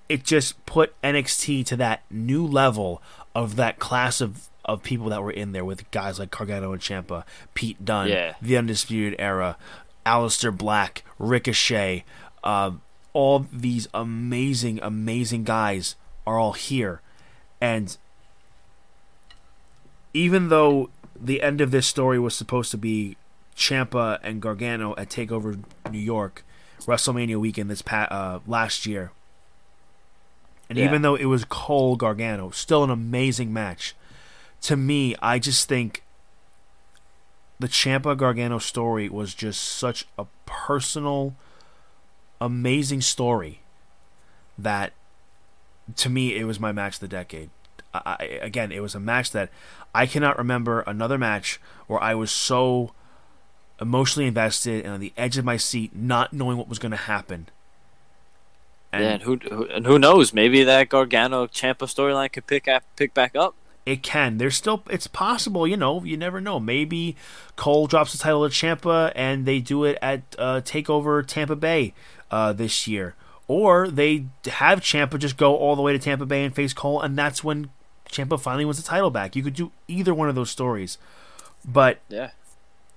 [0.09, 3.03] it just put NXT to that new level
[3.35, 6.81] of that class of, of people that were in there with guys like Gargano and
[6.81, 7.25] Ciampa,
[7.55, 8.35] Pete Dunne, Yeah.
[8.41, 9.57] the Undisputed Era,
[10.07, 12.05] Aleister Black, Ricochet,
[12.43, 12.71] uh,
[13.13, 17.01] all these amazing, amazing guys are all here.
[17.61, 17.97] And
[20.15, 20.91] even though
[21.21, 23.17] the end of this story was supposed to be
[23.57, 26.45] Ciampa and Gargano at Takeover New York,
[26.83, 29.11] WrestleMania weekend this pa- uh, last year,
[30.69, 30.85] and Yeah.
[30.85, 33.95] even though it was Cole Gargano, still an amazing match.
[34.63, 36.03] To me, I just think
[37.59, 41.35] the Ciampa Gargano story was just such a personal
[42.41, 43.61] amazing story
[44.57, 44.93] that
[45.97, 47.51] to me it was my match of the decade.
[47.95, 49.51] I, again, it was a match that
[49.95, 52.93] I cannot remember another match where I was so
[53.81, 56.97] emotionally invested and on the edge of my seat, not knowing what was going to
[56.99, 57.49] happen.
[58.93, 60.33] And yeah, and who, who and who knows?
[60.33, 63.55] Maybe that Gargano Ciampa storyline could pick up, pick back up.
[63.85, 64.39] It can.
[64.39, 64.83] There's still.
[64.91, 65.67] It's possible.
[65.67, 66.03] You know.
[66.05, 66.59] You never know.
[66.61, 67.17] Maybe
[67.57, 71.95] Cole drops the title to Ciampa, and they do it at uh, Takeover Tampa Bay
[72.31, 73.15] uh, this year,
[73.47, 77.01] or they have Ciampa just go all the way to Tampa Bay and face Cole,
[77.01, 77.71] and that's when
[78.11, 79.37] Ciampa finally wins the title back.
[79.37, 80.99] You could do either one of those stories,
[81.65, 82.31] but Yeah,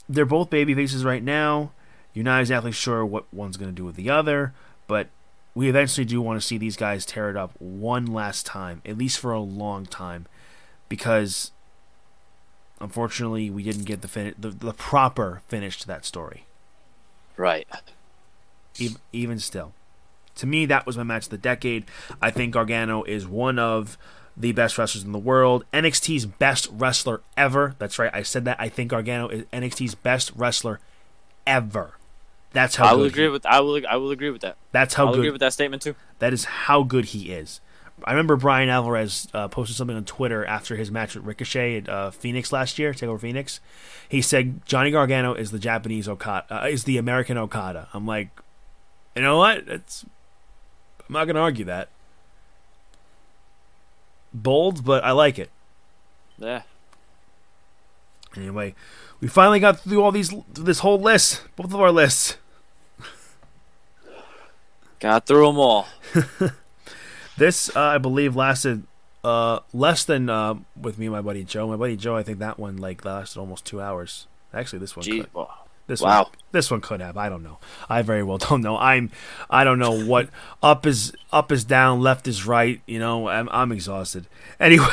[0.10, 1.72] they're both baby faces right now.
[2.14, 4.54] You're not exactly sure what one's going to do with the other,
[4.88, 5.08] but
[5.54, 8.98] we eventually do want to see these guys tear it up one last time, at
[8.98, 10.26] least for a long time,
[10.88, 11.52] because
[12.80, 16.46] unfortunately we didn't get the fin- the, the proper finish to that story.
[17.38, 17.68] right.
[18.80, 19.74] Even, even still,
[20.36, 21.84] to me that was my match of the decade.
[22.22, 23.98] I think Gargano is one of
[24.38, 27.76] the best wrestlers in the world, NXT's best wrestler ever.
[27.80, 28.56] That's right, I said that.
[28.60, 30.80] I think Gargano is NXT's best wrestler
[31.46, 31.98] ever.
[32.54, 33.46] That's how I good will he- agree with.
[33.46, 33.82] I will.
[33.88, 34.58] I will agree with that.
[34.72, 35.96] That's how good I'll agree with that statement too.
[36.20, 37.62] That is how good he is.
[38.04, 41.90] I remember Bryan Alvarez uh, posted something on Twitter after his match with Ricochet at
[41.90, 43.60] uh, Phoenix last year, Takeover Phoenix.
[44.10, 47.90] He said Johnny Gargano is the Japanese Okada, uh, is the American Okada.
[47.94, 48.30] I'm like,
[49.16, 49.60] you know what?
[49.68, 50.04] It's
[51.08, 51.90] I'm not gonna argue that.
[54.34, 55.50] Bold, but I like it.
[56.38, 56.64] Yeah.
[58.36, 58.74] Anyway,
[59.20, 62.38] we finally got through all these this whole list, both of our lists.
[65.02, 65.88] Got through them all.
[67.42, 68.84] This, uh, I believe, lasted
[69.24, 71.68] uh, less than uh, with me and my buddy Joe.
[71.68, 74.28] My buddy Joe, I think that one like lasted almost two hours.
[74.54, 75.34] Actually, this one, could.
[75.34, 75.50] wow.
[75.88, 76.24] this wow.
[76.24, 77.18] one, this one could have.
[77.18, 77.58] I don't know.
[77.90, 78.78] I very well don't know.
[78.78, 79.10] I'm,
[79.50, 80.30] I don't know what
[80.64, 82.80] up is up is down, left is right.
[82.86, 84.28] You know, I'm I'm exhausted.
[84.60, 84.86] Anyway,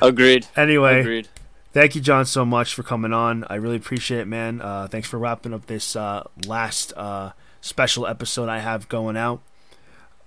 [0.00, 0.46] Agreed.
[0.56, 1.28] anyway, Agreed.
[1.72, 3.44] thank you, Jon, so much for coming on.
[3.50, 4.62] I really appreciate it, man.
[4.62, 9.40] Uh, thanks for wrapping up this uh, last uh, special episode I have going out.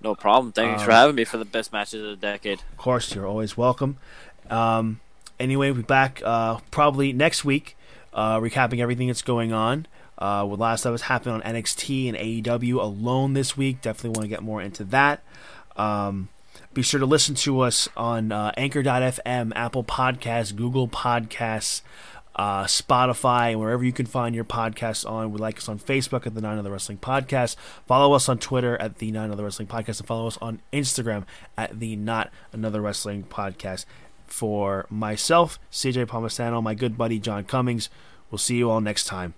[0.01, 0.51] No problem.
[0.51, 2.59] Thanks for Um, having me for the best matches of the decade.
[2.71, 3.97] Of course, you're always welcome.
[4.49, 4.99] Um,
[5.39, 7.77] anyway, we'll be back uh, probably next week,
[8.13, 9.87] uh, recapping everything that's going on.
[10.17, 13.81] Uh, with last that was happening on NXT and AEW alone this week.
[13.81, 15.21] Definitely want to get more into that.
[15.75, 16.29] Um,
[16.73, 21.81] be sure to listen to us on uh, Anchor.fm, Apple Podcasts, Google Podcasts,
[22.35, 25.31] uh, Spotify, and wherever you can find your podcasts on.
[25.31, 27.55] We like us on Facebook at the Not Another Wrestling Podcast.
[27.85, 31.25] Follow us on Twitter at the Not Another Wrestling Podcast, and follow us on Instagram
[31.57, 33.85] at the Not Another Wrestling Podcast.
[34.25, 37.89] For myself, CJ Palmisano, my good buddy Jon Cummings,
[38.31, 39.35] we'll see you all next time.